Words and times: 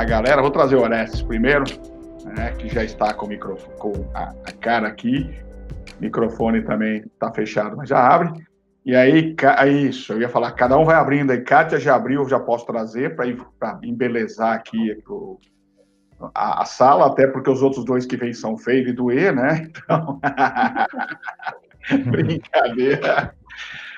a 0.00 0.04
galera. 0.04 0.42
Vou 0.42 0.50
trazer 0.50 0.76
o 0.76 0.82
Orestes 0.82 1.22
primeiro, 1.22 1.64
né, 2.24 2.52
que 2.52 2.68
já 2.68 2.82
está 2.82 3.12
com, 3.12 3.26
o 3.26 3.28
microfone, 3.28 3.76
com 3.78 3.92
a, 4.14 4.32
a 4.46 4.52
cara 4.52 4.88
aqui. 4.88 5.30
O 5.98 6.02
microfone 6.02 6.62
também 6.62 6.98
está 7.00 7.32
fechado, 7.32 7.76
mas 7.76 7.88
já 7.88 7.98
abre. 7.98 8.32
E 8.84 8.96
aí, 8.96 9.36
é 9.58 9.68
isso, 9.68 10.14
eu 10.14 10.22
ia 10.22 10.28
falar, 10.28 10.52
cada 10.52 10.78
um 10.78 10.86
vai 10.86 10.96
abrindo 10.96 11.30
aí. 11.30 11.42
Kátia 11.42 11.78
já 11.78 11.94
abriu, 11.94 12.26
já 12.28 12.40
posso 12.40 12.64
trazer 12.64 13.14
para 13.14 13.26
embelezar 13.82 14.54
aqui 14.54 14.96
o, 15.06 15.38
a, 16.34 16.62
a, 16.62 16.64
sala, 16.64 17.06
até 17.06 17.26
porque 17.26 17.50
os 17.50 17.62
outros 17.62 17.84
dois 17.84 18.06
que 18.06 18.16
vêm 18.16 18.32
são 18.32 18.56
feio 18.56 18.88
e 18.88 18.92
doer, 18.92 19.34
né? 19.34 19.68
Então. 19.68 20.18
Brincadeira. 22.10 23.34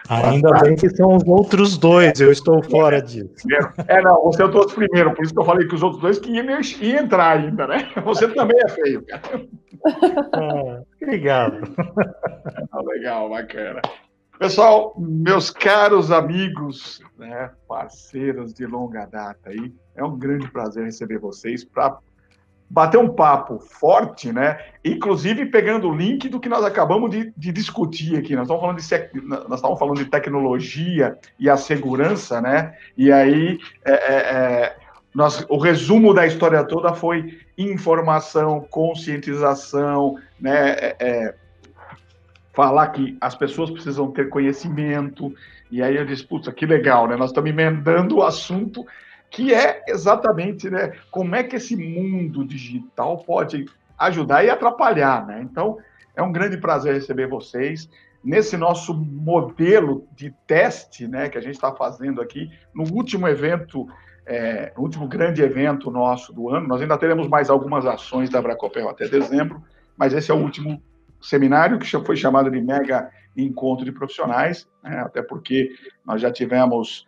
Ainda 0.08 0.50
bem 0.60 0.74
que 0.74 0.88
são 0.90 1.16
os 1.16 1.24
outros 1.26 1.78
dois, 1.78 2.20
eu 2.20 2.32
estou 2.32 2.62
fora 2.62 3.00
disso. 3.00 3.34
É, 3.86 4.02
não, 4.02 4.22
você 4.24 4.42
é 4.42 4.44
o 4.44 4.66
primeiro, 4.66 5.14
por 5.14 5.24
isso 5.24 5.32
que 5.32 5.40
eu 5.40 5.44
falei 5.44 5.66
que 5.68 5.74
os 5.74 5.82
outros 5.82 6.02
dois 6.02 6.18
que 6.18 6.30
iam, 6.30 6.44
iam 6.44 7.04
entrar 7.04 7.38
ainda, 7.38 7.66
né? 7.66 7.88
Você 8.04 8.28
também 8.28 8.56
é 8.64 8.68
feio, 8.68 9.04
cara. 9.06 9.46
Ah, 10.32 10.82
obrigado. 11.00 11.60
legal, 12.84 13.30
bacana. 13.30 13.80
Pessoal, 14.38 14.94
meus 14.98 15.50
caros 15.50 16.10
amigos, 16.10 17.00
né, 17.16 17.50
parceiros 17.68 18.52
de 18.52 18.66
longa 18.66 19.06
data 19.06 19.50
aí, 19.50 19.72
é 19.94 20.02
um 20.02 20.18
grande 20.18 20.50
prazer 20.50 20.84
receber 20.84 21.18
vocês 21.18 21.64
para 21.64 21.98
bater 22.72 22.96
um 22.96 23.08
papo 23.10 23.58
forte, 23.58 24.32
né? 24.32 24.58
Inclusive 24.82 25.44
pegando 25.44 25.90
o 25.90 25.94
link 25.94 26.26
do 26.26 26.40
que 26.40 26.48
nós 26.48 26.64
acabamos 26.64 27.10
de, 27.10 27.30
de 27.36 27.52
discutir 27.52 28.16
aqui. 28.16 28.34
Nós 28.34 28.44
estamos 28.44 28.62
falando 28.62 28.78
de 28.78 29.26
nós 29.26 29.58
estamos 29.58 29.78
falando 29.78 29.98
de 29.98 30.06
tecnologia 30.06 31.18
e 31.38 31.50
a 31.50 31.56
segurança, 31.58 32.40
né? 32.40 32.74
E 32.96 33.12
aí 33.12 33.58
é, 33.84 33.92
é, 33.92 34.16
é, 34.16 34.76
nós, 35.14 35.44
o 35.50 35.58
resumo 35.58 36.14
da 36.14 36.26
história 36.26 36.64
toda 36.64 36.94
foi 36.94 37.38
informação, 37.58 38.66
conscientização, 38.70 40.16
né? 40.40 40.70
É, 40.70 40.96
é, 40.98 41.34
falar 42.54 42.88
que 42.88 43.18
as 43.20 43.34
pessoas 43.34 43.70
precisam 43.70 44.10
ter 44.10 44.30
conhecimento. 44.30 45.34
E 45.70 45.82
aí 45.82 45.94
eu 45.94 46.06
disse, 46.06 46.24
puta, 46.24 46.50
que 46.50 46.64
legal, 46.64 47.06
né? 47.06 47.16
Nós 47.16 47.28
estamos 47.28 47.50
emendando 47.50 48.16
o 48.16 48.22
assunto 48.22 48.82
que 49.32 49.52
é 49.52 49.82
exatamente 49.88 50.68
né, 50.68 50.92
como 51.10 51.34
é 51.34 51.42
que 51.42 51.56
esse 51.56 51.74
mundo 51.74 52.44
digital 52.44 53.24
pode 53.24 53.64
ajudar 53.98 54.44
e 54.44 54.50
atrapalhar. 54.50 55.26
Né? 55.26 55.40
Então, 55.42 55.78
é 56.14 56.22
um 56.22 56.30
grande 56.30 56.58
prazer 56.58 56.94
receber 56.94 57.26
vocês 57.26 57.88
nesse 58.22 58.58
nosso 58.58 58.94
modelo 58.94 60.06
de 60.14 60.32
teste 60.46 61.08
né, 61.08 61.30
que 61.30 61.38
a 61.38 61.40
gente 61.40 61.54
está 61.54 61.72
fazendo 61.74 62.20
aqui 62.20 62.50
no 62.74 62.84
último 62.92 63.26
evento, 63.26 63.88
é, 64.26 64.70
no 64.76 64.82
último 64.82 65.08
grande 65.08 65.42
evento 65.42 65.90
nosso 65.90 66.30
do 66.32 66.50
ano. 66.50 66.68
Nós 66.68 66.82
ainda 66.82 66.98
teremos 66.98 67.26
mais 67.26 67.48
algumas 67.48 67.86
ações 67.86 68.28
da 68.28 68.40
Bracopel 68.40 68.88
até 68.88 69.08
dezembro, 69.08 69.64
mas 69.96 70.12
esse 70.12 70.30
é 70.30 70.34
o 70.34 70.42
último 70.42 70.80
seminário 71.22 71.78
que 71.78 71.86
foi 71.86 72.16
chamado 72.16 72.50
de 72.50 72.60
Mega 72.60 73.10
Encontro 73.34 73.84
de 73.84 73.92
Profissionais, 73.92 74.68
né, 74.84 74.98
até 74.98 75.22
porque 75.22 75.70
nós 76.04 76.20
já 76.20 76.30
tivemos 76.30 77.06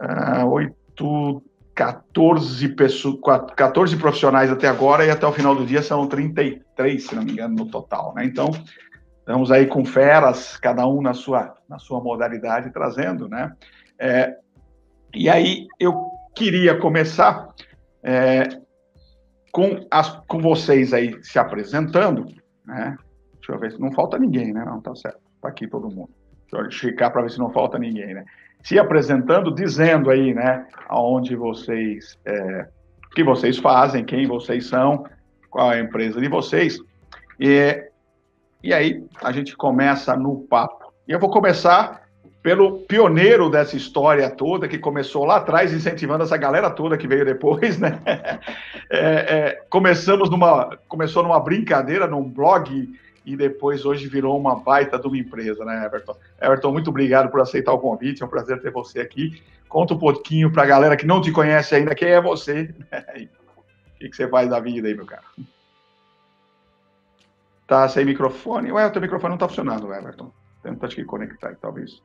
uh, 0.00 0.46
oito 0.46 1.42
14, 1.78 2.70
pessoas, 2.70 3.20
14 3.54 3.96
profissionais 3.98 4.50
até 4.50 4.66
agora 4.66 5.06
e 5.06 5.10
até 5.10 5.24
o 5.24 5.32
final 5.32 5.54
do 5.54 5.64
dia 5.64 5.80
são 5.80 6.08
33, 6.08 7.06
se 7.06 7.14
não 7.14 7.22
me 7.22 7.30
engano, 7.30 7.54
no 7.54 7.70
total. 7.70 8.12
Né? 8.16 8.24
Então, 8.24 8.50
estamos 9.20 9.52
aí 9.52 9.64
com 9.64 9.84
feras, 9.84 10.56
cada 10.56 10.84
um 10.88 11.00
na 11.00 11.14
sua, 11.14 11.54
na 11.68 11.78
sua 11.78 12.02
modalidade, 12.02 12.72
trazendo. 12.72 13.28
Né? 13.28 13.52
É, 13.96 14.36
e 15.14 15.30
aí 15.30 15.68
eu 15.78 16.10
queria 16.34 16.76
começar 16.76 17.48
é, 18.02 18.60
com, 19.52 19.86
as, 19.88 20.10
com 20.26 20.40
vocês 20.40 20.92
aí 20.92 21.16
se 21.22 21.38
apresentando. 21.38 22.26
Né? 22.66 22.96
Deixa 23.34 23.52
eu 23.52 23.58
ver 23.60 23.70
se 23.70 23.80
não 23.80 23.92
falta 23.92 24.18
ninguém, 24.18 24.52
né? 24.52 24.64
Não, 24.64 24.80
tá 24.80 24.96
certo. 24.96 25.20
Está 25.36 25.48
aqui 25.48 25.68
todo 25.68 25.94
mundo. 25.94 26.10
Deixa 26.50 26.66
eu 26.66 26.70
checar 26.72 27.12
para 27.12 27.22
ver 27.22 27.30
se 27.30 27.38
não 27.38 27.52
falta 27.52 27.78
ninguém, 27.78 28.14
né? 28.14 28.24
Se 28.62 28.78
apresentando, 28.78 29.54
dizendo 29.54 30.10
aí, 30.10 30.34
né, 30.34 30.66
aonde 30.88 31.34
vocês, 31.36 32.18
é, 32.24 32.66
que 33.14 33.22
vocês 33.22 33.58
fazem, 33.58 34.04
quem 34.04 34.26
vocês 34.26 34.66
são, 34.66 35.04
qual 35.50 35.72
é 35.72 35.76
a 35.76 35.80
empresa 35.80 36.20
de 36.20 36.28
vocês. 36.28 36.78
E, 37.40 37.84
e 38.62 38.74
aí 38.74 39.04
a 39.22 39.32
gente 39.32 39.56
começa 39.56 40.16
no 40.16 40.40
papo. 40.42 40.92
E 41.06 41.12
eu 41.12 41.18
vou 41.18 41.30
começar 41.30 42.02
pelo 42.42 42.80
pioneiro 42.80 43.50
dessa 43.50 43.76
história 43.76 44.30
toda, 44.30 44.68
que 44.68 44.78
começou 44.78 45.24
lá 45.24 45.36
atrás, 45.36 45.72
incentivando 45.72 46.24
essa 46.24 46.36
galera 46.36 46.70
toda 46.70 46.96
que 46.96 47.08
veio 47.08 47.24
depois, 47.24 47.78
né? 47.78 48.00
É, 48.90 49.00
é, 49.00 49.62
começamos 49.68 50.30
numa, 50.30 50.78
começou 50.88 51.22
numa 51.22 51.38
brincadeira, 51.38 52.06
num 52.06 52.22
blog 52.22 52.88
e 53.24 53.36
depois 53.36 53.84
hoje 53.84 54.08
virou 54.08 54.38
uma 54.38 54.56
baita 54.56 54.98
de 54.98 55.06
uma 55.06 55.18
empresa, 55.18 55.64
né, 55.64 55.84
Everton? 55.84 56.16
Everton, 56.40 56.72
muito 56.72 56.90
obrigado 56.90 57.30
por 57.30 57.40
aceitar 57.40 57.72
o 57.72 57.78
convite, 57.78 58.22
é 58.22 58.26
um 58.26 58.28
prazer 58.28 58.60
ter 58.60 58.70
você 58.70 59.00
aqui. 59.00 59.42
Conta 59.68 59.94
um 59.94 59.98
pouquinho 59.98 60.50
para 60.50 60.62
a 60.62 60.66
galera 60.66 60.96
que 60.96 61.06
não 61.06 61.20
te 61.20 61.30
conhece 61.30 61.74
ainda, 61.74 61.94
quem 61.94 62.08
é 62.08 62.20
você, 62.20 62.74
né? 62.90 63.28
o 63.94 63.98
que, 63.98 64.12
você 64.12 64.28
faz 64.28 64.48
da 64.48 64.60
vida 64.60 64.88
aí, 64.88 64.94
meu 64.94 65.06
cara? 65.06 65.22
Tá 67.66 67.88
sem 67.88 68.04
microfone? 68.04 68.72
Ué, 68.72 68.86
o 68.86 68.90
teu 68.90 69.02
microfone 69.02 69.32
não 69.32 69.38
tá 69.38 69.48
funcionando, 69.48 69.92
Everton. 69.92 70.32
Tenta 70.62 70.88
que 70.88 71.04
conectar, 71.04 71.54
talvez. 71.60 72.02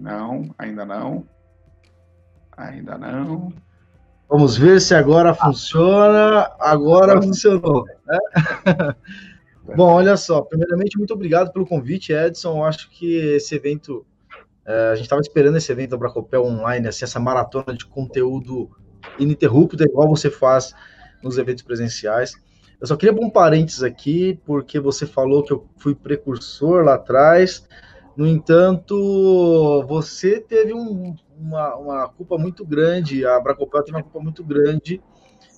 Não, 0.00 0.52
ainda 0.58 0.84
não. 0.84 1.26
Ainda 2.56 2.98
não. 2.98 3.52
Vamos 4.30 4.56
ver 4.56 4.80
se 4.80 4.94
agora 4.94 5.34
funciona. 5.34 6.48
Agora 6.60 7.20
funcionou. 7.20 7.84
Né? 8.06 8.18
Bom, 9.76 9.92
olha 9.92 10.16
só. 10.16 10.42
Primeiramente, 10.42 10.96
muito 10.96 11.12
obrigado 11.12 11.52
pelo 11.52 11.66
convite, 11.66 12.12
Edson. 12.12 12.58
Eu 12.58 12.64
acho 12.64 12.88
que 12.90 13.16
esse 13.16 13.56
evento, 13.56 14.06
é, 14.64 14.90
a 14.90 14.94
gente 14.94 15.06
estava 15.06 15.20
esperando 15.20 15.56
esse 15.56 15.72
evento 15.72 15.90
da 15.90 15.96
Bracopel 15.96 16.44
online, 16.44 16.86
assim, 16.86 17.04
essa 17.04 17.18
maratona 17.18 17.74
de 17.76 17.84
conteúdo 17.84 18.70
ininterrupto, 19.18 19.82
igual 19.82 20.08
você 20.08 20.30
faz 20.30 20.72
nos 21.20 21.36
eventos 21.36 21.64
presenciais. 21.64 22.34
Eu 22.80 22.86
só 22.86 22.96
queria 22.96 23.12
um 23.20 23.28
parênteses 23.28 23.82
aqui, 23.82 24.38
porque 24.46 24.78
você 24.78 25.06
falou 25.06 25.42
que 25.42 25.52
eu 25.52 25.66
fui 25.76 25.92
precursor 25.92 26.84
lá 26.84 26.94
atrás. 26.94 27.66
No 28.16 28.28
entanto, 28.28 29.84
você 29.88 30.38
teve 30.40 30.72
um, 30.72 31.16
uma, 31.40 31.76
uma 31.76 32.08
culpa 32.08 32.36
muito 32.36 32.64
grande, 32.64 33.24
a 33.24 33.40
Bracopel 33.40 33.82
teve 33.82 33.96
uma 33.96 34.02
culpa 34.02 34.20
muito 34.20 34.44
grande 34.44 35.00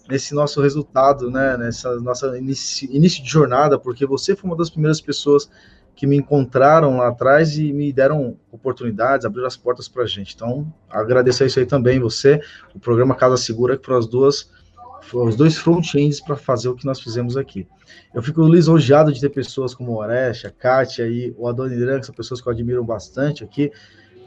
nesse 0.09 0.35
nosso 0.35 0.61
resultado, 0.61 1.31
né, 1.31 1.57
nessa 1.57 1.97
nossa 2.01 2.37
início, 2.39 2.89
início 2.91 3.23
de 3.23 3.31
jornada, 3.31 3.79
porque 3.79 4.07
você 4.07 4.35
foi 4.35 4.51
uma 4.51 4.57
das 4.57 4.71
primeiras 4.71 5.01
pessoas 5.01 5.49
que 5.95 6.07
me 6.07 6.17
encontraram 6.17 6.97
lá 6.97 7.09
atrás 7.09 7.59
e 7.59 7.73
me 7.73 7.93
deram 7.93 8.37
oportunidades, 8.51 9.27
abriram 9.27 9.47
as 9.47 9.57
portas 9.57 9.89
para 9.89 10.05
a 10.05 10.07
gente. 10.07 10.35
Então, 10.35 10.73
agradeço 10.89 11.45
isso 11.45 11.59
aí 11.59 11.67
também, 11.67 12.01
você, 12.01 12.41
o 12.75 12.81
programa 12.81 13.15
Casa 13.15 13.37
Segura, 13.37 13.77
que 13.77 13.85
foram 13.85 13.99
as 13.99 14.07
duas, 14.07 14.51
foram 15.03 15.29
os 15.29 15.37
dois 15.37 15.57
front-ends 15.57 16.21
para 16.21 16.35
fazer 16.35 16.69
o 16.69 16.75
que 16.75 16.87
nós 16.87 17.01
fizemos 17.01 17.37
aqui. 17.37 17.69
Eu 18.15 18.23
fico 18.23 18.43
lisonjeado 18.43 19.13
de 19.13 19.21
ter 19.21 19.29
pessoas 19.29 19.75
como 19.75 19.93
o 19.93 19.97
Oreste, 19.97 20.47
a 20.47 20.51
Kátia 20.51 21.07
e 21.07 21.35
o 21.37 21.47
Adoniran, 21.47 22.01
que 22.01 22.07
são 22.07 22.15
pessoas 22.15 22.41
que 22.41 22.49
eu 22.49 22.53
admiro 22.53 22.83
bastante 22.83 23.45
aqui, 23.45 23.71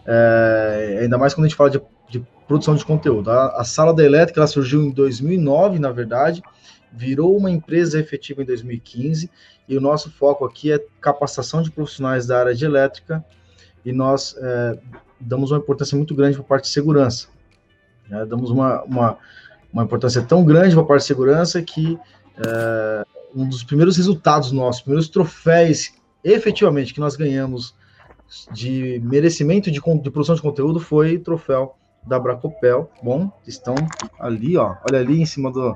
é, 0.05 0.99
ainda 1.01 1.17
mais 1.17 1.33
quando 1.33 1.45
a 1.45 1.47
gente 1.47 1.57
fala 1.57 1.69
de, 1.69 1.81
de 2.09 2.25
produção 2.47 2.75
de 2.75 2.85
conteúdo. 2.85 3.31
A, 3.31 3.61
a, 3.61 3.63
Sala 3.63 3.93
da 3.93 4.03
Elétrica 4.03 4.39
ela 4.39 4.47
surgiu 4.47 4.83
em 4.83 4.91
2009, 4.91 5.79
na 5.79 5.91
verdade, 5.91 6.43
virou 6.91 7.35
uma 7.35 7.49
empresa 7.49 7.99
efetiva 7.99 8.41
em 8.41 8.45
2015, 8.45 9.29
e 9.67 9.77
o 9.77 9.81
nosso 9.81 10.11
foco 10.11 10.45
aqui 10.45 10.71
é 10.71 10.83
capacitação 11.01 11.61
de 11.61 11.71
profissionais 11.71 12.25
da 12.27 12.39
área 12.39 12.55
de 12.55 12.63
elétrica, 12.65 13.23
e 13.83 13.91
nós 13.91 14.35
é, 14.37 14.79
damos 15.19 15.51
uma 15.51 15.59
importância 15.59 15.97
muito 15.97 16.15
grande 16.15 16.35
para 16.35 16.45
a 16.45 16.47
parte 16.47 16.65
de 16.65 16.69
segurança. 16.69 17.27
Né? 18.09 18.25
Damos 18.25 18.49
uma, 18.49 18.83
uma, 18.83 19.17
uma 19.73 19.83
importância 19.83 20.21
tão 20.21 20.45
grande 20.45 20.75
para 20.75 20.83
a 20.83 20.87
parte 20.87 21.01
de 21.01 21.07
segurança 21.07 21.61
que 21.61 21.97
é, 22.37 23.05
um 23.35 23.47
dos 23.47 23.63
primeiros 23.63 23.97
resultados 23.97 24.51
nossos, 24.51 24.81
primeiros 24.81 25.09
troféus 25.09 25.93
efetivamente 26.23 26.93
que 26.93 26.99
nós 26.99 27.15
ganhamos 27.15 27.75
de 28.51 28.99
merecimento 29.03 29.71
de, 29.71 29.79
de 29.79 30.11
produção 30.11 30.35
de 30.35 30.41
conteúdo 30.41 30.79
foi 30.79 31.17
troféu 31.17 31.75
da 32.05 32.19
Bracopel. 32.19 32.89
Bom, 33.01 33.31
estão 33.47 33.75
ali, 34.19 34.57
ó. 34.57 34.75
Olha 34.89 34.99
ali 34.99 35.21
em 35.21 35.25
cima 35.25 35.51
do, 35.51 35.75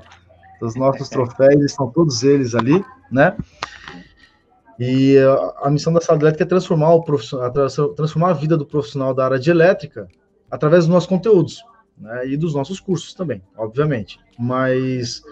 dos 0.60 0.74
nossos 0.74 1.08
troféus, 1.10 1.64
estão 1.64 1.90
todos 1.90 2.22
eles 2.22 2.54
ali, 2.54 2.84
né? 3.10 3.36
E 4.78 5.18
a, 5.18 5.66
a 5.66 5.70
missão 5.70 5.92
da 5.92 6.00
sala 6.00 6.20
elétrica 6.20 6.44
é 6.44 6.46
transformar, 6.46 6.94
o 6.94 7.02
transformar 7.94 8.30
a 8.30 8.34
vida 8.34 8.56
do 8.56 8.66
profissional 8.66 9.12
da 9.12 9.24
área 9.24 9.38
de 9.38 9.50
elétrica 9.50 10.08
através 10.50 10.84
dos 10.84 10.92
nossos 10.92 11.08
conteúdos, 11.08 11.62
né? 11.98 12.28
E 12.28 12.36
dos 12.36 12.54
nossos 12.54 12.80
cursos 12.80 13.14
também, 13.14 13.42
obviamente. 13.56 14.18
Mas 14.38 15.22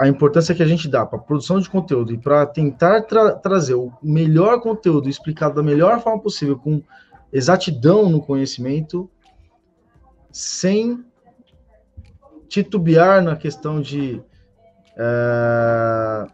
a 0.00 0.08
importância 0.08 0.54
que 0.54 0.62
a 0.62 0.66
gente 0.66 0.88
dá 0.88 1.04
para 1.04 1.18
produção 1.18 1.60
de 1.60 1.68
conteúdo 1.68 2.10
e 2.10 2.16
para 2.16 2.46
tentar 2.46 3.02
tra 3.02 3.32
trazer 3.32 3.74
o 3.74 3.92
melhor 4.02 4.58
conteúdo 4.62 5.10
explicado 5.10 5.56
da 5.56 5.62
melhor 5.62 6.00
forma 6.00 6.18
possível, 6.18 6.58
com 6.58 6.82
exatidão 7.30 8.08
no 8.08 8.18
conhecimento, 8.22 9.10
sem 10.32 11.04
titubear 12.48 13.22
na 13.22 13.36
questão 13.36 13.78
de 13.78 14.22
é, 14.96 16.26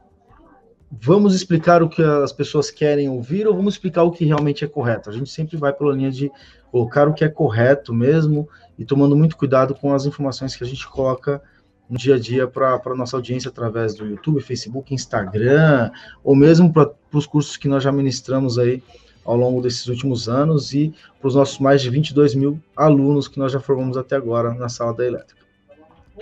vamos 0.89 1.35
explicar 1.35 1.83
o 1.83 1.89
que 1.89 2.05
as 2.05 2.33
pessoas 2.33 2.71
querem 2.71 3.09
ouvir 3.09 3.49
ou 3.49 3.57
vamos 3.57 3.75
explicar 3.75 4.05
o 4.05 4.13
que 4.13 4.25
realmente 4.25 4.65
é 4.65 4.69
correto. 4.69 5.11
A 5.11 5.13
gente 5.13 5.29
sempre 5.29 5.57
vai 5.57 5.73
pela 5.73 5.93
linha 5.93 6.13
de 6.13 6.31
colocar 6.71 7.09
o 7.09 7.13
que 7.13 7.25
é 7.25 7.29
correto 7.29 7.93
mesmo 7.93 8.49
e 8.79 8.85
tomando 8.85 9.17
muito 9.17 9.37
cuidado 9.37 9.75
com 9.75 9.93
as 9.93 10.07
informações 10.07 10.55
que 10.55 10.63
a 10.63 10.67
gente 10.69 10.89
coloca 10.89 11.43
no 11.89 11.97
dia 11.97 12.17
a 12.17 12.19
dia 12.19 12.47
para 12.47 12.81
a 12.85 12.95
nossa 12.95 13.17
audiência 13.17 13.49
através 13.49 13.95
do 13.95 14.07
YouTube, 14.07 14.41
Facebook, 14.41 14.93
Instagram, 14.93 15.91
ou 16.23 16.35
mesmo 16.35 16.73
para 16.73 16.93
os 17.13 17.27
cursos 17.27 17.57
que 17.57 17.69
nós 17.69 17.83
já 17.83 17.93
ministramos 17.93 18.59
aí 18.59 18.83
ao 19.25 19.37
longo 19.37 19.61
desses 19.61 19.87
últimos 19.89 20.29
anos 20.29 20.73
e 20.73 20.95
para 21.21 21.29
os 21.29 21.35
nossos 21.35 21.59
mais 21.59 21.83
de 21.83 21.91
22 21.91 22.35
mil 22.35 22.61
alunos 22.77 23.27
que 23.27 23.39
nós 23.39 23.53
já 23.53 23.61
formamos 23.61 23.97
até 23.97 24.17
agora 24.17 24.55
na 24.55 24.69
sala 24.69 24.95
da 24.95 25.05
elétrica. 25.05 25.45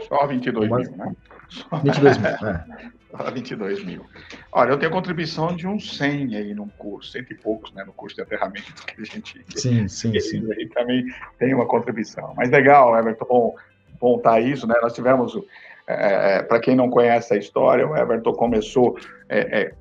Só 0.09 0.27
22 0.27 0.69
Mas, 0.69 0.89
mil, 0.89 0.99
né? 0.99 1.17
22 1.83 2.19
mil, 2.19 2.29
é. 2.49 2.65
Só 3.17 3.31
22 3.31 3.85
mil. 3.85 4.05
Olha, 4.51 4.71
eu 4.71 4.79
tenho 4.79 4.91
contribuição 4.91 5.55
de 5.55 5.67
uns 5.67 5.97
100 5.97 6.35
aí 6.35 6.55
num 6.55 6.69
curso, 6.69 7.13
cento 7.13 7.33
e 7.33 7.37
poucos, 7.37 7.73
né, 7.73 7.85
no 7.85 7.93
curso 7.93 8.17
de 8.17 8.23
aterramento 8.23 8.73
que 8.87 9.01
a 9.01 9.05
gente... 9.05 9.45
Sim, 9.55 9.87
sim, 9.87 10.19
sim. 10.19 10.51
Aí 10.53 10.69
também 10.71 11.07
tem 11.39 11.55
uma 11.55 11.67
contribuição. 11.67 12.35
Mas 12.37 12.51
legal, 12.51 12.99
Everton, 12.99 13.27
bom, 13.27 13.55
tá 14.19 14.41
isso, 14.41 14.67
né? 14.67 14.75
Nós 14.83 14.93
tivemos... 14.93 15.39
É, 15.87 16.37
é 16.37 16.43
para 16.43 16.61
quem 16.61 16.75
não 16.75 16.89
conhece 16.89 17.35
a 17.35 17.37
história, 17.37 17.87
o 17.87 17.95
Everton 17.95 18.33
começou 18.33 18.97
é, 19.29 19.61
é, 19.61 19.73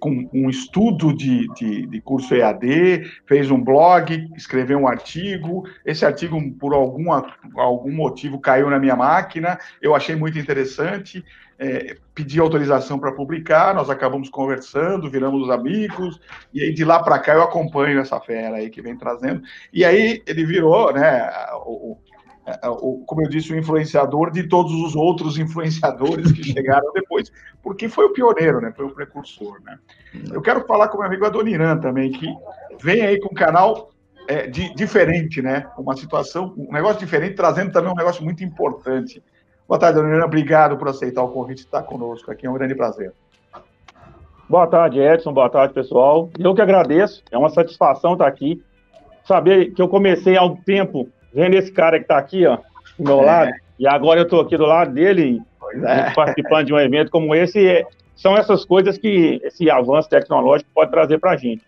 com 0.00 0.28
um 0.32 0.48
estudo 0.48 1.14
de, 1.14 1.46
de, 1.54 1.86
de, 1.86 2.00
curso 2.00 2.34
EAD, 2.34 3.04
fez 3.26 3.50
um 3.50 3.62
blog, 3.62 4.28
escreveu 4.34 4.78
um 4.78 4.88
artigo. 4.88 5.68
Esse 5.84 6.06
artigo, 6.06 6.40
por 6.52 6.72
alguma, 6.72 7.36
algum 7.54 7.92
motivo, 7.92 8.40
caiu 8.40 8.70
na 8.70 8.78
minha 8.78 8.96
máquina. 8.96 9.58
Eu 9.80 9.94
achei 9.94 10.16
muito 10.16 10.38
interessante, 10.38 11.22
é, 11.58 11.96
pedi 12.14 12.40
autorização 12.40 12.98
para 12.98 13.12
publicar. 13.12 13.74
Nós 13.74 13.90
acabamos 13.90 14.30
conversando, 14.30 15.10
viramos 15.10 15.50
amigos. 15.50 16.18
E 16.52 16.62
aí, 16.62 16.72
de 16.72 16.84
lá 16.84 17.02
para 17.02 17.18
cá, 17.18 17.34
eu 17.34 17.42
acompanho 17.42 18.00
essa 18.00 18.18
fera 18.18 18.56
aí 18.56 18.70
que 18.70 18.80
vem 18.80 18.96
trazendo. 18.96 19.42
E 19.70 19.84
aí, 19.84 20.22
ele 20.26 20.46
virou, 20.46 20.92
né, 20.94 21.30
o, 21.66 21.90
é, 21.92 21.98
é, 21.98 22.19
como 23.06 23.22
eu 23.22 23.28
disse, 23.28 23.52
o 23.52 23.58
influenciador 23.58 24.30
de 24.30 24.48
todos 24.48 24.72
os 24.72 24.96
outros 24.96 25.38
influenciadores 25.38 26.32
que 26.32 26.42
chegaram 26.52 26.92
depois, 26.92 27.30
porque 27.62 27.88
foi 27.88 28.06
o 28.06 28.12
pioneiro, 28.12 28.60
né? 28.60 28.72
Foi 28.74 28.86
o 28.86 28.94
precursor, 28.94 29.60
né? 29.62 29.78
Eu 30.32 30.40
quero 30.40 30.66
falar 30.66 30.88
com 30.88 30.96
o 30.96 31.00
meu 31.00 31.08
amigo 31.08 31.24
Adoniran 31.24 31.78
também, 31.78 32.10
que 32.10 32.26
vem 32.82 33.02
aí 33.02 33.20
com 33.20 33.28
um 33.32 33.34
canal 33.34 33.90
é, 34.26 34.46
de, 34.46 34.74
diferente, 34.74 35.42
né? 35.42 35.66
Uma 35.78 35.96
situação, 35.96 36.54
um 36.56 36.72
negócio 36.72 36.98
diferente, 36.98 37.34
trazendo 37.34 37.72
também 37.72 37.92
um 37.92 37.96
negócio 37.96 38.24
muito 38.24 38.42
importante. 38.42 39.22
Boa 39.68 39.78
tarde, 39.78 39.98
Adoniran. 39.98 40.24
Obrigado 40.24 40.76
por 40.76 40.88
aceitar 40.88 41.22
o 41.22 41.28
convite 41.28 41.58
de 41.58 41.64
estar 41.66 41.82
conosco 41.82 42.30
aqui. 42.30 42.46
É 42.46 42.50
um 42.50 42.54
grande 42.54 42.74
prazer. 42.74 43.12
Boa 44.48 44.66
tarde, 44.66 44.98
Edson. 44.98 45.32
Boa 45.32 45.48
tarde, 45.48 45.72
pessoal. 45.72 46.28
Eu 46.36 46.54
que 46.54 46.60
agradeço. 46.60 47.22
É 47.30 47.38
uma 47.38 47.50
satisfação 47.50 48.14
estar 48.14 48.26
aqui. 48.26 48.60
Saber 49.24 49.72
que 49.72 49.80
eu 49.80 49.88
comecei 49.88 50.36
há 50.36 50.42
um 50.42 50.56
tempo 50.56 51.08
vendo 51.32 51.54
esse 51.54 51.72
cara 51.72 51.98
que 51.98 52.04
está 52.04 52.18
aqui, 52.18 52.46
ó, 52.46 52.58
do 52.98 53.04
meu 53.04 53.22
é. 53.22 53.26
lado, 53.26 53.52
e 53.78 53.86
agora 53.86 54.20
eu 54.20 54.24
estou 54.24 54.40
aqui 54.40 54.56
do 54.56 54.66
lado 54.66 54.92
dele, 54.92 55.40
é. 55.84 56.10
participando 56.14 56.66
de 56.66 56.74
um 56.74 56.78
evento 56.78 57.10
como 57.10 57.34
esse, 57.34 57.66
é, 57.66 57.86
são 58.14 58.36
essas 58.36 58.64
coisas 58.64 58.98
que 58.98 59.40
esse 59.42 59.70
avanço 59.70 60.08
tecnológico 60.08 60.70
pode 60.74 60.90
trazer 60.90 61.18
para 61.18 61.32
a 61.32 61.36
gente. 61.36 61.64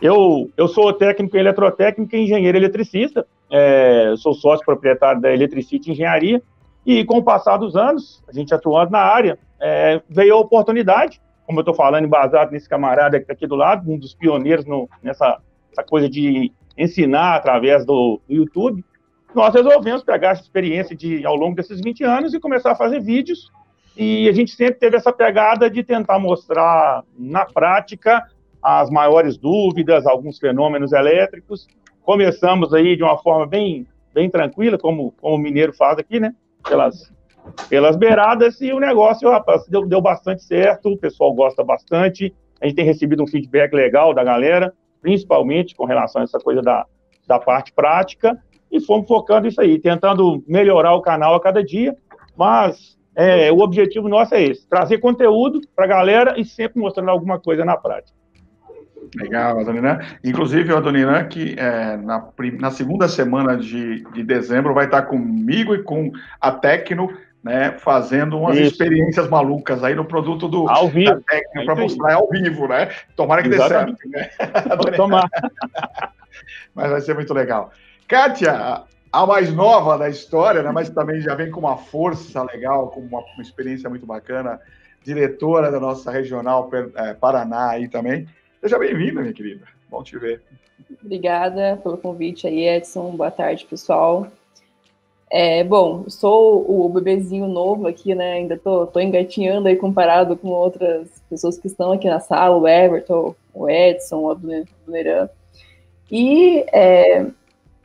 Eu, 0.00 0.50
eu 0.56 0.66
sou 0.66 0.92
técnico 0.92 1.36
em 1.36 1.40
eletrotécnica 1.40 2.16
e 2.16 2.24
engenheiro 2.24 2.58
eletricista, 2.58 3.26
é, 3.50 4.14
sou 4.16 4.34
sócio 4.34 4.64
proprietário 4.64 5.20
da 5.20 5.32
Eletricity 5.32 5.92
Engenharia, 5.92 6.42
e 6.84 7.04
com 7.04 7.18
o 7.18 7.22
passar 7.22 7.58
dos 7.58 7.76
anos, 7.76 8.22
a 8.26 8.32
gente 8.32 8.52
atuando 8.52 8.90
na 8.90 8.98
área, 8.98 9.38
é, 9.60 10.00
veio 10.08 10.34
a 10.34 10.40
oportunidade, 10.40 11.20
como 11.46 11.58
eu 11.58 11.62
estou 11.62 11.74
falando, 11.74 12.04
embasado 12.04 12.50
nesse 12.50 12.68
camarada 12.68 13.18
que 13.18 13.24
está 13.24 13.32
aqui 13.32 13.46
do 13.46 13.54
lado, 13.54 13.88
um 13.88 13.98
dos 13.98 14.14
pioneiros 14.14 14.64
no, 14.64 14.88
nessa 15.02 15.38
coisa 15.88 16.08
de 16.08 16.52
ensinar 16.76 17.36
através 17.36 17.84
do, 17.84 18.20
YouTube, 18.28 18.84
nós 19.34 19.54
resolvemos 19.54 20.02
pegar 20.02 20.30
essa 20.30 20.42
experiência 20.42 20.94
de 20.94 21.24
ao 21.24 21.34
longo 21.34 21.56
desses 21.56 21.80
20 21.80 22.04
anos 22.04 22.34
e 22.34 22.40
começar 22.40 22.72
a 22.72 22.76
fazer 22.76 23.00
vídeos. 23.00 23.50
E 23.96 24.28
a 24.28 24.32
gente 24.32 24.52
sempre 24.52 24.74
teve 24.74 24.96
essa 24.96 25.12
pegada 25.12 25.68
de 25.70 25.82
tentar 25.82 26.18
mostrar 26.18 27.02
na 27.18 27.44
prática 27.44 28.26
as 28.62 28.90
maiores 28.90 29.36
dúvidas, 29.36 30.06
alguns 30.06 30.38
fenômenos 30.38 30.92
elétricos. 30.92 31.66
Começamos 32.02 32.72
aí 32.72 32.96
de 32.96 33.02
uma 33.02 33.18
forma 33.18 33.46
bem, 33.46 33.86
bem 34.14 34.30
tranquila, 34.30 34.78
como, 34.78 35.12
como 35.20 35.36
o 35.36 35.38
mineiro 35.38 35.72
faz 35.72 35.98
aqui, 35.98 36.20
né? 36.20 36.34
Pelas, 36.66 37.12
pelas 37.68 37.96
beiradas, 37.96 38.60
e 38.60 38.72
o 38.72 38.80
negócio, 38.80 39.30
rapaz, 39.30 39.66
deu, 39.66 39.86
deu 39.86 40.00
bastante 40.00 40.42
certo, 40.42 40.90
o 40.90 40.98
pessoal 40.98 41.34
gosta 41.34 41.64
bastante, 41.64 42.34
a 42.60 42.66
gente 42.66 42.76
tem 42.76 42.84
recebido 42.84 43.22
um 43.22 43.26
feedback 43.26 43.72
legal 43.74 44.14
da 44.14 44.22
galera 44.22 44.72
principalmente 45.02 45.74
com 45.74 45.84
relação 45.84 46.22
a 46.22 46.24
essa 46.24 46.38
coisa 46.38 46.62
da, 46.62 46.86
da 47.26 47.38
parte 47.38 47.72
prática, 47.72 48.38
e 48.70 48.80
fomos 48.80 49.06
focando 49.06 49.46
isso 49.46 49.60
aí, 49.60 49.78
tentando 49.78 50.42
melhorar 50.48 50.94
o 50.94 51.02
canal 51.02 51.34
a 51.34 51.40
cada 51.40 51.62
dia, 51.62 51.94
mas 52.34 52.96
é, 53.14 53.52
o 53.52 53.58
objetivo 53.58 54.08
nosso 54.08 54.34
é 54.34 54.42
esse, 54.42 54.66
trazer 54.66 54.98
conteúdo 54.98 55.60
para 55.76 55.84
a 55.84 55.88
galera 55.88 56.40
e 56.40 56.44
sempre 56.44 56.80
mostrando 56.80 57.10
alguma 57.10 57.38
coisa 57.38 57.64
na 57.64 57.76
prática. 57.76 58.16
Legal, 59.14 59.58
Adoniran. 59.58 59.98
Inclusive, 60.24 60.72
o 60.72 60.76
Adoniran, 60.76 61.24
que 61.24 61.54
é, 61.58 61.98
na, 61.98 62.26
na 62.58 62.70
segunda 62.70 63.08
semana 63.08 63.56
de, 63.58 64.02
de 64.12 64.22
dezembro 64.22 64.72
vai 64.72 64.86
estar 64.86 65.02
comigo 65.02 65.74
e 65.74 65.82
com 65.82 66.10
a 66.40 66.50
Tecno 66.50 67.12
né, 67.42 67.72
fazendo 67.72 68.38
umas 68.38 68.56
Isso. 68.56 68.72
experiências 68.72 69.28
malucas 69.28 69.82
aí 69.82 69.94
no 69.94 70.04
produto 70.04 70.46
do 70.48 70.68
ao 70.68 70.88
vivo 70.88 71.20
técnica 71.22 71.64
para 71.64 71.74
mostrar 71.74 72.14
ao 72.14 72.28
vivo, 72.28 72.68
né? 72.68 72.90
Tomara 73.16 73.42
que 73.42 73.48
Exatamente. 73.48 73.98
dê 74.08 74.18
certo, 74.18 74.88
né? 74.88 74.92
Tomar. 74.96 75.28
Mas 76.74 76.90
vai 76.90 77.00
ser 77.00 77.14
muito 77.14 77.34
legal. 77.34 77.72
Kátia, 78.06 78.84
a 79.12 79.26
mais 79.26 79.52
nova 79.52 79.98
da 79.98 80.08
história, 80.08 80.62
né, 80.62 80.70
mas 80.70 80.88
também 80.88 81.20
já 81.20 81.34
vem 81.34 81.50
com 81.50 81.60
uma 81.60 81.76
força 81.76 82.42
legal, 82.44 82.88
com 82.88 83.00
uma, 83.00 83.20
uma 83.20 83.42
experiência 83.42 83.88
muito 83.88 84.06
bacana, 84.06 84.58
diretora 85.04 85.70
da 85.70 85.78
nossa 85.78 86.10
regional 86.10 86.70
é, 86.94 87.12
Paraná 87.14 87.70
aí 87.70 87.88
também. 87.88 88.26
Seja 88.60 88.78
bem-vinda, 88.78 89.20
minha 89.20 89.32
querida. 89.32 89.66
Bom 89.90 90.02
te 90.02 90.18
ver. 90.18 90.42
Obrigada 91.02 91.78
pelo 91.82 91.98
convite 91.98 92.46
aí, 92.46 92.66
Edson. 92.68 93.10
Boa 93.10 93.30
tarde, 93.30 93.66
pessoal. 93.66 94.28
É, 95.34 95.64
bom, 95.64 96.04
sou 96.10 96.62
o 96.68 96.86
bebezinho 96.90 97.48
novo 97.48 97.86
aqui, 97.86 98.14
né? 98.14 98.34
Ainda 98.34 98.58
tô, 98.58 98.86
tô 98.86 99.00
engatinhando 99.00 99.66
aí 99.66 99.76
comparado 99.76 100.36
com 100.36 100.48
outras 100.48 101.08
pessoas 101.30 101.56
que 101.56 101.66
estão 101.66 101.90
aqui 101.90 102.06
na 102.06 102.20
sala, 102.20 102.54
o 102.54 102.68
Everton, 102.68 103.34
o 103.54 103.66
Edson, 103.66 104.18
o 104.18 104.30
Abneran. 104.30 105.30
E 106.10 106.66
é, 106.70 107.24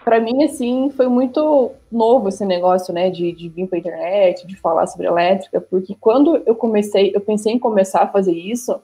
para 0.03 0.19
mim, 0.19 0.43
assim, 0.43 0.89
foi 0.89 1.07
muito 1.07 1.71
novo 1.89 2.27
esse 2.27 2.45
negócio, 2.45 2.93
né, 2.93 3.09
de, 3.09 3.31
de 3.31 3.47
vir 3.47 3.67
para 3.67 3.79
internet, 3.79 4.45
de 4.45 4.57
falar 4.57 4.85
sobre 4.87 5.07
elétrica, 5.07 5.61
porque 5.61 5.95
quando 6.01 6.43
eu 6.45 6.53
comecei, 6.53 7.13
eu 7.15 7.21
pensei 7.21 7.53
em 7.53 7.59
começar 7.59 8.01
a 8.01 8.07
fazer 8.07 8.33
isso, 8.33 8.77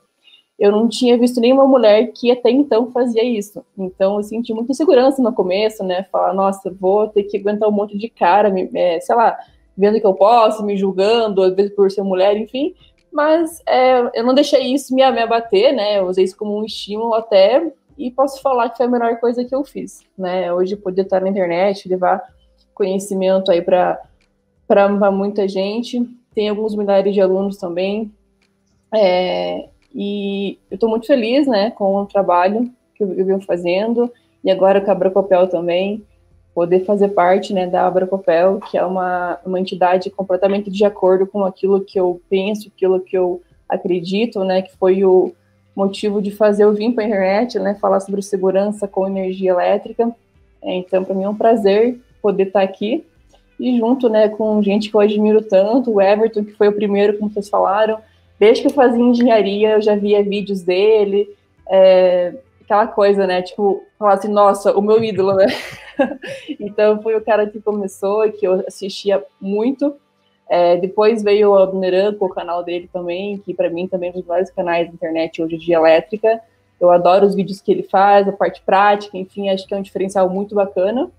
eu 0.64 0.72
não 0.72 0.88
tinha 0.88 1.18
visto 1.18 1.42
nenhuma 1.42 1.68
mulher 1.68 2.14
que 2.14 2.32
até 2.32 2.50
então 2.50 2.90
fazia 2.90 3.22
isso. 3.22 3.62
Então, 3.78 4.16
eu 4.16 4.24
senti 4.24 4.54
muita 4.54 4.72
insegurança 4.72 5.22
no 5.22 5.34
começo, 5.34 5.84
né? 5.84 6.04
Falar, 6.10 6.34
nossa, 6.34 6.72
vou 6.72 7.06
ter 7.10 7.24
que 7.24 7.36
aguentar 7.36 7.68
um 7.68 7.72
monte 7.74 7.98
de 7.98 8.08
cara, 8.08 8.50
me, 8.50 8.70
é, 8.74 8.98
sei 9.02 9.14
lá, 9.14 9.38
vendo 9.76 10.00
que 10.00 10.08
eu 10.08 10.14
posso, 10.14 10.64
me 10.64 10.78
julgando, 10.78 11.44
às 11.44 11.54
vezes 11.54 11.76
por 11.76 11.92
ser 11.92 12.02
mulher, 12.02 12.38
enfim. 12.38 12.74
Mas 13.12 13.62
é, 13.68 14.10
eu 14.18 14.24
não 14.26 14.34
deixei 14.34 14.74
isso 14.74 14.96
me, 14.96 15.02
me 15.12 15.20
abater, 15.20 15.76
né? 15.76 16.00
Eu 16.00 16.08
usei 16.08 16.24
isso 16.24 16.38
como 16.38 16.58
um 16.58 16.64
estímulo 16.64 17.14
até, 17.14 17.70
e 17.98 18.10
posso 18.10 18.42
falar 18.42 18.70
que 18.70 18.78
foi 18.78 18.86
a 18.86 18.90
melhor 18.90 19.20
coisa 19.20 19.44
que 19.44 19.54
eu 19.54 19.66
fiz, 19.66 20.00
né? 20.18 20.54
Hoje 20.54 20.78
poder 20.78 21.02
estar 21.02 21.20
na 21.20 21.28
internet, 21.28 21.90
levar 21.90 22.24
conhecimento 22.74 23.52
aí 23.52 23.62
para 23.62 24.00
muita 25.12 25.46
gente. 25.46 26.10
Tem 26.34 26.48
alguns 26.48 26.74
milhares 26.74 27.14
de 27.14 27.20
alunos 27.20 27.58
também. 27.58 28.14
É, 28.96 29.68
e 29.94 30.58
eu 30.70 30.76
estou 30.76 30.90
muito 30.90 31.06
feliz, 31.06 31.48
né, 31.48 31.72
com 31.72 31.96
o 31.96 32.06
trabalho 32.06 32.72
que 32.96 33.04
eu, 33.04 33.08
venho 33.08 33.42
fazendo, 33.42 34.12
e 34.44 34.52
agora 34.52 34.82
com 34.82 34.90
a 34.90 34.94
Abracopel 34.94 35.48
também, 35.48 36.04
poder 36.54 36.86
fazer 36.86 37.10
parte, 37.10 37.54
né, 37.54 37.66
da 37.66 37.88
Abracopel, 37.88 38.60
que 38.60 38.78
é 38.78 38.86
uma, 38.86 39.40
uma 39.46 39.60
entidade 39.60 40.10
completamente 40.10 40.70
de 40.70 40.86
acordo 40.86 41.26
com 41.26 41.44
aquilo 41.44 41.82
que 41.82 42.00
eu 42.00 42.22
penso, 42.30 42.72
aquilo 42.74 43.00
que 43.00 43.18
eu 43.18 43.42
acredito, 43.68 44.44
né, 44.44 44.62
que 44.62 44.76
foi 44.78 45.04
o 45.04 45.34
motivo 45.76 46.22
de 46.22 46.30
fazer 46.30 46.66
eu 46.66 46.74
vir 46.74 46.94
para 46.94 47.04
a 47.04 47.08
internet, 47.08 47.58
né, 47.58 47.74
falar 47.76 48.00
sobre 48.00 48.22
segurança 48.22 48.88
com 48.88 49.08
energia 49.08 49.52
elétrica. 49.52 50.14
É, 50.62 50.76
então, 50.76 51.04
para 51.04 51.16
mim 51.16 51.24
é 51.24 51.30
um 51.30 51.36
prazer 51.36 52.00
poder 52.22 52.48
estar 52.48 52.62
aqui 52.62 53.04
e 53.60 53.78
junto, 53.78 54.10
né, 54.10 54.30
com 54.30 54.62
gente 54.62 54.90
que 54.90 54.96
eu 54.96 55.00
admiro 55.00 55.42
tanto, 55.42 55.92
o 55.92 56.02
Everton, 56.02 56.44
que 56.44 56.54
foi 56.54 56.68
o 56.68 56.74
primeiro, 56.74 57.18
como 57.18 57.32
vocês 57.32 57.50
falaram, 57.50 57.98
Desde 58.40 58.62
que 58.62 58.68
eu 58.68 58.74
fazia 58.74 59.02
engenharia, 59.02 59.72
eu 59.72 59.82
já 59.82 59.96
via 59.96 60.24
vídeos 60.24 60.62
dele, 60.62 61.30
é, 61.70 62.34
aquela 62.62 62.88
coisa, 62.88 63.28
né? 63.28 63.42
Tipo, 63.42 63.84
falar 63.98 64.14
assim, 64.14 64.30
nossa, 64.30 64.76
o 64.78 64.82
meu 64.82 65.04
ídolo, 65.04 65.36
né? 65.36 65.48
então 66.60 67.02
foi 67.02 67.16
o 67.16 67.22
cara 67.22 67.48
que 67.48 67.62
começou, 67.62 68.30
que 68.32 68.46
eu 68.46 68.64
assistia 68.68 69.24
muito. 69.40 69.96
É, 70.50 70.78
depois 70.78 71.24
veio 71.24 71.52
o 71.52 71.56
Adoniran 71.56 72.14
com 72.16 72.26
o 72.26 72.30
canal 72.30 72.64
dele 72.64 72.90
também, 72.92 73.38
que 73.38 73.54
para 73.54 73.70
mim 73.70 73.88
também 73.88 74.10
é 74.10 74.12
um 74.12 74.16
dos 74.16 74.26
vários 74.26 74.50
canais 74.50 74.88
da 74.88 74.94
internet 74.94 75.42
hoje 75.42 75.58
de 75.58 75.74
elétrica. 75.74 76.42
Eu 76.80 76.92
adoro 76.92 77.26
os 77.26 77.34
vídeos 77.34 77.62
que 77.62 77.72
ele 77.72 77.84
faz, 77.84 78.28
a 78.28 78.32
parte 78.32 78.62
prática, 78.62 79.18
enfim, 79.18 79.50
acho 79.50 79.66
que 79.66 79.74
é 79.74 79.78
um 79.78 79.82
diferencial 79.82 80.30
muito 80.30 80.54
bacana. 80.54 81.10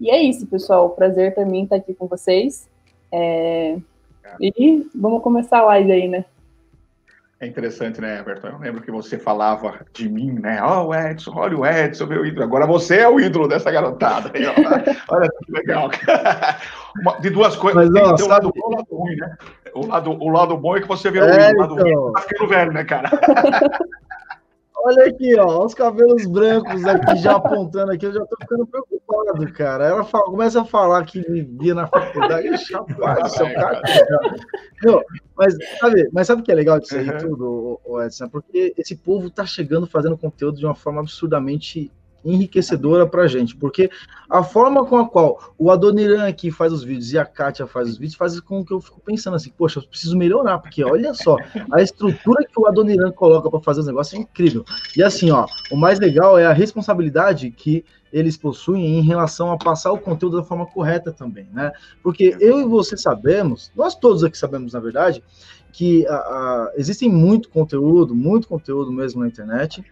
E 0.00 0.10
é 0.10 0.20
isso, 0.20 0.46
pessoal. 0.46 0.90
Prazer 0.90 1.34
também 1.34 1.64
estar 1.64 1.76
aqui 1.76 1.94
com 1.94 2.06
vocês. 2.06 2.68
É... 3.12 3.76
E 4.40 4.86
vamos 4.94 5.22
começar 5.22 5.60
a 5.60 5.66
live 5.66 5.92
aí, 5.92 6.08
né? 6.08 6.24
É 7.44 7.46
interessante, 7.46 8.00
né, 8.00 8.20
Everton? 8.20 8.48
Eu 8.48 8.58
lembro 8.58 8.80
que 8.80 8.90
você 8.90 9.18
falava 9.18 9.80
de 9.92 10.08
mim, 10.08 10.32
né? 10.32 10.62
Ó, 10.62 10.86
oh, 10.86 10.94
Edson, 10.94 11.30
olha 11.36 11.58
o 11.58 11.66
Edson, 11.66 12.06
meu 12.06 12.24
ídolo. 12.24 12.42
Agora 12.42 12.66
você 12.66 13.00
é 13.00 13.08
o 13.08 13.20
ídolo 13.20 13.46
dessa 13.46 13.70
garotada. 13.70 14.30
Aí, 14.32 14.46
olha 15.08 15.28
que 15.28 15.52
legal. 15.52 15.90
de 17.20 17.28
duas 17.28 17.54
coisas. 17.54 17.90
Mas, 17.90 18.02
ó, 18.02 18.14
tem, 18.14 18.16
sabe... 18.16 18.22
o 18.22 18.28
lado 18.28 18.52
bom 18.56 18.70
e 18.70 18.72
o 18.72 18.76
lado 18.78 18.96
ruim, 18.96 19.16
né? 19.16 19.36
O 19.74 19.86
lado, 19.86 20.10
o 20.10 20.28
lado 20.30 20.56
bom 20.56 20.74
é 20.74 20.80
que 20.80 20.88
você 20.88 21.10
vê 21.10 21.18
é, 21.18 21.22
o 21.22 21.26
ídolo. 21.26 21.34
O 21.34 21.60
lado 21.60 21.86
então... 21.86 22.00
ruim 22.00 22.12
tá 22.14 22.20
ficando 22.22 22.48
velho, 22.48 22.72
né, 22.72 22.84
cara? 22.84 23.10
Olha 24.86 25.06
aqui, 25.06 25.34
ó, 25.38 25.64
os 25.64 25.72
cabelos 25.72 26.26
brancos 26.26 26.84
aqui 26.84 27.16
já 27.16 27.36
apontando 27.36 27.90
aqui, 27.90 28.04
eu 28.04 28.12
já 28.12 28.26
tô 28.26 28.36
ficando 28.38 28.66
preocupado, 28.66 29.50
cara. 29.54 29.86
Ela 29.86 30.04
fala, 30.04 30.26
começa 30.26 30.60
a 30.60 30.64
falar 30.64 31.02
que 31.06 31.22
vivia 31.22 31.74
na 31.74 31.86
faculdade, 31.86 32.48
rapaz, 32.70 33.32
seu 33.32 33.46
cara. 33.54 33.80
Não, 34.82 35.02
mas 35.34 35.56
sabe, 35.80 36.10
mas 36.12 36.26
sabe 36.26 36.42
o 36.42 36.44
que 36.44 36.52
é 36.52 36.54
legal 36.54 36.78
disso 36.78 36.98
aí 36.98 37.08
uhum. 37.08 37.16
tudo, 37.18 37.80
Edson? 38.02 38.28
Porque 38.28 38.74
esse 38.76 38.94
povo 38.94 39.30
tá 39.30 39.46
chegando 39.46 39.86
fazendo 39.86 40.18
conteúdo 40.18 40.58
de 40.58 40.66
uma 40.66 40.74
forma 40.74 41.00
absurdamente 41.00 41.90
enriquecedora 42.24 43.06
para 43.06 43.22
a 43.22 43.26
gente, 43.26 43.54
porque 43.54 43.90
a 44.28 44.42
forma 44.42 44.84
com 44.86 44.96
a 44.96 45.08
qual 45.08 45.54
o 45.58 45.70
Adoniran 45.70 46.26
aqui 46.26 46.50
faz 46.50 46.72
os 46.72 46.82
vídeos 46.82 47.12
e 47.12 47.18
a 47.18 47.24
Kátia 47.24 47.66
faz 47.66 47.88
os 47.88 47.98
vídeos 47.98 48.16
faz 48.16 48.38
com 48.40 48.64
que 48.64 48.72
eu 48.72 48.80
fico 48.80 49.00
pensando 49.00 49.36
assim, 49.36 49.52
poxa, 49.56 49.78
eu 49.78 49.82
preciso 49.84 50.16
melhorar, 50.16 50.58
porque 50.58 50.82
olha 50.84 51.14
só, 51.14 51.36
a 51.72 51.82
estrutura 51.82 52.44
que 52.44 52.58
o 52.58 52.66
Adoniran 52.66 53.12
coloca 53.12 53.50
para 53.50 53.60
fazer 53.60 53.80
os 53.80 53.86
negócios 53.86 54.18
é 54.18 54.22
incrível. 54.22 54.64
E 54.96 55.02
assim, 55.02 55.30
ó, 55.30 55.46
o 55.70 55.76
mais 55.76 56.00
legal 56.00 56.38
é 56.38 56.46
a 56.46 56.52
responsabilidade 56.52 57.50
que 57.50 57.84
eles 58.12 58.36
possuem 58.36 58.98
em 58.98 59.02
relação 59.02 59.50
a 59.50 59.58
passar 59.58 59.90
o 59.90 59.98
conteúdo 59.98 60.36
da 60.36 60.44
forma 60.44 60.66
correta 60.66 61.12
também, 61.12 61.48
né? 61.52 61.72
Porque 62.00 62.36
eu 62.38 62.60
e 62.60 62.64
você 62.64 62.96
sabemos, 62.96 63.72
nós 63.74 63.96
todos 63.96 64.22
aqui 64.22 64.38
sabemos, 64.38 64.72
na 64.72 64.78
verdade, 64.78 65.20
que 65.72 66.06
a, 66.06 66.14
a, 66.14 66.72
existem 66.76 67.10
muito 67.10 67.48
conteúdo, 67.48 68.14
muito 68.14 68.46
conteúdo 68.46 68.92
mesmo 68.92 69.20
na 69.20 69.26
internet, 69.26 69.84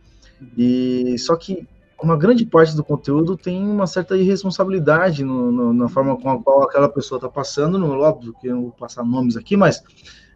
e 0.57 1.17
só 1.19 1.35
que 1.35 1.67
uma 2.03 2.17
grande 2.17 2.45
parte 2.45 2.75
do 2.75 2.85
conteúdo 2.85 3.37
tem 3.37 3.63
uma 3.63 3.87
certa 3.87 4.17
irresponsabilidade 4.17 5.25
no, 5.25 5.53
no, 5.53 5.73
na 5.73 5.89
forma 5.89 6.17
com 6.17 6.31
a 6.31 6.43
qual 6.43 6.63
aquela 6.65 6.89
pessoa 6.89 7.19
está 7.19 7.29
passando, 7.29 7.79
no 7.79 8.01
óbvio 8.01 8.35
que 8.41 8.49
eu 8.49 8.55
não 8.55 8.63
vou 8.63 8.73
passar 8.73 9.05
nomes 9.05 9.37
aqui, 9.37 9.57
mas 9.57 9.83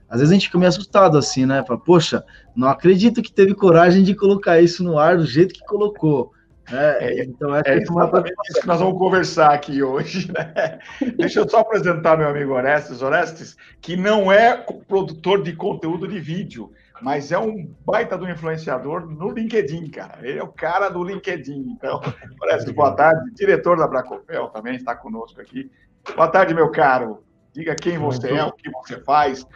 às 0.08 0.20
vezes 0.20 0.30
a 0.30 0.34
gente 0.34 0.46
fica 0.46 0.58
meio 0.58 0.68
assustado 0.68 1.18
assim, 1.18 1.44
né? 1.44 1.64
Fala, 1.66 1.80
poxa, 1.80 2.24
não 2.54 2.68
acredito 2.68 3.20
que 3.20 3.32
teve 3.32 3.54
coragem 3.54 4.02
de 4.02 4.14
colocar 4.14 4.60
isso 4.60 4.84
no 4.84 4.98
ar 4.98 5.16
do 5.16 5.26
jeito 5.26 5.54
que 5.54 5.64
colocou. 5.66 6.32
É, 6.70 7.20
é, 7.20 7.24
então 7.24 7.54
é, 7.54 7.62
é 7.64 7.76
exatamente 7.78 8.34
isso 8.50 8.60
que 8.60 8.66
nós 8.66 8.80
vamos 8.80 8.98
conversar 8.98 9.52
aqui 9.52 9.82
hoje. 9.82 10.32
Né? 10.32 10.78
Deixa 11.16 11.40
eu 11.40 11.48
só 11.48 11.58
apresentar 11.58 12.16
meu 12.16 12.28
amigo 12.28 12.52
Orestes. 12.52 13.02
Orestes, 13.02 13.56
que 13.80 13.96
não 13.96 14.30
é 14.30 14.56
produtor 14.88 15.42
de 15.42 15.52
conteúdo 15.54 16.08
de 16.08 16.18
vídeo, 16.18 16.70
mas 17.00 17.30
é 17.30 17.38
um 17.38 17.72
baita 17.84 18.16
do 18.16 18.28
influenciador 18.28 19.06
no 19.06 19.30
LinkedIn, 19.30 19.90
cara. 19.90 20.18
Ele 20.22 20.38
é 20.38 20.42
o 20.42 20.48
cara 20.48 20.88
do 20.88 21.02
LinkedIn. 21.02 21.76
Então, 21.76 22.00
parece 22.38 22.72
boa 22.72 22.92
tarde. 22.94 23.32
Diretor 23.34 23.76
da 23.76 23.86
Bracopel 23.86 24.48
também 24.48 24.76
está 24.76 24.94
conosco 24.94 25.40
aqui. 25.40 25.70
Boa 26.14 26.28
tarde, 26.28 26.54
meu 26.54 26.70
caro. 26.70 27.22
Diga 27.52 27.74
quem 27.74 27.98
você 27.98 28.34
é, 28.34 28.44
o 28.44 28.52
que 28.52 28.70
você 28.70 29.00
faz, 29.00 29.46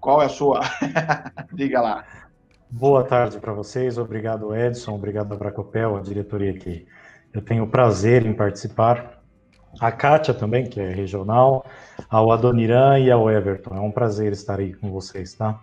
qual 0.00 0.22
é 0.22 0.26
a 0.26 0.28
sua. 0.30 0.60
Diga 1.52 1.80
lá. 1.80 2.04
Boa 2.70 3.04
tarde 3.04 3.38
para 3.38 3.52
vocês. 3.52 3.98
Obrigado, 3.98 4.54
Edson. 4.54 4.94
Obrigado, 4.94 5.36
Bracopel, 5.36 5.96
a 5.96 6.00
diretoria 6.00 6.52
aqui. 6.52 6.86
Eu 7.32 7.42
tenho 7.42 7.64
o 7.64 7.68
prazer 7.68 8.24
em 8.24 8.32
participar. 8.32 9.20
A 9.80 9.92
Kátia 9.92 10.34
também, 10.34 10.66
que 10.66 10.80
é 10.80 10.90
regional, 10.90 11.64
ao 12.08 12.32
Adoniran 12.32 12.98
e 12.98 13.10
ao 13.10 13.30
Everton. 13.30 13.76
É 13.76 13.80
um 13.80 13.92
prazer 13.92 14.32
estar 14.32 14.58
aí 14.58 14.74
com 14.74 14.90
vocês, 14.90 15.34
tá? 15.34 15.60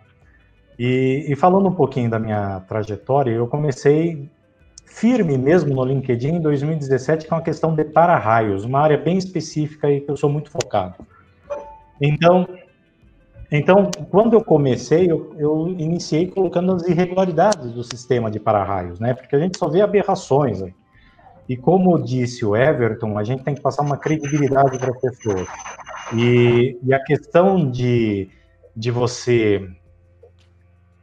E, 0.78 1.26
e, 1.28 1.36
falando 1.36 1.68
um 1.68 1.74
pouquinho 1.74 2.10
da 2.10 2.20
minha 2.20 2.60
trajetória, 2.62 3.32
eu 3.32 3.48
comecei 3.48 4.30
firme 4.86 5.38
mesmo 5.38 5.74
no 5.74 5.84
LinkedIn 5.84 6.36
em 6.36 6.42
2017 6.42 7.28
com 7.28 7.36
a 7.36 7.42
questão 7.42 7.76
de 7.76 7.84
para-raios, 7.84 8.64
uma 8.64 8.80
área 8.80 8.98
bem 8.98 9.18
específica 9.18 9.92
e 9.92 10.02
que 10.02 10.10
eu 10.10 10.16
sou 10.16 10.30
muito 10.30 10.52
focado. 10.52 10.96
Então, 12.00 12.48
então 13.52 13.90
quando 14.10 14.34
eu 14.34 14.44
comecei, 14.44 15.10
eu, 15.12 15.36
eu 15.38 15.68
iniciei 15.78 16.28
colocando 16.28 16.74
as 16.74 16.88
irregularidades 16.88 17.72
do 17.72 17.84
sistema 17.84 18.30
de 18.30 18.40
para-raios, 18.40 19.00
né? 19.00 19.14
Porque 19.16 19.36
a 19.36 19.40
gente 19.40 19.58
só 19.58 19.68
vê 19.68 19.82
aberrações. 19.82 20.64
E 21.50 21.56
como 21.56 21.98
disse 22.04 22.46
o 22.46 22.56
Everton, 22.56 23.18
a 23.18 23.24
gente 23.24 23.44
tem 23.44 23.56
que 23.56 23.62
passar 23.62 23.82
uma 23.82 23.98
credibilidade 23.98 24.78
para 24.78 24.92
as 24.92 25.02
pessoas. 25.02 25.48
E, 26.14 26.78
e 26.84 26.94
a 26.94 27.04
questão 27.04 27.70
de, 27.70 28.30
de 28.76 28.92
você 28.92 29.68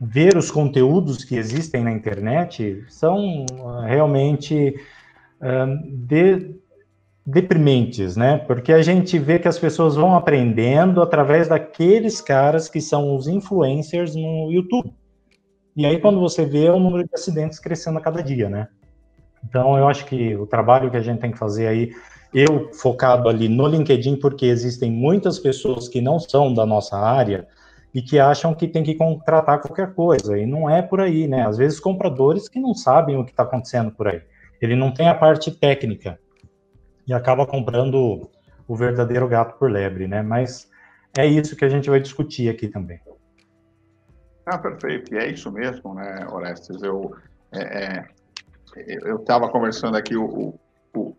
ver 0.01 0.37
os 0.37 0.51
conteúdos 0.51 1.25
que 1.25 1.37
existem 1.37 1.85
na 1.85 1.93
internet 1.93 2.85
são 2.89 3.47
ah, 3.65 3.87
realmente 3.87 4.75
uh, 5.41 5.89
de, 5.91 6.57
deprimentes, 7.27 8.17
né? 8.17 8.39
Porque 8.39 8.73
a 8.73 8.83
gente 8.83 9.19
vê 9.19 9.39
que 9.39 9.49
as 9.49 9.59
pessoas 9.59 9.97
vão 9.97 10.15
aprendendo 10.15 11.01
através 11.01 11.49
daqueles 11.49 12.21
caras 12.21 12.69
que 12.69 12.81
são 12.81 13.17
os 13.17 13.27
influencers 13.27 14.15
no 14.15 14.51
YouTube. 14.53 14.93
E 15.77 15.87
aí, 15.87 15.99
quando 15.99 16.21
você 16.21 16.45
vê 16.45 16.69
o 16.69 16.79
número 16.79 17.05
de 17.05 17.15
acidentes 17.15 17.59
crescendo 17.59 17.99
a 17.99 18.03
cada 18.03 18.23
dia, 18.23 18.49
né? 18.49 18.69
Então, 19.43 19.77
eu 19.77 19.89
acho 19.89 20.07
que 20.07 20.37
o 20.37 20.47
trabalho 20.47 20.91
que 20.91 20.97
a 20.97 21.03
gente 21.03 21.21
tem 21.21 21.33
que 21.33 21.39
fazer 21.39 21.67
aí, 21.67 21.93
eu 22.33 22.73
focado 22.73 23.29
ali 23.29 23.49
no 23.49 23.67
LinkedIn, 23.67 24.17
porque 24.17 24.47
existem 24.47 24.91
muitas 24.91 25.39
pessoas 25.39 25.89
que 25.89 26.01
não 26.01 26.19
são 26.21 26.53
da 26.53 26.65
nossa 26.65 26.97
área, 26.97 27.47
e 27.95 28.03
que 28.03 28.19
acham 28.19 28.53
que 28.55 28.67
tem 28.67 28.83
que 28.83 28.97
contratar 28.97 29.61
qualquer 29.61 29.95
coisa, 29.95 30.37
e 30.37 30.45
não 30.45 30.69
é 30.69 30.83
por 30.83 31.01
aí, 31.01 31.29
né? 31.29 31.47
Às 31.47 31.59
vezes 31.59 31.79
compradores 31.79 32.49
que 32.49 32.59
não 32.59 32.75
sabem 32.75 33.17
o 33.17 33.25
que 33.25 33.31
está 33.31 33.45
acontecendo 33.45 33.93
por 33.93 34.09
aí. 34.09 34.21
Ele 34.61 34.75
não 34.75 34.93
tem 34.93 35.09
a 35.09 35.15
parte 35.15 35.53
técnica 35.53 36.19
e 37.07 37.15
acaba 37.15 37.47
comprando 37.47 38.29
o 38.67 38.75
verdadeiro 38.75 39.29
gato 39.29 39.57
por 39.59 39.71
lebre, 39.71 40.09
né? 40.09 40.23
Mas 40.23 40.69
é 41.17 41.25
isso 41.25 41.55
que 41.55 41.65
a 41.65 41.69
gente 41.69 41.89
vai 41.89 42.01
discutir 42.01 42.49
aqui 42.49 42.67
também. 42.67 42.99
Ah, 44.47 44.59
perfeito. 44.59 45.15
E 45.15 45.19
é 45.19 45.31
isso 45.31 45.51
mesmo, 45.53 45.95
né, 45.95 46.27
Orestes? 46.31 46.83
Eu 46.83 47.15
é, 47.53 47.85
é 47.85 48.05
eu 48.77 49.17
estava 49.17 49.49
conversando 49.49 49.97
aqui 49.97 50.17
o, 50.17 50.25
o, 50.25 50.59
o 50.97 51.17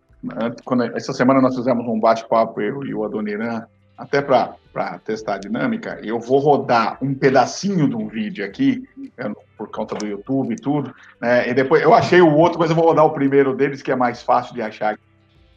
quando, 0.65 0.83
essa 0.95 1.13
semana 1.13 1.39
nós 1.39 1.55
fizemos 1.55 1.87
um 1.87 1.99
bate-papo 1.99 2.59
eu 2.59 2.83
e 2.83 2.93
o 2.93 3.05
Adoniran 3.05 3.65
até 3.97 4.21
para 4.21 4.99
testar 5.03 5.35
a 5.35 5.39
dinâmica, 5.39 5.99
eu 6.03 6.19
vou 6.19 6.39
rodar 6.39 6.97
um 7.01 7.13
pedacinho 7.13 7.87
de 7.87 7.95
um 7.95 8.07
vídeo 8.07 8.45
aqui, 8.45 8.87
por 9.57 9.69
conta 9.69 9.95
do 9.95 10.05
YouTube 10.05 10.53
e 10.53 10.57
tudo, 10.57 10.93
né? 11.21 11.49
E 11.49 11.53
depois 11.53 11.81
eu 11.81 11.93
achei 11.93 12.21
o 12.21 12.33
outro, 12.33 12.59
mas 12.59 12.69
eu 12.69 12.75
vou 12.75 12.85
rodar 12.85 13.05
o 13.05 13.11
primeiro 13.11 13.55
deles, 13.55 13.81
que 13.81 13.91
é 13.91 13.95
mais 13.95 14.21
fácil 14.21 14.53
de 14.53 14.61
achar. 14.61 14.99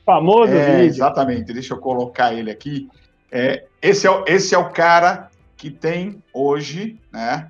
Famoso 0.07 0.53
é, 0.53 0.77
vídeo. 0.77 0.87
Exatamente, 0.87 1.53
deixa 1.53 1.75
eu 1.75 1.79
colocar 1.79 2.33
ele 2.33 2.51
aqui. 2.51 2.89
É, 3.31 3.65
esse, 3.83 4.07
é, 4.07 4.25
esse 4.27 4.55
é 4.55 4.59
o 4.59 4.71
cara 4.71 5.29
que 5.57 5.71
tem 5.71 6.23
hoje, 6.33 7.01
né? 7.13 7.49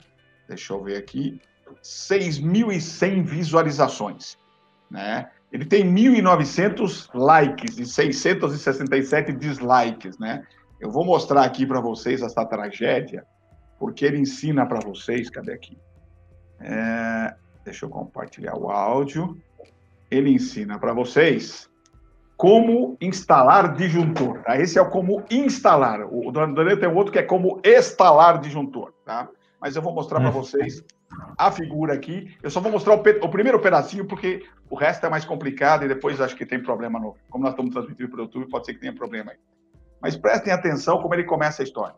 Deixa 0.48 0.72
eu 0.72 0.82
ver 0.82 0.96
aqui, 0.96 1.38
6.100 1.82 3.22
visualizações, 3.22 4.38
né? 4.90 5.28
Ele 5.52 5.64
tem 5.64 5.84
1.900 5.84 7.08
likes 7.14 7.78
e 7.78 7.86
667 7.86 9.32
dislikes, 9.32 10.18
né? 10.18 10.42
Eu 10.80 10.90
vou 10.90 11.04
mostrar 11.04 11.44
aqui 11.44 11.66
para 11.66 11.80
vocês 11.80 12.22
essa 12.22 12.44
tragédia, 12.44 13.26
porque 13.78 14.04
ele 14.04 14.18
ensina 14.18 14.64
para 14.66 14.80
vocês. 14.80 15.28
Cadê 15.28 15.52
aqui? 15.52 15.78
É, 16.60 17.34
deixa 17.64 17.84
eu 17.84 17.90
compartilhar 17.90 18.56
o 18.56 18.70
áudio. 18.70 19.36
Ele 20.10 20.30
ensina 20.30 20.78
para 20.78 20.92
vocês 20.92 21.68
como 22.36 22.96
instalar 23.00 23.74
disjuntor. 23.74 24.42
Tá? 24.42 24.56
Esse 24.56 24.78
é 24.78 24.82
o 24.82 24.88
como 24.88 25.24
instalar. 25.30 26.06
O 26.08 26.30
Daniel 26.30 26.78
tem 26.78 26.88
outro 26.88 27.12
que 27.12 27.18
é 27.18 27.22
como 27.22 27.60
instalar 27.64 28.40
disjuntor. 28.40 28.94
Tá? 29.04 29.28
Mas 29.60 29.74
eu 29.74 29.82
vou 29.82 29.92
mostrar 29.92 30.20
para 30.20 30.30
vocês 30.30 30.84
a 31.36 31.50
figura 31.50 31.94
aqui. 31.94 32.36
Eu 32.40 32.50
só 32.50 32.60
vou 32.60 32.70
mostrar 32.70 32.94
o, 32.94 33.00
o, 33.00 33.28
primeiro 33.28 33.60
pedacinho, 33.60 34.06
porque 34.06 34.46
o 34.70 34.76
resto 34.76 35.04
é 35.04 35.08
mais 35.08 35.24
complicado 35.24 35.84
e 35.84 35.88
depois 35.88 36.20
acho 36.20 36.36
que 36.36 36.46
tem 36.46 36.62
problema. 36.62 37.00
No, 37.00 37.16
como 37.28 37.42
nós 37.42 37.52
estamos 37.52 37.72
transmitindo 37.72 38.08
para 38.08 38.20
o 38.20 38.22
YouTube, 38.22 38.48
pode 38.48 38.66
ser 38.66 38.74
que 38.74 38.80
tenha 38.80 38.94
problema 38.94 39.32
aí. 39.32 39.38
Mas 40.00 40.16
prestem 40.16 40.52
atenção 40.52 41.00
como 41.00 41.14
ele 41.14 41.24
começa 41.24 41.62
a 41.62 41.64
história. 41.64 41.96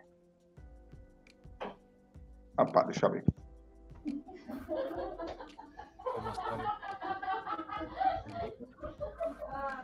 Opa, 2.58 2.84
deixa 2.84 3.06
eu 3.06 3.10
ver. 3.10 3.24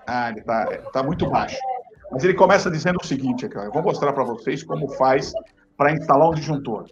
Ah, 0.07 0.31
ele 0.31 0.41
está 0.41 0.67
tá 0.93 1.03
muito 1.03 1.29
baixo. 1.29 1.59
Mas 2.11 2.23
ele 2.23 2.35
começa 2.35 2.71
dizendo 2.71 2.99
o 3.03 3.07
seguinte 3.07 3.47
aqui, 3.47 3.59
ó, 3.59 3.65
eu 3.65 3.73
vou 3.73 3.83
mostrar 3.83 4.13
para 4.13 4.23
vocês 4.25 4.63
como 4.63 4.89
faz 4.91 5.33
para 5.77 5.93
instalar 5.93 6.31
um 6.31 6.35
disjuntor. 6.35 6.87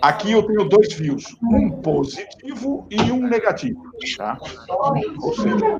Aqui 0.00 0.32
eu 0.32 0.42
tenho 0.46 0.68
dois 0.68 0.92
fios, 0.92 1.36
um 1.42 1.70
positivo 1.70 2.86
e 2.90 3.00
um 3.10 3.26
negativo, 3.26 3.82
tá? 4.16 4.38
Ou 4.68 5.34
seja, 5.34 5.78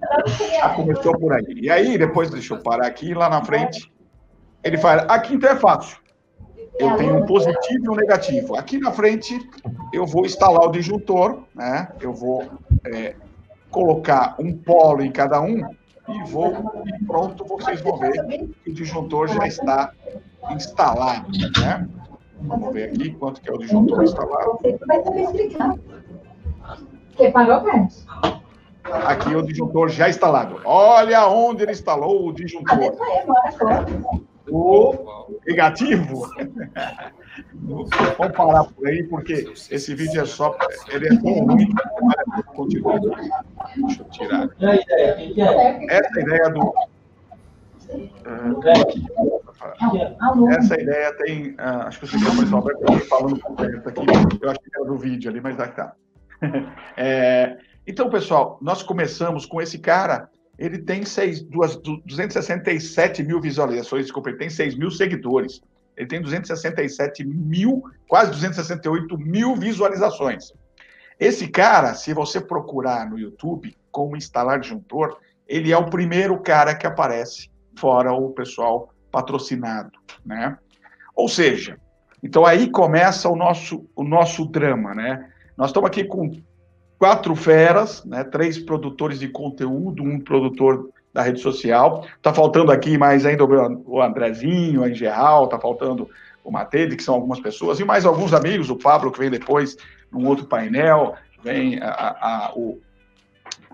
já 0.59 0.75
começou 0.75 1.19
por 1.19 1.33
aí. 1.33 1.45
E 1.61 1.71
aí, 1.71 1.99
depois, 1.99 2.31
deixa 2.31 2.55
eu 2.55 2.62
parar 2.62 2.87
aqui, 2.87 3.14
lá 3.14 3.29
na 3.29 3.45
frente, 3.45 3.93
ele 4.64 4.78
fala, 4.78 5.02
aqui 5.02 5.35
então 5.35 5.50
é 5.50 5.57
fácil. 5.57 5.99
Eu 6.78 6.97
tenho 6.97 7.16
um 7.16 7.26
positivo 7.26 7.85
e 7.85 7.88
um 7.88 7.95
negativo. 7.95 8.57
Aqui 8.57 8.78
na 8.78 8.92
frente, 8.92 9.38
eu 9.92 10.07
vou 10.07 10.25
instalar 10.25 10.62
o 10.62 10.73
disjuntor, 10.73 11.42
né? 11.54 11.88
Eu 12.00 12.14
vou 12.14 12.45
é, 12.87 13.14
colocar 13.71 14.35
um 14.38 14.57
polo 14.57 15.02
em 15.02 15.12
cada 15.12 15.40
um 15.40 15.62
e 16.09 16.23
vou 16.25 16.73
e 16.87 17.04
pronto, 17.04 17.45
vocês 17.45 17.81
vão 17.81 17.99
ver 17.99 18.12
que 18.64 18.71
o 18.71 18.75
disjuntor 18.75 19.28
já 19.28 19.47
está 19.47 19.92
instalado, 20.50 21.28
né? 21.61 21.88
Vamos 22.40 22.73
ver 22.73 22.90
aqui 22.90 23.11
quanto 23.12 23.40
que 23.40 23.49
é 23.49 23.52
o 23.52 23.59
disjuntor 23.59 24.02
instalado. 24.02 24.59
Você 24.61 24.78
vai 24.87 25.02
saber 25.02 25.23
explicar. 25.23 25.75
Você 27.16 27.31
pagou, 27.31 27.61
Carlos? 27.61 28.07
Aqui 28.85 29.35
o 29.35 29.42
disjuntor 29.42 29.88
já 29.90 30.09
instalado. 30.09 30.61
Olha 30.64 31.28
onde 31.28 31.62
ele 31.62 31.73
instalou 31.73 32.28
o 32.28 32.33
disjuntor. 32.33 32.97
O 34.53 35.41
negativo. 35.47 36.29
Vamos 37.55 38.37
parar 38.37 38.65
por 38.65 38.87
aí, 38.87 39.03
porque 39.05 39.51
esse 39.71 39.95
vídeo 39.95 40.21
é 40.21 40.27
só. 40.27 40.55
Ele 40.91 41.07
é 41.07 41.17
tão 41.17 41.47
ruim. 41.47 41.73
Continua. 42.55 43.01
Deixa 43.01 44.03
eu 44.03 44.09
tirar. 44.11 44.51
Essa 45.89 46.21
ideia 46.21 46.51
do. 46.51 46.75
Essa 50.51 50.81
ideia 50.81 51.17
tem. 51.17 51.53
Uh, 51.53 51.87
acho 51.87 52.01
que 52.01 52.07
você 52.07 52.19
quer 52.19 52.53
o 52.53 52.57
Alberto 52.57 53.09
falando 53.09 53.41
com 53.41 53.55
perto 53.55 53.89
aqui. 53.89 54.01
Eu 54.43 54.51
acho 54.51 54.61
que 54.61 54.71
era 54.75 54.85
do 54.85 54.99
vídeo 54.99 55.31
ali, 55.31 55.41
mas 55.41 55.57
dá 55.57 55.69
que 55.69 55.77
tá. 55.77 55.95
É, 56.97 57.57
então, 57.87 58.11
pessoal, 58.11 58.59
nós 58.61 58.83
começamos 58.83 59.47
com 59.47 59.63
esse 59.63 59.79
cara. 59.79 60.29
Ele 60.62 60.78
tem 60.78 61.04
seis, 61.04 61.42
duas, 61.42 61.75
267 61.75 63.25
mil 63.25 63.40
visualizações, 63.40 64.04
desculpa, 64.04 64.28
ele 64.28 64.38
tem 64.38 64.49
6 64.49 64.76
mil 64.76 64.92
seguidores. 64.92 65.61
Ele 65.97 66.07
tem 66.07 66.23
267 66.23 67.25
mil, 67.25 67.83
quase 68.07 68.31
268 68.31 69.19
mil 69.19 69.57
visualizações. 69.57 70.52
Esse 71.19 71.49
cara, 71.49 71.95
se 71.95 72.14
você 72.14 72.40
procurar 72.40 73.11
no 73.11 73.19
YouTube 73.19 73.76
como 73.90 74.16
instalar 74.16 74.61
disjuntor, 74.61 75.19
ele 75.49 75.73
é 75.73 75.76
o 75.76 75.90
primeiro 75.90 76.38
cara 76.38 76.76
que 76.76 76.87
aparece 76.87 77.50
fora 77.76 78.12
o 78.12 78.31
pessoal 78.31 78.95
patrocinado, 79.11 79.99
né? 80.25 80.57
Ou 81.16 81.28
seja, 81.28 81.76
então 82.23 82.47
aí 82.47 82.71
começa 82.71 83.28
o 83.28 83.35
nosso, 83.35 83.85
o 83.97 84.04
nosso 84.04 84.47
drama, 84.47 84.95
né? 84.95 85.28
Nós 85.57 85.71
estamos 85.71 85.88
aqui 85.88 86.04
com 86.04 86.31
quatro 87.03 87.35
feras, 87.35 88.05
né? 88.05 88.23
Três 88.23 88.61
produtores 88.61 89.19
de 89.19 89.27
conteúdo, 89.27 90.05
um 90.05 90.21
produtor 90.21 90.89
da 91.13 91.21
rede 91.21 91.41
social. 91.41 92.07
Está 92.17 92.33
faltando 92.33 92.71
aqui 92.71 92.97
mais 92.97 93.27
ainda 93.27 93.45
o 93.45 94.01
Andrezinho, 94.01 94.85
a 94.85 94.89
Engeral, 94.89 95.47
está 95.47 95.59
faltando 95.59 96.09
o 96.45 96.53
Matede, 96.53 96.95
que 96.95 97.03
são 97.03 97.17
algumas 97.17 97.41
pessoas, 97.41 97.81
e 97.81 97.85
mais 97.85 98.07
alguns 98.07 98.33
amigos, 98.33 98.71
o 98.71 98.77
Pablo, 98.77 99.11
que 99.11 99.19
vem 99.19 99.31
depois 99.33 99.77
num 100.12 100.29
outro 100.29 100.47
painel, 100.47 101.17
vem 101.43 101.81
a, 101.83 101.88
a, 101.88 102.53
o, 102.55 102.81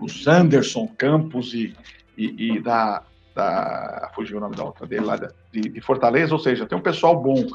o 0.01 0.09
Sanderson 0.09 0.87
Campos 0.97 1.53
e, 1.53 1.75
e, 2.17 2.55
e 2.55 2.59
da, 2.59 3.03
da. 3.35 4.09
Fugiu 4.15 4.37
o 4.37 4.41
nome 4.41 4.55
da 4.55 4.63
outra 4.63 4.87
dele 4.87 5.05
lá 5.05 5.19
de, 5.53 5.69
de, 5.69 5.81
Fortaleza, 5.81 6.33
ou 6.33 6.39
seja, 6.39 6.65
tem 6.65 6.75
um 6.75 6.81
pessoal 6.81 7.15
bom. 7.21 7.45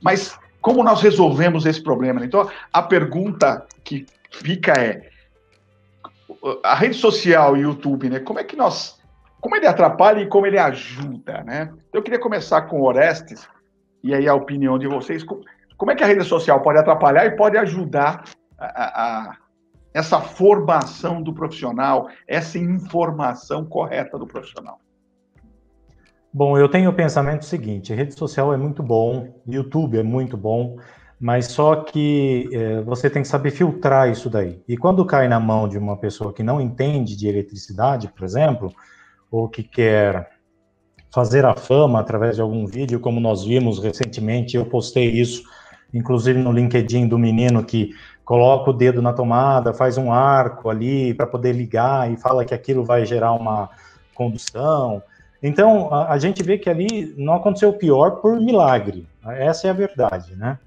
Mas 0.00 0.38
como 0.60 0.84
nós 0.84 1.02
resolvemos 1.02 1.66
esse 1.66 1.82
problema? 1.82 2.24
Então, 2.24 2.48
a 2.72 2.82
pergunta 2.82 3.66
que 3.82 4.06
fica 4.30 4.74
é: 4.74 5.10
a 6.62 6.74
rede 6.74 6.94
social 6.94 7.56
e 7.56 7.60
o 7.60 7.70
YouTube, 7.70 8.10
né? 8.10 8.20
Como 8.20 8.38
é 8.38 8.44
que 8.44 8.56
nós. 8.56 9.00
Como 9.40 9.56
ele 9.56 9.66
atrapalha 9.66 10.20
e 10.20 10.28
como 10.28 10.46
ele 10.46 10.58
ajuda, 10.58 11.42
né? 11.44 11.72
Eu 11.92 12.02
queria 12.02 12.18
começar 12.18 12.62
com 12.62 12.82
Orestes, 12.82 13.46
e 14.02 14.14
aí 14.14 14.28
a 14.28 14.34
opinião 14.34 14.78
de 14.78 14.86
vocês. 14.86 15.24
Como 15.76 15.90
é 15.90 15.94
que 15.94 16.04
a 16.04 16.06
rede 16.06 16.24
social 16.24 16.60
pode 16.62 16.78
atrapalhar 16.78 17.26
e 17.26 17.36
pode 17.36 17.58
ajudar 17.58 18.24
a, 18.58 19.28
a 19.28 19.36
essa 19.94 20.20
formação 20.20 21.22
do 21.22 21.32
profissional, 21.32 22.08
essa 22.26 22.58
informação 22.58 23.64
correta 23.64 24.18
do 24.18 24.26
profissional? 24.26 24.80
Bom, 26.32 26.58
eu 26.58 26.68
tenho 26.68 26.90
o 26.90 26.94
pensamento 26.94 27.44
seguinte: 27.44 27.94
rede 27.94 28.14
social 28.14 28.52
é 28.52 28.56
muito 28.56 28.82
bom, 28.82 29.40
YouTube 29.46 29.98
é 29.98 30.02
muito 30.02 30.36
bom, 30.36 30.76
mas 31.20 31.46
só 31.46 31.76
que 31.76 32.48
é, 32.52 32.80
você 32.82 33.08
tem 33.08 33.22
que 33.22 33.28
saber 33.28 33.50
filtrar 33.50 34.10
isso 34.10 34.28
daí. 34.28 34.60
E 34.68 34.76
quando 34.76 35.04
cai 35.04 35.28
na 35.28 35.40
mão 35.40 35.68
de 35.68 35.78
uma 35.78 35.96
pessoa 35.96 36.32
que 36.32 36.42
não 36.42 36.60
entende 36.60 37.16
de 37.16 37.28
eletricidade, 37.28 38.08
por 38.08 38.24
exemplo, 38.24 38.72
ou 39.30 39.48
que 39.48 39.62
quer 39.62 40.30
fazer 41.12 41.44
a 41.44 41.54
fama 41.54 42.00
através 42.00 42.36
de 42.36 42.42
algum 42.42 42.66
vídeo, 42.66 42.98
como 42.98 43.20
nós 43.20 43.44
vimos 43.44 43.82
recentemente, 43.82 44.56
eu 44.56 44.66
postei 44.66 45.08
isso, 45.08 45.44
inclusive 45.92 46.40
no 46.40 46.50
LinkedIn 46.50 47.06
do 47.06 47.18
menino 47.18 47.64
que 47.64 47.90
coloca 48.24 48.70
o 48.70 48.72
dedo 48.72 49.00
na 49.00 49.12
tomada, 49.12 49.72
faz 49.72 49.96
um 49.96 50.12
arco 50.12 50.68
ali 50.68 51.14
para 51.14 51.26
poder 51.26 51.52
ligar 51.52 52.10
e 52.10 52.16
fala 52.16 52.44
que 52.44 52.54
aquilo 52.54 52.84
vai 52.84 53.06
gerar 53.06 53.32
uma 53.32 53.70
condução. 54.14 55.02
Então, 55.42 55.92
a, 55.92 56.12
a, 56.12 56.18
gente 56.18 56.42
vê 56.42 56.56
que 56.56 56.70
ali 56.70 57.14
não 57.16 57.34
aconteceu 57.34 57.68
o 57.68 57.78
pior 57.78 58.22
por 58.22 58.40
milagre. 58.40 59.06
Essa 59.24 59.68
é 59.68 59.70
a 59.70 59.74
verdade, 59.74 60.34
né? 60.34 60.58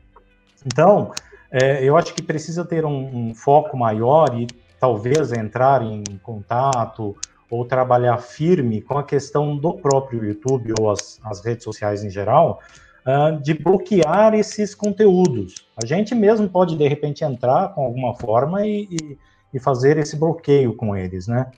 Então, 0.68 1.12
é, 1.50 1.82
eu 1.84 1.96
acho 1.96 2.14
que 2.14 2.22
precisa 2.22 2.66
ter 2.66 2.86
um, 2.86 3.30
um, 3.30 3.34
foco 3.34 3.78
maior 3.78 4.38
e 4.38 4.48
talvez 4.80 5.32
entrar 5.32 5.82
em 5.82 6.04
contato 6.22 7.16
ou 7.50 7.64
trabalhar 7.64 8.18
firme 8.18 8.82
com 8.82 8.98
a 8.98 9.04
questão 9.04 9.56
do 9.56 9.74
próprio 9.74 10.26
YouTube 10.26 10.74
ou 10.78 10.92
as, 10.92 11.20
as 11.24 11.44
redes 11.44 11.64
sociais 11.64 12.04
em 12.04 12.10
geral, 12.10 12.60
uh, 13.06 13.42
de 13.42 13.54
bloquear 13.54 14.34
esses 14.34 14.76
conteúdos. 14.76 15.66
A 15.82 15.86
gente 15.86 16.14
mesmo 16.14 16.50
pode, 16.50 16.76
de 16.76 16.86
repente, 16.86 17.24
entrar 17.24 17.70
com 17.74 17.86
alguma 17.86 18.14
forma 18.14 18.68
e, 18.68 18.90
e, 18.92 19.18
e 19.54 19.60
fazer 19.60 19.98
esse 19.98 20.18
bloqueio 20.18 20.76
com 20.76 20.96
eles, 20.96 21.28
né? 21.28 21.50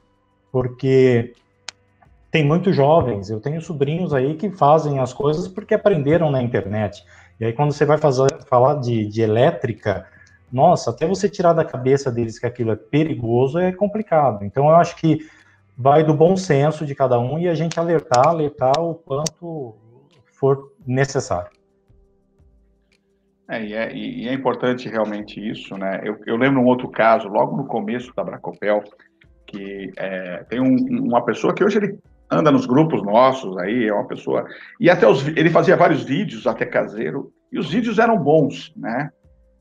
Porque 0.51 1.33
tem 2.29 2.45
muitos 2.45 2.75
jovens, 2.75 3.31
eu 3.31 3.39
tenho 3.39 3.59
sobrinhos 3.59 4.13
aí 4.13 4.35
que 4.35 4.51
fazem 4.51 4.99
as 4.99 5.11
coisas 5.11 5.47
porque 5.47 5.73
aprenderam 5.73 6.29
na 6.29 6.43
internet. 6.43 7.03
E 7.39 7.45
aí, 7.45 7.53
quando 7.53 7.71
você 7.71 7.85
vai 7.85 7.97
fazer, 7.97 8.27
falar 8.47 8.75
de, 8.75 9.07
de 9.07 9.21
elétrica, 9.21 10.05
nossa, 10.51 10.89
até 10.89 11.07
você 11.07 11.29
tirar 11.29 11.53
da 11.53 11.63
cabeça 11.63 12.11
deles 12.11 12.37
que 12.37 12.45
aquilo 12.45 12.71
é 12.71 12.75
perigoso 12.75 13.59
é 13.59 13.71
complicado. 13.71 14.43
Então, 14.43 14.65
eu 14.65 14.75
acho 14.75 14.95
que 14.97 15.19
vai 15.77 16.03
do 16.03 16.13
bom 16.13 16.35
senso 16.35 16.85
de 16.85 16.93
cada 16.93 17.17
um 17.19 17.39
e 17.39 17.47
a 17.47 17.53
gente 17.53 17.79
alertar, 17.79 18.27
alertar 18.27 18.77
o 18.79 18.95
quanto 18.95 19.75
for 20.33 20.73
necessário. 20.85 21.51
É, 23.49 23.63
e, 23.63 23.73
é, 23.73 23.95
e 23.95 24.27
é 24.27 24.33
importante 24.33 24.89
realmente 24.89 25.39
isso, 25.39 25.75
né? 25.77 26.01
Eu, 26.03 26.19
eu, 26.27 26.35
lembro 26.35 26.61
um 26.61 26.65
outro 26.65 26.87
caso, 26.89 27.27
logo 27.27 27.57
no 27.57 27.65
começo 27.65 28.13
da 28.15 28.23
Bracopel, 28.23 28.83
que 29.47 29.91
é, 29.97 30.43
tem 30.43 30.59
um, 30.59 30.75
uma 31.07 31.23
pessoa 31.25 31.55
que 31.55 31.63
hoje 31.63 31.77
ele 31.77 31.97
anda 32.29 32.51
nos 32.51 32.65
grupos 32.65 33.03
nossos 33.03 33.57
aí, 33.57 33.87
é 33.87 33.93
uma 33.93 34.07
pessoa. 34.07 34.45
E 34.79 34.89
até 34.89 35.07
os, 35.07 35.27
ele 35.27 35.49
fazia 35.49 35.75
vários 35.75 36.03
vídeos, 36.03 36.45
até 36.45 36.65
caseiro, 36.65 37.31
e 37.51 37.57
os 37.57 37.71
vídeos 37.71 37.97
eram 37.97 38.17
bons, 38.17 38.71
né? 38.75 39.09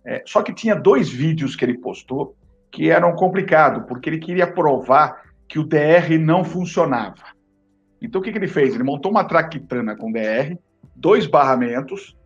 É, 0.04 0.22
só 0.26 0.42
que 0.42 0.52
tinha 0.52 0.74
dois 0.74 1.08
vídeos 1.08 1.56
que 1.56 1.64
ele 1.64 1.78
postou 1.78 2.36
que 2.70 2.90
eram 2.90 3.14
complicados, 3.14 3.84
porque 3.86 4.10
ele 4.10 4.18
queria 4.18 4.46
provar 4.46 5.22
que 5.48 5.58
o 5.58 5.64
DR 5.64 6.18
não 6.20 6.44
funcionava. 6.44 7.24
Então 8.00 8.20
o 8.20 8.24
que, 8.24 8.30
que 8.30 8.38
ele 8.38 8.48
fez? 8.48 8.74
Ele 8.74 8.84
montou 8.84 9.10
uma 9.10 9.24
traquitana 9.24 9.96
com 9.96 10.12
DR, 10.12 10.56
dois 10.94 11.26
barramentos, 11.26 12.16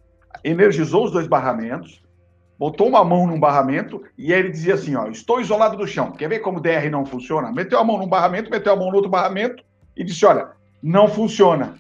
energizou 0.45 1.05
os 1.05 1.13
dois 1.13 1.29
barramentos, 1.29 2.03
botou 2.59 2.89
uma 2.89 3.05
mão 3.05 3.27
num 3.27 3.39
barramento 3.39 4.03
e 4.19 4.35
aí 4.35 4.41
ele 4.41 4.51
dizia 4.51 4.75
assim: 4.75 4.97
ó, 4.97 5.07
estou 5.07 5.41
isolado 5.41 5.77
do 5.77 5.87
chão. 5.87 6.13
Quer 6.13 6.29
ver 6.29 6.41
como 6.41 6.59
o 6.59 6.61
DR 6.61 6.91
não 6.91 7.07
funciona? 7.07 7.53
Meteu 7.53 7.79
a 7.79 7.85
mão 7.85 7.99
num 7.99 8.09
barramento, 8.09 8.51
meteu 8.51 8.73
a 8.73 8.77
mão 8.77 8.91
no 8.91 8.97
outro 8.97 9.11
barramento 9.11 9.63
e 9.97 10.05
disse: 10.05 10.25
Olha, 10.25 10.51
não 10.83 11.09
funciona. 11.09 11.75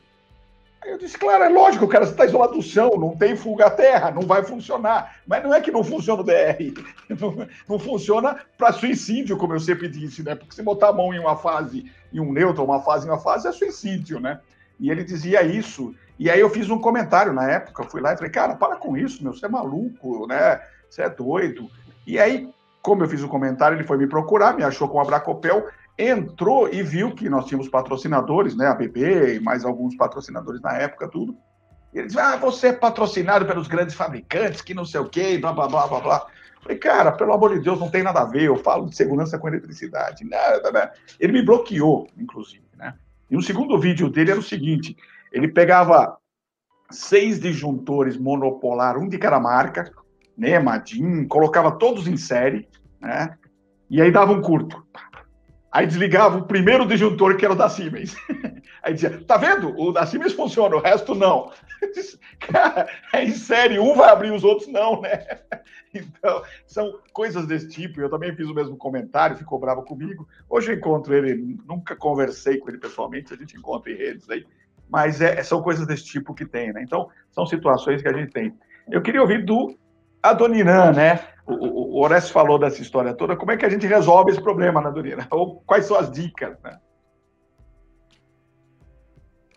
Aí 0.82 0.90
eu 0.90 0.98
disse: 0.98 1.16
Claro, 1.16 1.44
é 1.44 1.48
lógico, 1.48 1.84
o 1.84 1.88
cara 1.88 2.04
está 2.04 2.24
isolado 2.24 2.54
do 2.54 2.62
chão, 2.62 2.90
não 2.96 3.16
tem 3.16 3.36
fuga 3.36 3.66
à 3.66 3.70
terra, 3.70 4.10
não 4.10 4.22
vai 4.22 4.42
funcionar. 4.42 5.16
Mas 5.26 5.42
não 5.42 5.54
é 5.54 5.60
que 5.60 5.70
não 5.70 5.84
funciona 5.84 6.22
o 6.22 6.24
DR, 6.24 6.72
não, 7.20 7.46
não 7.68 7.78
funciona 7.78 8.40
para 8.58 8.72
suicídio, 8.72 9.36
como 9.36 9.54
eu 9.54 9.60
sempre 9.60 9.88
disse, 9.88 10.22
né? 10.22 10.34
Porque 10.34 10.54
se 10.54 10.62
botar 10.62 10.88
a 10.88 10.92
mão 10.92 11.14
em 11.14 11.18
uma 11.18 11.36
fase, 11.36 11.90
em 12.12 12.20
um 12.20 12.32
neutro, 12.32 12.64
uma 12.64 12.82
fase 12.82 13.06
em 13.06 13.10
uma 13.10 13.20
fase, 13.20 13.48
é 13.48 13.52
suicídio, 13.52 14.20
né? 14.20 14.40
E 14.78 14.90
ele 14.90 15.04
dizia 15.04 15.42
isso. 15.42 15.94
E 16.18 16.30
aí 16.30 16.40
eu 16.40 16.50
fiz 16.50 16.68
um 16.68 16.78
comentário 16.78 17.32
na 17.32 17.48
época, 17.48 17.84
fui 17.84 18.00
lá 18.00 18.12
e 18.12 18.16
falei: 18.16 18.30
Cara, 18.30 18.54
para 18.54 18.76
com 18.76 18.96
isso, 18.96 19.22
meu, 19.22 19.32
você 19.32 19.46
é 19.46 19.48
maluco, 19.48 20.26
né? 20.26 20.60
Você 20.90 21.02
é 21.02 21.08
doido. 21.08 21.70
E 22.04 22.18
aí 22.18 22.52
como 22.82 23.04
eu 23.04 23.08
fiz 23.08 23.22
o 23.22 23.28
comentário, 23.28 23.76
ele 23.76 23.84
foi 23.84 23.96
me 23.96 24.08
procurar, 24.08 24.56
me 24.56 24.64
achou 24.64 24.88
com 24.88 25.00
a 25.00 25.04
Bracopel, 25.04 25.68
entrou 25.98 26.72
e 26.72 26.82
viu 26.82 27.14
que 27.14 27.28
nós 27.28 27.46
tínhamos 27.46 27.68
patrocinadores, 27.68 28.56
né? 28.56 28.66
A 28.66 28.74
BB 28.74 29.36
e 29.36 29.40
mais 29.40 29.64
alguns 29.64 29.96
patrocinadores 29.96 30.60
na 30.60 30.76
época, 30.76 31.08
tudo. 31.08 31.36
E 31.92 31.98
ele 31.98 32.06
disse: 32.06 32.18
Ah, 32.18 32.36
você 32.36 32.68
é 32.68 32.72
patrocinado 32.72 33.46
pelos 33.46 33.68
grandes 33.68 33.94
fabricantes, 33.94 34.62
que 34.62 34.74
não 34.74 34.84
sei 34.84 35.00
o 35.00 35.08
quê, 35.08 35.38
blá, 35.38 35.52
blá, 35.52 35.68
blá, 35.68 35.86
blá, 35.86 36.00
blá. 36.00 36.26
Falei, 36.62 36.78
cara, 36.78 37.10
pelo 37.10 37.32
amor 37.32 37.52
de 37.52 37.60
Deus, 37.60 37.80
não 37.80 37.90
tem 37.90 38.02
nada 38.02 38.20
a 38.20 38.24
ver. 38.24 38.44
Eu 38.44 38.56
falo 38.56 38.88
de 38.88 38.96
segurança 38.96 39.38
com 39.38 39.48
eletricidade. 39.48 40.24
Nada. 40.24 40.92
Ele 41.18 41.32
me 41.32 41.42
bloqueou, 41.42 42.06
inclusive, 42.16 42.64
né? 42.76 42.94
E 43.30 43.36
o 43.36 43.42
segundo 43.42 43.78
vídeo 43.78 44.08
dele 44.08 44.30
era 44.30 44.40
o 44.40 44.44
seguinte: 44.44 44.96
ele 45.32 45.48
pegava 45.48 46.16
seis 46.90 47.40
disjuntores 47.40 48.16
monopolar, 48.16 48.98
um 48.98 49.08
de 49.08 49.18
cada 49.18 49.40
marca, 49.40 49.90
né, 50.36 50.58
Madin, 50.58 51.26
colocava 51.26 51.72
todos 51.72 52.06
em 52.06 52.16
série, 52.16 52.68
né? 53.00 53.36
E 53.90 54.00
aí 54.00 54.10
dava 54.10 54.32
um 54.32 54.40
curto. 54.40 54.82
Aí 55.72 55.86
desligava 55.86 56.36
o 56.36 56.46
primeiro 56.46 56.86
disjuntor, 56.86 57.34
que 57.38 57.46
era 57.46 57.54
o 57.54 57.56
da 57.56 57.66
Siemens. 57.66 58.14
Aí 58.82 58.92
dizia, 58.92 59.24
tá 59.24 59.38
vendo? 59.38 59.74
O 59.80 59.90
da 59.90 60.04
Siemens 60.04 60.34
funciona, 60.34 60.76
o 60.76 60.80
resto 60.80 61.14
não. 61.14 61.50
Cara, 62.38 62.86
é 63.14 63.24
em 63.24 63.30
série, 63.30 63.78
um 63.78 63.94
vai 63.94 64.10
abrir, 64.10 64.32
os 64.32 64.44
outros 64.44 64.68
não, 64.68 65.00
né? 65.00 65.26
Então, 65.94 66.42
são 66.66 67.00
coisas 67.12 67.46
desse 67.46 67.68
tipo. 67.68 68.00
Eu 68.00 68.08
também 68.08 68.34
fiz 68.34 68.48
o 68.48 68.54
mesmo 68.54 68.78
comentário, 68.78 69.36
ficou 69.36 69.58
bravo 69.58 69.82
comigo. 69.82 70.26
Hoje 70.48 70.72
eu 70.72 70.76
encontro 70.76 71.14
ele, 71.14 71.58
nunca 71.68 71.94
conversei 71.94 72.56
com 72.56 72.70
ele 72.70 72.78
pessoalmente, 72.78 73.34
a 73.34 73.36
gente 73.36 73.58
encontra 73.58 73.92
em 73.92 73.96
redes 73.96 74.28
aí. 74.30 74.46
Mas 74.88 75.20
é, 75.20 75.42
são 75.42 75.60
coisas 75.60 75.86
desse 75.86 76.06
tipo 76.06 76.32
que 76.32 76.46
tem, 76.46 76.72
né? 76.72 76.82
Então, 76.82 77.10
são 77.30 77.44
situações 77.44 78.00
que 78.00 78.08
a 78.08 78.12
gente 78.14 78.32
tem. 78.32 78.54
Eu 78.90 79.02
queria 79.02 79.20
ouvir 79.20 79.44
do 79.44 79.76
Adoniran, 80.22 80.92
né? 80.92 81.20
O, 81.46 82.04
o, 82.06 82.20
falou 82.20 82.58
dessa 82.58 82.80
história 82.80 83.12
toda. 83.12 83.36
Como 83.36 83.50
é 83.50 83.56
que 83.56 83.66
a 83.66 83.68
gente 83.68 83.86
resolve 83.86 84.30
esse 84.30 84.40
problema, 84.40 84.80
né, 84.80 84.88
Adoniran? 84.88 85.26
Ou 85.30 85.62
quais 85.66 85.86
são 85.86 85.96
as 85.96 86.10
dicas, 86.10 86.56
né? 86.62 86.78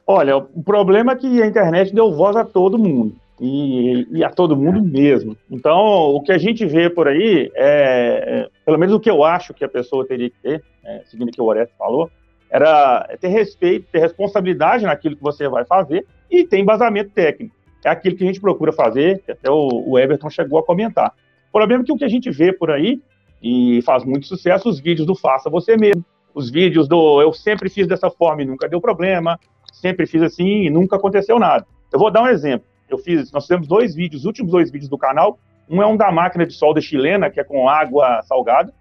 Olha, 0.08 0.38
o 0.38 0.64
problema 0.64 1.14
é 1.14 1.16
que 1.16 1.42
a 1.42 1.48
internet 1.48 1.94
deu 1.94 2.14
voz 2.14 2.36
a 2.36 2.46
todo 2.46 2.78
mundo. 2.78 3.16
E, 3.40 4.08
e, 4.12 4.24
a 4.24 4.30
todo 4.30 4.56
mundo 4.56 4.82
mesmo. 4.82 5.36
Então, 5.52 5.78
o 5.78 6.22
que 6.22 6.32
a 6.32 6.38
gente 6.38 6.66
vê 6.66 6.90
por 6.90 7.08
aí, 7.08 7.52
é, 7.54 8.48
pelo 8.66 8.78
menos 8.78 8.96
o 8.96 9.00
que 9.00 9.10
eu 9.10 9.26
acho 9.26 9.54
que 9.54 9.66
a 9.66 9.70
pessoa 9.70 10.08
teria 10.08 10.30
que 10.30 10.38
ter, 10.42 10.64
é, 10.86 11.02
seguindo 11.06 11.28
o 11.28 11.32
que 11.32 11.42
o 11.42 11.46
Orestes 11.46 11.76
falou, 11.78 12.10
era 12.50 13.06
ter 13.20 13.28
respeito, 13.28 13.88
ter 13.92 14.00
responsabilidade 14.00 14.86
naquilo 14.86 15.18
que 15.18 15.24
você 15.24 15.50
vai 15.50 15.66
fazer 15.66 16.06
e 16.32 16.46
ter 16.46 16.60
embasamento 16.60 17.12
técnico. 17.12 17.54
É 17.86 17.90
aquilo 17.90 18.16
que 18.16 18.24
a 18.24 18.28
gente 18.28 18.42
procura 18.42 18.74
fazer, 18.74 19.24
até 19.30 19.48
o, 19.52 20.00
Everton 20.00 20.28
chegou 20.28 20.58
a 20.58 20.66
comentar. 20.66 21.14
O 21.50 21.52
problema 21.52 21.84
é 21.84 21.86
que 21.86 21.92
o 21.92 21.96
que 21.96 22.04
a 22.04 22.08
gente 22.10 22.32
vê 22.32 22.52
por 22.52 22.72
aí, 22.72 23.00
e 23.40 23.80
faz 23.84 24.04
muito 24.04 24.26
sucesso, 24.26 24.68
os 24.68 24.80
vídeos 24.80 25.06
do 25.06 25.14
faça 25.14 25.52
você 25.52 25.78
mesmo, 25.78 26.04
os 26.34 26.50
vídeos 26.50 26.88
do 26.88 27.22
eu 27.22 27.32
sempre 27.32 27.70
fiz 27.70 27.86
dessa 27.86 28.10
forma 28.10 28.42
e 28.42 28.46
nunca 28.46 28.68
deu 28.68 28.82
problema, 28.82 29.40
sempre 29.72 30.08
fiz 30.08 30.24
assim 30.24 30.64
e 30.64 30.70
nunca 30.72 30.96
aconteceu 30.96 31.38
nada. 31.38 31.64
Eu 31.94 32.00
vou 32.00 32.10
dar 32.10 32.24
um 32.24 32.28
exemplo. 32.28 32.68
Eu 32.90 32.98
fiz, 32.98 33.32
nós 33.32 33.46
temos 33.46 33.68
dois 33.68 33.94
vídeos, 33.94 34.24
os 34.24 34.26
últimos 34.26 34.52
dois 34.52 34.72
vídeos 34.72 34.90
do 34.90 34.98
canal. 34.98 35.38
Um 35.70 35.80
é 35.80 35.86
um 35.86 35.96
da 35.96 36.12
máquina 36.12 36.44
de 36.44 36.54
solda 36.54 36.82
chilena, 36.82 37.30
que 37.30 37.40
é 37.40 37.44
com 37.44 37.70
água 37.70 38.20
salgada. 38.24 38.74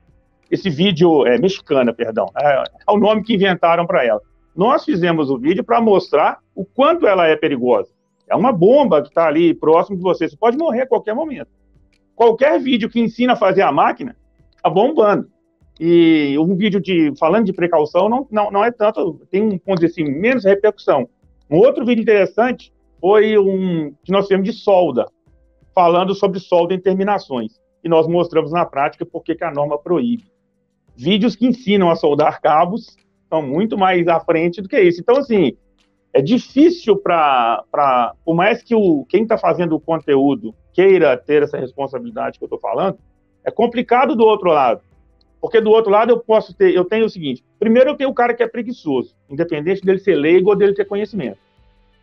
Esse 0.50 0.70
vídeo 0.70 1.26
é 1.26 1.38
mexicana, 1.38 1.92
perdão, 1.92 2.26
é, 2.40 2.64
é 2.88 2.92
o 2.92 2.96
nome 2.96 3.22
que 3.22 3.34
inventaram 3.34 3.86
para 3.86 4.02
ela. 4.02 4.20
Nós 4.56 4.82
fizemos 4.82 5.28
o 5.28 5.38
vídeo 5.38 5.62
para 5.62 5.78
mostrar 5.78 6.38
o 6.54 6.64
quanto 6.64 7.06
ela 7.06 7.26
é 7.26 7.36
perigosa. 7.36 7.93
É 8.28 8.34
uma 8.34 8.52
bomba 8.52 9.02
que 9.02 9.08
está 9.08 9.26
ali 9.26 9.54
próximo 9.54 9.96
de 9.96 10.02
você. 10.02 10.28
Você 10.28 10.36
pode 10.36 10.56
morrer 10.56 10.82
a 10.82 10.86
qualquer 10.86 11.14
momento. 11.14 11.48
Qualquer 12.14 12.60
vídeo 12.60 12.88
que 12.88 13.00
ensina 13.00 13.32
a 13.32 13.36
fazer 13.36 13.62
a 13.62 13.72
máquina 13.72 14.16
está 14.56 14.70
bombando. 14.70 15.28
E 15.78 16.36
um 16.38 16.54
vídeo 16.54 16.80
de 16.80 17.12
falando 17.18 17.46
de 17.46 17.52
precaução 17.52 18.08
não, 18.08 18.26
não, 18.30 18.50
não 18.50 18.64
é 18.64 18.70
tanto, 18.70 19.20
tem 19.30 19.42
um 19.42 19.58
ponto 19.58 19.84
assim, 19.84 20.04
menos 20.04 20.44
repercussão. 20.44 21.08
Um 21.50 21.58
outro 21.58 21.84
vídeo 21.84 22.02
interessante 22.02 22.72
foi 23.00 23.36
um 23.36 23.92
que 24.04 24.12
nós 24.12 24.26
fizemos 24.26 24.48
de 24.48 24.52
solda, 24.52 25.06
falando 25.74 26.14
sobre 26.14 26.38
solda 26.38 26.72
em 26.74 26.80
terminações. 26.80 27.60
E 27.82 27.88
nós 27.88 28.06
mostramos 28.06 28.52
na 28.52 28.64
prática 28.64 29.04
porque 29.04 29.34
que 29.34 29.44
a 29.44 29.50
norma 29.50 29.78
proíbe. 29.78 30.24
Vídeos 30.96 31.34
que 31.34 31.46
ensinam 31.46 31.90
a 31.90 31.96
soldar 31.96 32.40
cabos 32.40 32.96
são 33.28 33.42
muito 33.42 33.76
mais 33.76 34.06
à 34.06 34.20
frente 34.20 34.62
do 34.62 34.68
que 34.68 34.80
isso. 34.80 35.00
Então, 35.00 35.16
assim, 35.16 35.56
é 36.14 36.22
difícil 36.22 36.96
para. 36.96 38.14
Por 38.24 38.36
mais 38.36 38.62
que 38.62 38.74
o, 38.74 39.04
quem 39.08 39.24
está 39.24 39.36
fazendo 39.36 39.74
o 39.74 39.80
conteúdo 39.80 40.54
queira 40.72 41.16
ter 41.16 41.42
essa 41.42 41.58
responsabilidade 41.58 42.38
que 42.38 42.44
eu 42.44 42.46
estou 42.46 42.60
falando, 42.60 42.96
é 43.44 43.50
complicado 43.50 44.14
do 44.14 44.24
outro 44.24 44.50
lado. 44.50 44.80
Porque 45.40 45.60
do 45.60 45.70
outro 45.70 45.90
lado 45.90 46.10
eu 46.10 46.20
posso 46.20 46.54
ter, 46.54 46.72
eu 46.72 46.84
tenho 46.84 47.06
o 47.06 47.10
seguinte: 47.10 47.44
primeiro 47.58 47.90
eu 47.90 47.96
tenho 47.96 48.10
o 48.10 48.14
cara 48.14 48.32
que 48.32 48.44
é 48.44 48.46
preguiçoso, 48.46 49.16
independente 49.28 49.82
dele 49.82 49.98
ser 49.98 50.14
leigo 50.14 50.50
ou 50.50 50.56
dele 50.56 50.72
ter 50.72 50.84
conhecimento. 50.84 51.38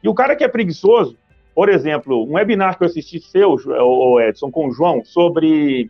E 0.03 0.09
o 0.09 0.13
cara 0.13 0.35
que 0.35 0.43
é 0.43 0.47
preguiçoso, 0.49 1.15
por 1.55 1.69
exemplo, 1.69 2.25
um 2.25 2.33
webinar 2.33 2.77
que 2.77 2.83
eu 2.83 2.87
assisti 2.87 3.19
seu, 3.19 3.55
o 3.55 4.19
Edson, 4.19 4.51
com 4.51 4.67
o 4.67 4.71
João, 4.73 5.05
sobre 5.05 5.89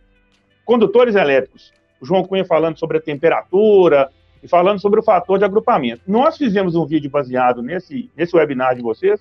condutores 0.64 1.16
elétricos. 1.16 1.72
O 2.00 2.06
João 2.06 2.22
Cunha 2.22 2.44
falando 2.44 2.78
sobre 2.78 2.98
a 2.98 3.00
temperatura 3.00 4.10
e 4.42 4.48
falando 4.48 4.80
sobre 4.80 5.00
o 5.00 5.02
fator 5.02 5.38
de 5.38 5.44
agrupamento. 5.44 6.02
Nós 6.06 6.36
fizemos 6.36 6.74
um 6.74 6.84
vídeo 6.84 7.10
baseado 7.10 7.62
nesse, 7.62 8.10
nesse 8.16 8.36
webinar 8.36 8.74
de 8.74 8.82
vocês 8.82 9.20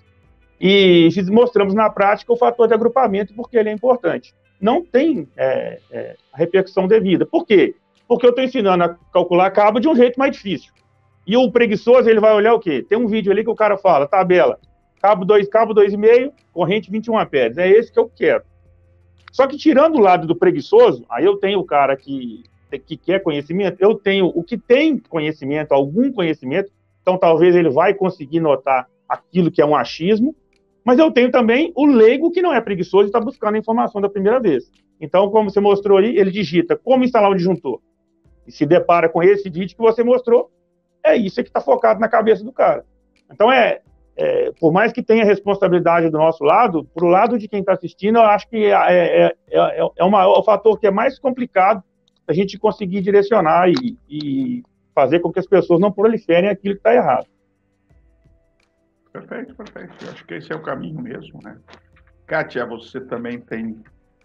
e 0.60 1.10
mostramos 1.30 1.74
na 1.74 1.90
prática 1.90 2.34
o 2.34 2.38
fator 2.38 2.68
de 2.68 2.74
agrupamento 2.74 3.34
porque 3.34 3.58
ele 3.58 3.70
é 3.70 3.74
importante. 3.74 4.34
Não 4.60 4.84
tem 4.84 5.28
é, 5.36 5.80
é, 5.92 6.16
repercussão 6.34 6.88
devida. 6.88 7.26
Por 7.26 7.46
quê? 7.46 7.76
porque 8.12 8.26
eu 8.26 8.32
estou 8.32 8.44
ensinando 8.44 8.84
a 8.84 8.98
calcular 9.14 9.50
cabo 9.52 9.80
de 9.80 9.88
um 9.88 9.96
jeito 9.96 10.20
mais 10.20 10.36
difícil. 10.36 10.74
E 11.26 11.38
o 11.38 11.50
preguiçoso, 11.50 12.10
ele 12.10 12.20
vai 12.20 12.34
olhar 12.34 12.54
o 12.54 12.60
quê? 12.60 12.84
Tem 12.84 12.98
um 12.98 13.08
vídeo 13.08 13.32
ali 13.32 13.42
que 13.42 13.50
o 13.50 13.56
cara 13.56 13.78
fala, 13.78 14.06
tabela, 14.06 14.60
cabo 15.02 15.24
2, 15.24 15.48
cabo 15.48 15.74
2,5, 15.74 16.34
corrente 16.52 16.92
21 16.92 17.18
amperes. 17.18 17.58
É 17.58 17.70
esse 17.70 17.90
que 17.90 17.98
eu 17.98 18.12
quero. 18.14 18.44
Só 19.32 19.48
que 19.48 19.56
tirando 19.56 19.96
o 19.96 20.02
lado 20.02 20.28
do 20.28 20.36
preguiçoso, 20.36 21.06
aí 21.10 21.24
eu 21.24 21.38
tenho 21.38 21.60
o 21.60 21.64
cara 21.64 21.96
que, 21.96 22.44
que 22.80 22.98
quer 22.98 23.22
conhecimento, 23.22 23.78
eu 23.80 23.96
tenho 23.96 24.28
o 24.28 24.44
que 24.44 24.58
tem 24.58 24.98
conhecimento, 24.98 25.72
algum 25.72 26.12
conhecimento, 26.12 26.72
então 27.02 27.18
talvez 27.18 27.56
ele 27.56 27.70
vai 27.70 27.94
conseguir 27.94 28.40
notar 28.40 28.88
aquilo 29.08 29.52
que 29.52 29.62
é 29.62 29.66
um 29.66 29.76
achismo, 29.76 30.36
mas 30.84 30.98
eu 30.98 31.12
tenho 31.12 31.30
também 31.32 31.72
o 31.76 31.86
leigo 31.86 32.32
que 32.32 32.42
não 32.42 32.54
é 32.54 32.62
preguiçoso 32.62 33.06
e 33.06 33.08
está 33.08 33.20
buscando 33.20 33.56
a 33.56 33.60
informação 33.60 34.02
da 34.02 34.10
primeira 34.10 34.40
vez. 34.40 34.72
Então, 35.00 35.30
como 35.30 35.50
você 35.50 35.60
mostrou 35.60 35.98
aí, 35.98 36.18
ele 36.18 36.32
digita 36.32 36.76
como 36.78 37.04
instalar 37.04 37.32
um 37.32 37.36
disjuntor 37.36 37.82
e 38.48 38.52
se 38.52 38.66
depara 38.66 39.10
com 39.10 39.22
esse 39.22 39.50
vídeo 39.50 39.76
que 39.76 39.82
você 39.82 40.04
mostrou, 40.04 40.50
é 41.04 41.16
isso 41.16 41.42
que 41.42 41.50
está 41.50 41.60
focado 41.60 42.00
na 42.00 42.08
cabeça 42.08 42.44
do 42.44 42.52
cara. 42.52 42.86
Então, 43.32 43.52
é, 43.52 43.82
é, 44.16 44.52
por 44.60 44.72
mais 44.72 44.92
que 44.92 45.02
tenha 45.02 45.26
responsabilidade 45.26 46.10
do 46.10 46.18
nosso 46.18 46.44
lado, 46.44 46.84
para 46.94 47.06
o 47.06 47.10
lado 47.10 47.38
de 47.40 47.48
quem 47.48 47.62
está 47.62 47.74
assistindo, 47.74 48.18
eu 48.18 48.24
acho 48.24 48.48
que 48.50 48.66
é, 48.66 48.72
é, 48.72 49.36
é, 49.50 49.92
é, 49.98 50.04
uma, 50.04 50.24
é 50.24 50.28
o 50.28 50.44
fator 50.44 50.80
que 50.80 50.88
é 50.88 50.92
mais 50.92 51.18
complicado 51.18 51.84
a 52.32 52.34
gente 52.34 52.58
conseguir 52.58 53.02
direcionar 53.02 53.70
e, 53.70 53.98
e 54.10 54.64
fazer 54.96 55.20
com 55.20 55.32
que 55.32 55.40
as 55.40 55.48
pessoas 55.48 55.80
não 55.80 55.92
proliferem 55.92 56.50
aquilo 56.50 56.76
que 56.76 56.80
está 56.80 56.94
errado. 56.94 57.28
Perfeito, 59.12 59.54
perfeito. 59.56 59.94
Eu 60.02 60.12
acho 60.12 60.26
que 60.26 60.34
esse 60.36 60.52
é 60.52 60.56
o 60.56 60.62
caminho 60.62 61.02
mesmo, 61.02 61.40
né? 61.44 61.58
Kátia, 62.26 62.66
você 62.66 63.02
também 63.02 63.42
tem, 63.42 63.78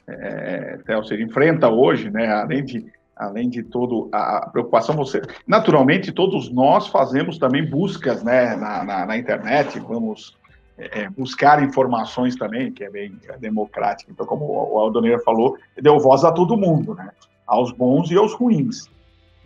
é, 0.06 0.78
você 0.94 1.20
enfrenta 1.20 1.68
hoje, 1.68 2.10
né, 2.10 2.28
além 2.28 2.64
de 2.64 2.96
além 3.16 3.48
de 3.48 3.62
todo 3.62 4.10
a 4.12 4.50
preocupação, 4.50 4.94
você 4.94 5.22
naturalmente 5.46 6.12
todos 6.12 6.52
nós 6.52 6.86
fazemos 6.88 7.38
também 7.38 7.64
buscas 7.64 8.22
né, 8.22 8.54
na, 8.56 8.84
na, 8.84 9.06
na 9.06 9.16
internet, 9.16 9.80
vamos 9.80 10.36
é, 10.76 11.08
buscar 11.08 11.62
informações 11.62 12.36
também, 12.36 12.70
que 12.70 12.84
é 12.84 12.90
bem 12.90 13.18
é 13.26 13.38
democrático. 13.38 14.12
Então, 14.12 14.26
como 14.26 14.44
o 14.44 14.78
Aldoneira 14.78 15.18
falou, 15.20 15.56
deu 15.80 15.98
voz 15.98 16.24
a 16.24 16.30
todo 16.30 16.58
mundo, 16.58 16.94
né, 16.94 17.10
aos 17.46 17.72
bons 17.72 18.10
e 18.10 18.16
aos 18.16 18.32
ruins. 18.34 18.90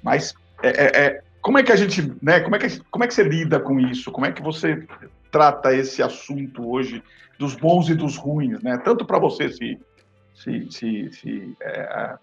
Mas 0.02 0.34
é, 0.62 0.68
é, 0.68 1.06
é, 1.06 1.22
como 1.40 1.58
é 1.58 1.62
que 1.62 1.72
a 1.72 1.76
gente, 1.76 2.12
né, 2.22 2.40
como 2.40 2.56
é 2.56 2.58
que 2.58 2.80
como 2.90 3.04
é 3.04 3.06
que 3.06 3.14
você 3.14 3.22
lida 3.22 3.60
com 3.60 3.78
isso? 3.78 4.10
Como 4.10 4.26
é 4.26 4.32
que 4.32 4.42
você 4.42 4.86
trata 5.30 5.74
esse 5.74 6.02
assunto 6.02 6.68
hoje 6.68 7.02
dos 7.38 7.54
bons 7.54 7.88
e 7.88 7.94
dos 7.94 8.16
ruins, 8.16 8.62
né? 8.62 8.78
Tanto 8.78 9.04
para 9.04 9.18
você 9.18 9.50
se 9.50 9.78
se, 10.34 10.70
se, 10.70 11.12
se 11.12 11.56
é, 11.60 12.16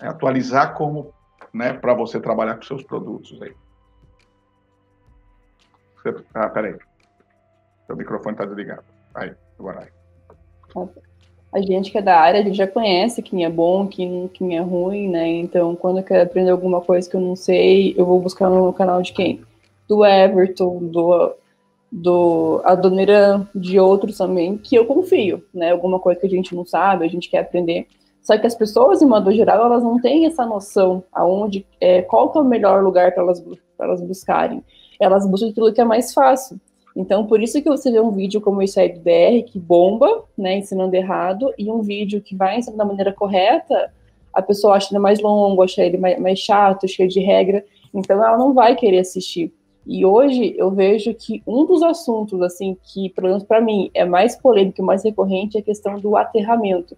é 0.00 0.06
atualizar 0.08 0.74
como 0.74 1.12
né, 1.52 1.72
para 1.74 1.94
você 1.94 2.20
trabalhar 2.20 2.56
com 2.56 2.62
seus 2.62 2.82
produtos 2.82 3.40
aí. 3.42 3.54
Você, 5.96 6.24
ah, 6.34 6.48
peraí. 6.48 6.76
Seu 7.86 7.96
microfone 7.96 8.34
está 8.34 8.46
desligado. 8.46 8.84
Aí, 9.14 9.34
agora 9.58 9.80
aí. 9.80 11.09
A 11.52 11.60
gente 11.60 11.90
que 11.90 11.98
é 11.98 12.02
da 12.02 12.16
área, 12.16 12.40
a 12.40 12.44
gente 12.44 12.56
já 12.56 12.66
conhece 12.66 13.22
quem 13.22 13.44
é 13.44 13.50
bom, 13.50 13.86
quem, 13.86 14.28
quem 14.32 14.56
é 14.56 14.60
ruim, 14.60 15.08
né? 15.08 15.26
Então, 15.26 15.74
quando 15.74 15.98
eu 15.98 16.04
quero 16.04 16.22
aprender 16.22 16.50
alguma 16.50 16.80
coisa 16.80 17.10
que 17.10 17.16
eu 17.16 17.20
não 17.20 17.34
sei, 17.34 17.92
eu 17.96 18.06
vou 18.06 18.20
buscar 18.20 18.48
no 18.48 18.72
canal 18.72 19.02
de 19.02 19.12
quem? 19.12 19.40
Do 19.88 20.06
Everton, 20.06 20.78
do, 20.78 21.34
do 21.90 22.60
Adoniran, 22.64 23.48
de 23.52 23.80
outros 23.80 24.16
também, 24.16 24.56
que 24.56 24.76
eu 24.76 24.86
confio, 24.86 25.44
né? 25.52 25.72
Alguma 25.72 25.98
coisa 25.98 26.20
que 26.20 26.26
a 26.26 26.30
gente 26.30 26.54
não 26.54 26.64
sabe, 26.64 27.04
a 27.04 27.08
gente 27.08 27.28
quer 27.28 27.40
aprender. 27.40 27.88
Só 28.22 28.38
que 28.38 28.46
as 28.46 28.54
pessoas, 28.54 29.02
em 29.02 29.06
modo 29.06 29.32
geral, 29.32 29.64
elas 29.64 29.82
não 29.82 30.00
têm 30.00 30.26
essa 30.26 30.46
noção 30.46 31.02
aonde, 31.12 31.66
é, 31.80 32.02
qual 32.02 32.30
que 32.30 32.38
é 32.38 32.40
o 32.40 32.44
melhor 32.44 32.84
lugar 32.84 33.12
para 33.12 33.24
elas, 33.24 33.42
elas 33.78 34.00
buscarem. 34.00 34.62
Elas 35.00 35.26
buscam 35.26 35.48
aquilo 35.48 35.72
que 35.72 35.80
é 35.80 35.84
mais 35.84 36.14
fácil. 36.14 36.60
Então, 36.96 37.26
por 37.26 37.42
isso 37.42 37.62
que 37.62 37.68
você 37.68 37.90
vê 37.90 38.00
um 38.00 38.10
vídeo 38.10 38.40
como 38.40 38.62
esse 38.62 38.78
aí 38.80 38.88
do 38.88 39.00
BR, 39.00 39.44
que 39.46 39.58
bomba, 39.58 40.24
né, 40.36 40.58
ensinando 40.58 40.94
errado, 40.94 41.52
e 41.56 41.70
um 41.70 41.80
vídeo 41.82 42.20
que 42.20 42.34
vai 42.34 42.58
ensinando 42.58 42.78
da 42.78 42.84
maneira 42.84 43.12
correta, 43.12 43.92
a 44.32 44.42
pessoa 44.42 44.74
acha 44.74 44.92
ele 44.92 44.98
mais 44.98 45.20
longo, 45.20 45.62
acha 45.62 45.82
ele 45.82 45.98
mais, 45.98 46.20
mais 46.20 46.38
chato, 46.38 46.88
cheio 46.88 47.08
de 47.08 47.20
regra, 47.20 47.64
então 47.94 48.16
ela 48.22 48.36
não 48.36 48.52
vai 48.52 48.74
querer 48.76 49.00
assistir. 49.00 49.52
E 49.86 50.04
hoje 50.04 50.54
eu 50.56 50.70
vejo 50.70 51.14
que 51.14 51.42
um 51.46 51.64
dos 51.64 51.82
assuntos, 51.82 52.40
assim, 52.42 52.76
que, 52.82 53.08
pelo 53.10 53.28
menos 53.28 53.42
para 53.42 53.60
mim, 53.60 53.90
é 53.94 54.04
mais 54.04 54.36
polêmico 54.36 54.80
e 54.80 54.84
mais 54.84 55.02
recorrente 55.02 55.56
é 55.56 55.60
a 55.60 55.64
questão 55.64 55.98
do 55.98 56.16
aterramento. 56.16 56.96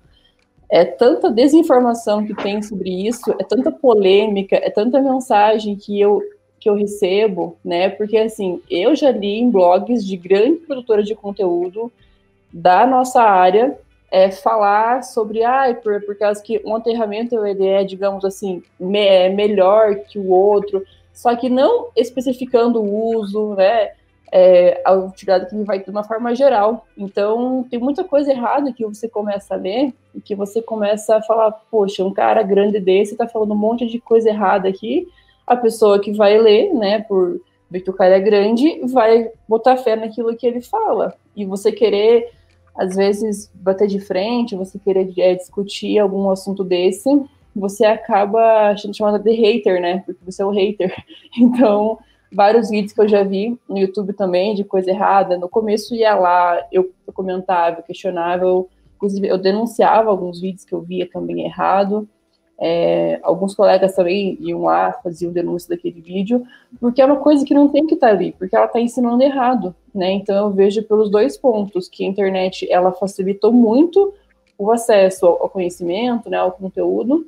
É 0.68 0.84
tanta 0.84 1.30
desinformação 1.30 2.24
que 2.24 2.34
tem 2.34 2.60
sobre 2.62 2.90
isso, 3.06 3.30
é 3.38 3.44
tanta 3.44 3.70
polêmica, 3.70 4.56
é 4.56 4.70
tanta 4.70 5.00
mensagem 5.00 5.76
que 5.76 6.00
eu 6.00 6.22
que 6.62 6.70
eu 6.70 6.74
recebo, 6.74 7.56
né? 7.64 7.88
Porque 7.88 8.16
assim, 8.16 8.62
eu 8.70 8.94
já 8.94 9.10
li 9.10 9.40
em 9.40 9.50
blogs 9.50 10.06
de 10.06 10.16
grande 10.16 10.58
produtora 10.60 11.02
de 11.02 11.12
conteúdo 11.12 11.90
da 12.52 12.86
nossa 12.86 13.20
área 13.20 13.76
é, 14.08 14.30
falar 14.30 15.02
sobre, 15.02 15.42
ah, 15.42 15.76
por, 15.82 16.00
por 16.02 16.16
causa 16.16 16.40
que 16.40 16.62
um 16.64 16.76
aterramento 16.76 17.44
ele 17.44 17.66
é, 17.66 17.82
digamos 17.82 18.24
assim, 18.24 18.62
me, 18.78 19.04
é 19.04 19.28
melhor 19.28 19.96
que 19.96 20.20
o 20.20 20.28
outro, 20.28 20.84
só 21.12 21.34
que 21.34 21.48
não 21.48 21.88
especificando 21.96 22.80
o 22.80 23.16
uso, 23.16 23.54
né? 23.54 23.90
É, 24.34 24.80
a 24.82 24.92
utilidade 24.92 25.50
que 25.50 25.62
vai 25.62 25.78
de 25.78 25.90
uma 25.90 26.04
forma 26.04 26.34
geral. 26.34 26.86
Então, 26.96 27.66
tem 27.70 27.78
muita 27.78 28.02
coisa 28.02 28.30
errada 28.32 28.72
que 28.72 28.82
você 28.82 29.06
começa 29.06 29.52
a 29.52 29.58
ler 29.58 29.92
e 30.14 30.22
que 30.22 30.34
você 30.34 30.62
começa 30.62 31.16
a 31.16 31.22
falar, 31.22 31.50
poxa, 31.70 32.02
um 32.02 32.14
cara 32.14 32.42
grande 32.42 32.80
desse 32.80 33.12
está 33.12 33.28
falando 33.28 33.52
um 33.52 33.58
monte 33.58 33.86
de 33.86 34.00
coisa 34.00 34.30
errada 34.30 34.70
aqui, 34.70 35.06
a 35.46 35.56
pessoa 35.56 36.00
que 36.00 36.12
vai 36.12 36.38
ler, 36.38 36.72
né, 36.72 37.00
por 37.00 37.40
ver 37.70 37.80
que 37.80 37.90
o 37.90 37.94
cara 37.94 38.16
é 38.16 38.20
grande, 38.20 38.80
vai 38.92 39.30
botar 39.48 39.76
fé 39.76 39.96
naquilo 39.96 40.36
que 40.36 40.46
ele 40.46 40.60
fala. 40.60 41.14
E 41.34 41.44
você 41.44 41.72
querer, 41.72 42.30
às 42.74 42.94
vezes, 42.94 43.50
bater 43.54 43.88
de 43.88 43.98
frente, 43.98 44.54
você 44.54 44.78
querer 44.78 45.12
é, 45.18 45.34
discutir 45.34 45.98
algum 45.98 46.30
assunto 46.30 46.62
desse, 46.62 47.08
você 47.54 47.84
acaba 47.84 48.76
sendo 48.76 48.96
chamada 48.96 49.18
de 49.18 49.32
hater, 49.32 49.80
né? 49.80 50.02
Porque 50.04 50.20
você 50.24 50.42
é 50.42 50.46
o 50.46 50.50
hater. 50.50 50.94
Então, 51.38 51.98
vários 52.30 52.68
vídeos 52.68 52.92
que 52.92 53.00
eu 53.00 53.08
já 53.08 53.22
vi 53.22 53.58
no 53.68 53.78
YouTube 53.78 54.12
também 54.12 54.54
de 54.54 54.64
coisa 54.64 54.90
errada. 54.90 55.38
No 55.38 55.48
começo 55.48 55.94
ia 55.94 56.14
lá, 56.14 56.62
eu 56.70 56.90
comentava, 57.14 57.82
questionava, 57.82 58.44
eu, 58.44 58.68
inclusive 58.96 59.28
eu 59.28 59.38
denunciava 59.38 60.10
alguns 60.10 60.40
vídeos 60.40 60.64
que 60.64 60.74
eu 60.74 60.80
via 60.80 61.08
também 61.10 61.44
errado. 61.44 62.08
É, 62.60 63.18
alguns 63.22 63.54
colegas 63.54 63.94
também 63.94 64.36
iam 64.40 64.62
lá, 64.62 64.92
faziam 65.02 65.32
denúncia 65.32 65.74
daquele 65.74 66.00
vídeo, 66.00 66.44
porque 66.80 67.02
é 67.02 67.06
uma 67.06 67.16
coisa 67.16 67.44
que 67.44 67.54
não 67.54 67.68
tem 67.68 67.86
que 67.86 67.94
estar 67.94 68.08
tá 68.08 68.12
ali, 68.12 68.32
porque 68.38 68.54
ela 68.54 68.66
está 68.66 68.80
ensinando 68.80 69.22
errado, 69.22 69.74
né? 69.94 70.12
Então 70.12 70.36
eu 70.36 70.50
vejo 70.50 70.82
pelos 70.84 71.10
dois 71.10 71.36
pontos 71.36 71.88
que 71.88 72.04
a 72.04 72.08
internet 72.08 72.70
ela 72.70 72.92
facilitou 72.92 73.52
muito 73.52 74.14
o 74.56 74.70
acesso 74.70 75.26
ao 75.26 75.48
conhecimento, 75.48 76.30
né, 76.30 76.36
ao 76.36 76.52
conteúdo, 76.52 77.26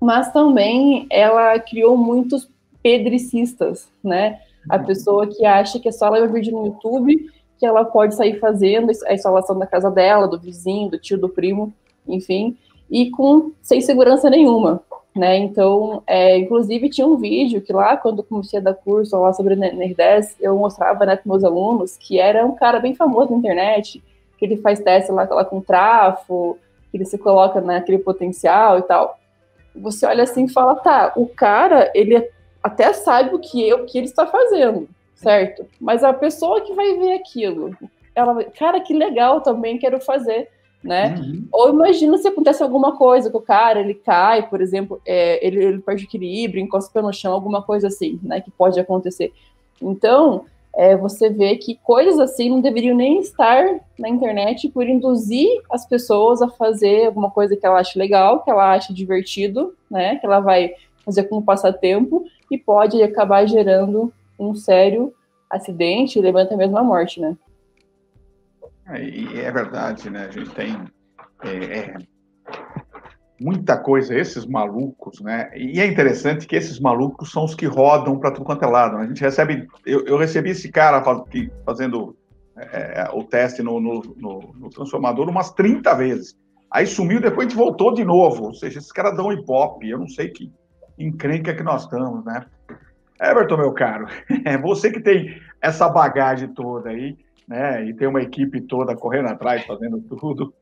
mas 0.00 0.32
também 0.32 1.06
ela 1.10 1.58
criou 1.60 1.96
muitos 1.96 2.50
pedricistas, 2.82 3.88
né? 4.02 4.40
A 4.68 4.76
uhum. 4.76 4.84
pessoa 4.84 5.26
que 5.26 5.44
acha 5.44 5.78
que 5.78 5.88
é 5.88 5.92
só 5.92 6.06
ela 6.06 6.26
ver 6.26 6.32
vídeo 6.32 6.52
no 6.52 6.66
YouTube 6.66 7.30
que 7.58 7.66
ela 7.66 7.84
pode 7.84 8.14
sair 8.14 8.38
fazendo 8.38 8.90
a 9.06 9.12
instalação 9.12 9.58
da 9.58 9.66
casa 9.66 9.90
dela, 9.90 10.28
do 10.28 10.38
vizinho, 10.38 10.88
do 10.88 10.98
tio, 10.98 11.18
do 11.18 11.28
primo, 11.28 11.72
enfim, 12.06 12.56
e 12.90 13.10
com 13.10 13.52
sem 13.62 13.80
segurança 13.80 14.30
nenhuma, 14.30 14.82
né? 15.14 15.36
Então, 15.36 16.02
é, 16.06 16.38
inclusive 16.38 16.88
tinha 16.88 17.06
um 17.06 17.16
vídeo 17.16 17.60
que 17.60 17.72
lá 17.72 17.96
quando 17.96 18.22
comecei 18.22 18.58
a 18.58 18.62
dar 18.62 18.74
curso 18.74 19.18
lá 19.18 19.32
sobre 19.32 19.56
Nerd10, 19.56 20.36
eu 20.40 20.56
mostrava 20.56 21.04
né, 21.04 21.16
para 21.16 21.30
meus 21.30 21.44
alunos 21.44 21.96
que 21.96 22.18
era 22.18 22.44
um 22.44 22.54
cara 22.54 22.78
bem 22.78 22.94
famoso 22.94 23.32
na 23.32 23.38
internet, 23.38 24.02
que 24.38 24.44
ele 24.44 24.56
faz 24.56 24.80
teste 24.80 25.10
lá, 25.10 25.24
lá 25.24 25.44
com 25.44 25.60
trafo, 25.60 26.56
que 26.90 26.96
ele 26.96 27.04
se 27.04 27.18
coloca 27.18 27.60
naquele 27.60 27.98
potencial 27.98 28.78
e 28.78 28.82
tal. 28.82 29.18
Você 29.74 30.06
olha 30.06 30.24
assim 30.24 30.44
e 30.44 30.52
fala, 30.52 30.76
tá, 30.76 31.12
o 31.16 31.26
cara, 31.26 31.90
ele 31.94 32.28
até 32.62 32.92
sabe 32.92 33.34
o 33.34 33.38
que, 33.38 33.72
o 33.74 33.84
que 33.84 33.98
ele 33.98 34.06
está 34.06 34.26
fazendo, 34.26 34.88
certo? 35.14 35.66
Mas 35.80 36.02
a 36.02 36.12
pessoa 36.12 36.60
que 36.60 36.74
vai 36.74 36.94
ver 36.96 37.12
aquilo, 37.14 37.76
ela, 38.14 38.42
cara, 38.44 38.80
que 38.80 38.92
legal 38.92 39.40
também, 39.40 39.78
quero 39.78 40.00
fazer 40.00 40.48
né? 40.82 41.16
Uhum. 41.18 41.44
Ou 41.52 41.70
imagina 41.70 42.16
se 42.18 42.28
acontece 42.28 42.62
alguma 42.62 42.96
coisa 42.96 43.30
com 43.30 43.38
o 43.38 43.42
cara, 43.42 43.80
ele 43.80 43.94
cai, 43.94 44.48
por 44.48 44.60
exemplo, 44.60 45.00
é, 45.06 45.44
ele, 45.46 45.64
ele 45.64 45.78
perde 45.80 46.04
equilíbrio, 46.04 46.62
encosta 46.62 46.90
o 46.90 46.92
pé 46.92 47.02
no 47.02 47.12
chão, 47.12 47.32
alguma 47.32 47.62
coisa 47.62 47.88
assim, 47.88 48.18
né? 48.22 48.40
Que 48.40 48.50
pode 48.50 48.78
acontecer. 48.78 49.32
Então, 49.82 50.44
é, 50.74 50.96
você 50.96 51.28
vê 51.28 51.56
que 51.56 51.74
coisas 51.82 52.18
assim 52.20 52.50
não 52.50 52.60
deveriam 52.60 52.96
nem 52.96 53.18
estar 53.18 53.80
na 53.98 54.08
internet 54.08 54.68
por 54.68 54.88
induzir 54.88 55.48
as 55.70 55.84
pessoas 55.86 56.40
a 56.40 56.48
fazer 56.48 57.06
alguma 57.06 57.30
coisa 57.30 57.56
que 57.56 57.66
ela 57.66 57.80
acha 57.80 57.98
legal, 57.98 58.42
que 58.42 58.50
ela 58.50 58.72
acha 58.72 58.94
divertido, 58.94 59.74
né? 59.90 60.16
Que 60.16 60.26
ela 60.26 60.40
vai 60.40 60.72
fazer 61.04 61.24
como 61.24 61.42
passatempo 61.42 62.24
e 62.50 62.56
pode 62.56 63.02
acabar 63.02 63.46
gerando 63.46 64.12
um 64.38 64.54
sério 64.54 65.12
acidente, 65.50 66.20
levando 66.20 66.44
até 66.44 66.56
mesmo 66.56 66.78
a 66.78 66.84
morte, 66.84 67.20
né? 67.20 67.36
É, 68.88 69.40
é 69.40 69.52
verdade, 69.52 70.08
né? 70.10 70.26
A 70.26 70.30
gente 70.30 70.50
tem 70.50 70.76
é, 71.42 71.78
é, 71.78 71.96
muita 73.40 73.76
coisa, 73.76 74.14
esses 74.14 74.46
malucos, 74.46 75.20
né? 75.20 75.50
E 75.54 75.80
é 75.80 75.86
interessante 75.86 76.46
que 76.46 76.56
esses 76.56 76.80
malucos 76.80 77.30
são 77.30 77.44
os 77.44 77.54
que 77.54 77.66
rodam 77.66 78.18
para 78.18 78.30
tudo 78.30 78.44
quanto 78.44 78.64
é 78.64 78.68
lado. 78.68 78.96
Né? 78.96 79.04
A 79.04 79.06
gente 79.06 79.20
recebe, 79.20 79.66
eu, 79.86 80.04
eu 80.06 80.16
recebi 80.16 80.50
esse 80.50 80.70
cara 80.70 81.02
fazendo 81.64 82.16
é, 82.56 83.02
é, 83.02 83.10
o 83.12 83.22
teste 83.22 83.62
no, 83.62 83.80
no, 83.80 84.00
no, 84.16 84.54
no, 84.58 84.70
transformador 84.70 85.28
umas 85.28 85.52
30 85.52 85.94
vezes. 85.94 86.36
Aí 86.70 86.86
sumiu, 86.86 87.20
depois 87.20 87.52
voltou 87.52 87.94
de 87.94 88.04
novo. 88.04 88.46
Ou 88.46 88.54
seja, 88.54 88.78
esses 88.78 88.92
caras 88.92 89.16
dão 89.16 89.28
hip-hop. 89.28 89.82
Eu 89.84 89.98
não 89.98 90.08
sei 90.08 90.28
que 90.30 90.52
encrenca 90.98 91.54
que 91.54 91.62
nós 91.62 91.82
estamos, 91.82 92.24
né? 92.24 92.44
Everton, 93.20 93.56
meu 93.56 93.72
caro, 93.72 94.06
você 94.62 94.92
que 94.92 95.00
tem 95.00 95.40
essa 95.60 95.88
bagagem 95.88 96.48
toda 96.54 96.90
aí 96.90 97.16
né? 97.48 97.84
E 97.86 97.94
tem 97.94 98.06
uma 98.06 98.20
equipe 98.22 98.60
toda 98.60 98.94
correndo 98.94 99.28
atrás, 99.28 99.64
fazendo 99.64 100.00
tudo. 100.00 100.52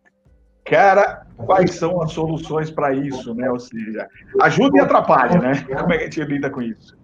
Cara, 0.65 1.27
quais 1.37 1.73
são 1.73 2.01
as 2.03 2.13
soluções 2.13 2.71
para 2.71 2.95
isso, 2.95 3.35
né? 3.35 3.51
Ou 3.51 3.59
seja, 3.59 4.09
ajuda 4.41 4.79
e 4.79 4.81
atrapalha, 4.81 5.39
né? 5.39 5.65
Como 5.65 5.93
é 5.93 5.99
que 5.99 6.05
a 6.05 6.11
gente 6.11 6.25
lida 6.25 6.51
com 6.51 6.63
isso? 6.63 6.97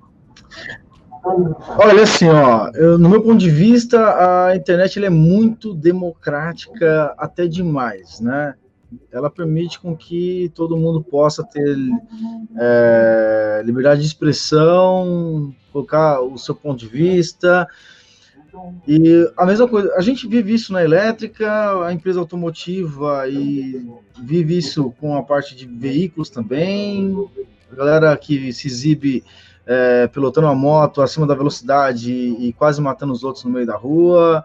Olha 1.79 2.03
assim, 2.03 2.29
ó, 2.29 2.69
eu, 2.75 2.99
no 2.99 3.09
meu 3.09 3.23
ponto 3.23 3.39
de 3.39 3.51
vista, 3.51 4.49
a 4.49 4.57
internet 4.57 5.03
é 5.05 5.11
muito 5.11 5.73
democrática 5.73 7.15
até 7.17 7.47
demais, 7.47 8.21
né? 8.21 8.55
Ela 9.11 9.31
permite 9.31 9.81
com 9.81 9.97
que 9.97 10.51
todo 10.55 10.77
mundo 10.77 11.03
possa 11.03 11.45
ter 11.45 11.79
é, 12.61 13.63
liberdade 13.65 14.01
de 14.01 14.07
expressão, 14.09 15.55
colocar 15.73 16.21
o 16.21 16.37
seu 16.37 16.55
ponto 16.55 16.81
de 16.81 16.89
vista, 16.89 17.67
e 18.87 19.33
a 19.37 19.47
mesma 19.47 19.67
coisa, 19.67 19.95
a 19.97 20.01
gente 20.01 20.27
vive 20.27 20.55
isso 20.55 20.73
na 20.73 20.83
elétrica, 20.83 21.85
a 21.85 21.93
empresa 21.93 22.21
automotiva 22.21 23.27
e 23.29 23.89
vive 24.21 24.59
isso 24.59 24.93
com 25.01 25.17
a 25.17 25.23
parte 25.23 25.55
de 25.55 25.67
veículos 25.67 26.29
também, 26.29 27.29
a 27.71 27.75
galera 27.75 28.17
que 28.17 28.53
se 28.53 28.69
exibe 28.69 29.25
é, 29.67 30.07
pilotando 30.09 30.47
uma 30.47 30.55
moto 30.55 31.01
acima 31.01 31.27
da 31.27 31.35
velocidade 31.35 32.13
e 32.13 32.53
quase 32.53 32.81
matando 32.81 33.13
os 33.13 33.25
outros 33.25 33.45
no 33.45 33.51
meio 33.51 33.67
da 33.67 33.77
rua. 33.77 34.45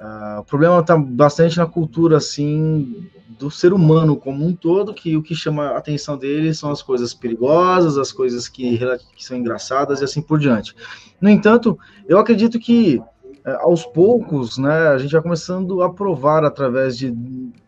Uh, 0.00 0.40
o 0.40 0.44
problema 0.44 0.80
está 0.80 0.96
bastante 0.96 1.58
na 1.58 1.66
cultura 1.66 2.16
assim 2.16 3.10
do 3.38 3.50
ser 3.50 3.70
humano 3.74 4.16
como 4.16 4.46
um 4.46 4.54
todo, 4.54 4.94
que 4.94 5.14
o 5.14 5.22
que 5.22 5.34
chama 5.34 5.68
a 5.68 5.78
atenção 5.78 6.16
dele 6.16 6.54
são 6.54 6.70
as 6.70 6.80
coisas 6.80 7.12
perigosas, 7.12 7.98
as 7.98 8.10
coisas 8.10 8.48
que, 8.48 8.78
que 9.14 9.22
são 9.22 9.36
engraçadas 9.36 10.00
e 10.00 10.04
assim 10.04 10.22
por 10.22 10.38
diante. 10.38 10.74
No 11.20 11.28
entanto, 11.28 11.78
eu 12.08 12.18
acredito 12.18 12.58
que 12.58 13.02
é, 13.44 13.52
aos 13.62 13.84
poucos, 13.84 14.58
né, 14.58 14.88
a 14.88 14.98
gente 14.98 15.12
vai 15.12 15.22
começando 15.22 15.82
a 15.82 15.92
provar 15.92 16.44
através 16.44 16.96
de, 16.96 17.10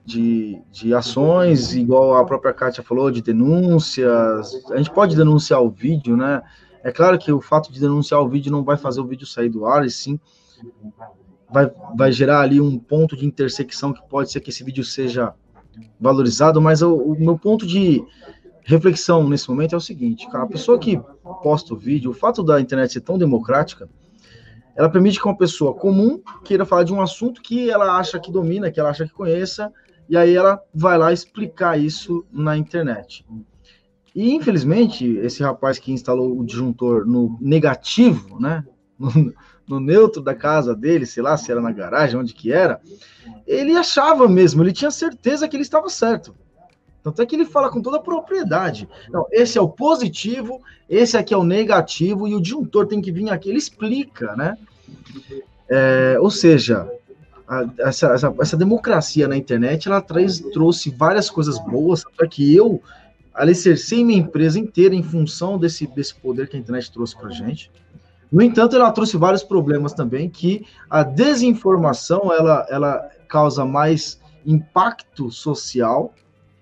de, 0.05 0.61
de, 0.71 0.95
ações, 0.95 1.75
igual 1.75 2.15
a 2.15 2.25
própria 2.25 2.53
Kátia 2.53 2.83
falou, 2.83 3.11
de 3.11 3.23
denúncias. 3.23 4.65
A 4.71 4.77
gente 4.77 4.91
pode 4.91 5.17
denunciar 5.17 5.63
o 5.63 5.71
vídeo, 5.71 6.17
né? 6.17 6.43
É 6.85 6.91
claro 6.91 7.19
que 7.19 7.33
o 7.33 7.41
fato 7.41 7.73
de 7.73 7.81
denunciar 7.81 8.21
o 8.21 8.29
vídeo 8.29 8.51
não 8.51 8.65
vai 8.65 8.77
fazer 8.77 9.01
o 9.01 9.07
vídeo 9.07 9.27
sair 9.27 9.49
do 9.49 9.67
ar, 9.67 9.85
e 9.85 9.91
sim 9.91 10.19
vai, 11.51 11.71
vai 11.97 12.11
gerar 12.11 12.41
ali 12.41 12.61
um 12.61 12.79
ponto 12.79 13.17
de 13.17 13.27
intersecção 13.27 13.93
que 13.93 14.03
pode 14.09 14.33
ser 14.33 14.41
que 14.41 14.51
esse 14.51 14.65
vídeo 14.65 14.83
seja 14.83 15.35
valorizado, 16.01 16.61
mas 16.61 16.83
o, 16.83 16.95
o 16.95 17.19
meu 17.19 17.39
ponto 17.39 17.67
de 17.67 18.05
reflexão 18.65 19.29
nesse 19.29 19.49
momento 19.49 19.75
é 19.75 19.79
o 19.79 19.81
seguinte, 19.81 20.29
cara, 20.31 20.45
a 20.45 20.49
pessoa 20.49 20.79
que 20.79 21.01
posta 21.43 21.75
o 21.75 21.77
vídeo, 21.77 22.11
o 22.11 22.15
fato 22.15 22.43
da 22.43 22.61
internet 22.61 22.93
ser 22.93 23.01
tão 23.01 23.19
democrática, 23.19 23.89
ela 24.75 24.89
permite 24.89 25.21
que 25.21 25.27
uma 25.27 25.37
pessoa 25.37 25.75
comum 25.75 26.21
queira 26.45 26.65
falar 26.65 26.85
de 26.85 26.93
um 26.93 27.01
assunto 27.01 27.43
que 27.43 27.71
ela 27.71 27.99
acha 27.99 28.19
que 28.19 28.33
domina, 28.33 28.71
que 28.71 28.81
ela 28.81 28.91
acha 28.91 29.07
que 29.07 29.13
conheça, 29.13 29.71
e 30.09 30.17
aí 30.17 30.35
ela 30.35 30.61
vai 30.75 30.97
lá 30.97 31.13
explicar 31.13 31.79
isso 31.79 32.25
na 32.33 32.57
internet. 32.57 33.25
E 34.15 34.33
infelizmente, 34.35 35.07
esse 35.19 35.43
rapaz 35.43 35.79
que 35.79 35.93
instalou 35.93 36.39
o 36.39 36.45
disjuntor 36.45 37.07
no 37.07 37.39
negativo, 37.41 38.39
né? 38.39 38.65
No, 38.99 39.35
no, 39.67 39.81
neutro 39.81 40.23
da 40.23 40.35
casa 40.35 40.77
dele, 40.77 41.07
sei 41.07 41.23
lá 41.23 41.37
se 41.37 41.51
era 41.51 41.61
na 41.61 41.73
garagem, 41.73 42.21
onde 42.21 42.35
que 42.35 42.53
era, 42.53 42.81
ele 43.47 43.77
achava 43.77 44.29
mesmo, 44.29 44.63
ele 44.63 44.73
tinha 44.73 44.91
certeza 44.91 45.49
que 45.49 45.57
ele 45.57 45.63
estava 45.63 45.89
certo. 45.89 46.35
Tanto 47.03 47.21
é 47.21 47.27
que 47.27 47.35
ele 47.35 47.45
fala 47.45 47.71
com 47.71 47.83
toda 47.83 47.97
a 47.97 48.01
propriedade. 48.01 48.89
Não, 49.11 49.27
esse 49.33 49.59
é 49.59 49.61
o 49.61 49.69
positivo, 49.69 50.63
esse 50.89 51.17
aqui 51.17 51.35
é 51.35 51.37
o 51.37 51.43
negativo, 51.43 52.29
e 52.29 52.35
o 52.35 52.41
disjuntor 52.41 52.87
tem 52.87 53.01
que 53.01 53.11
vir 53.11 53.29
aqui. 53.31 53.49
Ele 53.49 53.59
explica, 53.59 54.37
né? 54.37 54.57
É, 55.69 56.17
ou 56.21 56.31
seja, 56.31 56.89
a, 57.49 57.65
essa, 57.79 58.09
essa, 58.13 58.35
essa, 58.41 58.57
democracia 58.57 59.27
na 59.27 59.37
internet, 59.37 59.89
ela 59.89 60.01
traz, 60.01 60.39
trouxe 60.39 60.91
várias 60.91 61.29
coisas 61.29 61.59
boas, 61.59 62.05
para 62.17 62.29
que 62.29 62.55
eu 62.55 62.81
alicercei 63.35 64.05
minha 64.05 64.21
empresa 64.21 64.59
inteira 64.59 64.95
em 64.95 65.03
função 65.03 65.59
desse, 65.59 65.87
desse 65.87 66.15
poder 66.15 66.49
que 66.49 66.57
a 66.57 66.61
internet 66.61 66.93
trouxe 66.93 67.17
para 67.17 67.31
gente. 67.31 67.71
No 68.31 68.41
entanto, 68.43 68.77
ela 68.77 68.93
trouxe 68.93 69.17
vários 69.17 69.43
problemas 69.43 69.93
também, 69.93 70.31
que 70.31 70.65
a 70.89 71.03
desinformação, 71.03 72.33
ela, 72.33 72.67
ela 72.71 73.11
causa 73.29 73.65
mais 73.65 74.21
impacto 74.47 75.31
social, 75.31 76.15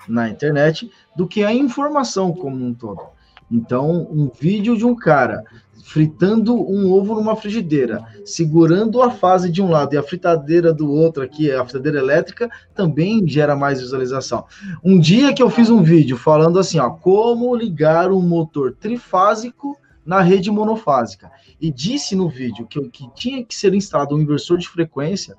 na 0.09 0.29
internet 0.29 0.91
do 1.17 1.27
que 1.27 1.45
a 1.45 1.53
informação 1.53 2.33
como 2.33 2.65
um 2.65 2.75
todo. 2.75 3.03
Então, 3.51 4.07
um 4.11 4.31
vídeo 4.41 4.77
de 4.77 4.85
um 4.85 4.95
cara 4.95 5.45
fritando 5.83 6.55
um 6.55 6.93
ovo 6.93 7.17
numa 7.17 7.35
frigideira, 7.35 8.05
segurando 8.25 9.03
a 9.03 9.11
fase 9.11 9.51
de 9.51 9.61
um 9.61 9.69
lado 9.69 9.93
e 9.93 9.99
a 9.99 10.03
fritadeira 10.03 10.73
do 10.73 10.89
outro 10.89 11.21
aqui, 11.21 11.51
a 11.51 11.65
fritadeira 11.65 11.99
elétrica, 11.99 12.49
também 12.75 13.27
gera 13.27 13.57
mais 13.57 13.81
visualização. 13.81 14.45
Um 14.85 15.01
dia 15.01 15.35
que 15.35 15.43
eu 15.43 15.51
fiz 15.51 15.69
um 15.69 15.83
vídeo 15.83 16.17
falando 16.17 16.61
assim, 16.61 16.79
ó, 16.79 16.91
como 16.91 17.57
ligar 17.57 18.13
um 18.13 18.23
motor 18.23 18.77
trifásico 18.79 19.77
na 20.07 20.21
rede 20.21 20.51
monofásica. 20.51 21.31
E 21.61 21.73
disse 21.73 22.15
no 22.15 22.29
vídeo 22.29 22.67
que, 22.67 22.81
que 22.89 23.11
tinha 23.15 23.45
que 23.45 23.55
ser 23.55 23.75
instalado 23.75 24.15
um 24.15 24.21
inversor 24.21 24.59
de 24.59 24.69
frequência 24.69 25.37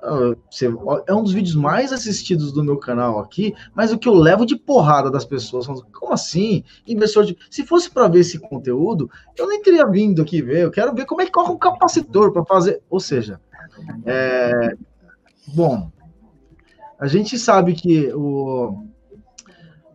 é 0.00 1.14
um 1.14 1.22
dos 1.22 1.32
vídeos 1.32 1.56
mais 1.56 1.92
assistidos 1.92 2.52
do 2.52 2.62
meu 2.62 2.76
canal 2.76 3.18
aqui, 3.18 3.54
mas 3.74 3.92
o 3.92 3.98
que 3.98 4.08
eu 4.08 4.14
levo 4.14 4.46
de 4.46 4.56
porrada 4.56 5.10
das 5.10 5.24
pessoas, 5.24 5.66
como 5.66 6.12
assim? 6.12 6.62
Investidor 6.86 7.26
de... 7.26 7.36
Se 7.50 7.66
fosse 7.66 7.90
para 7.90 8.06
ver 8.06 8.20
esse 8.20 8.38
conteúdo, 8.38 9.10
eu 9.36 9.48
nem 9.48 9.60
teria 9.60 9.84
vindo 9.86 10.22
aqui 10.22 10.40
ver, 10.40 10.62
eu 10.62 10.70
quero 10.70 10.94
ver 10.94 11.04
como 11.04 11.20
é 11.20 11.26
que 11.26 11.32
corre 11.32 11.52
um 11.52 11.58
capacitor 11.58 12.32
para 12.32 12.44
fazer. 12.44 12.80
Ou 12.88 13.00
seja, 13.00 13.40
é... 14.06 14.76
bom, 15.48 15.90
a 16.98 17.08
gente 17.08 17.36
sabe 17.36 17.74
que 17.74 18.12
o... 18.14 18.84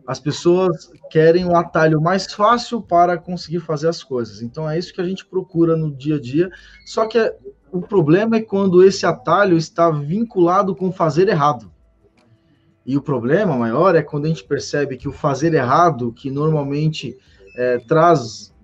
as 0.06 0.20
pessoas 0.20 0.90
querem 1.10 1.46
um 1.46 1.56
atalho 1.56 1.98
mais 1.98 2.30
fácil 2.30 2.82
para 2.82 3.16
conseguir 3.16 3.60
fazer 3.60 3.88
as 3.88 4.02
coisas, 4.02 4.42
então 4.42 4.68
é 4.68 4.78
isso 4.78 4.92
que 4.92 5.00
a 5.00 5.04
gente 5.04 5.24
procura 5.24 5.78
no 5.78 5.90
dia 5.90 6.16
a 6.16 6.20
dia, 6.20 6.50
só 6.84 7.06
que 7.06 7.16
é 7.16 7.34
o 7.74 7.80
problema 7.80 8.36
é 8.36 8.40
quando 8.40 8.84
esse 8.84 9.04
atalho 9.04 9.56
está 9.56 9.90
vinculado 9.90 10.76
com 10.76 10.92
fazer 10.92 11.28
errado. 11.28 11.72
E 12.86 12.96
o 12.96 13.02
problema 13.02 13.56
maior 13.56 13.96
é 13.96 14.02
quando 14.02 14.26
a 14.26 14.28
gente 14.28 14.44
percebe 14.44 14.96
que 14.96 15.08
o 15.08 15.12
fazer 15.12 15.52
errado, 15.52 16.12
que 16.12 16.30
normalmente 16.30 17.18
é, 17.56 17.78
traz 17.78 18.54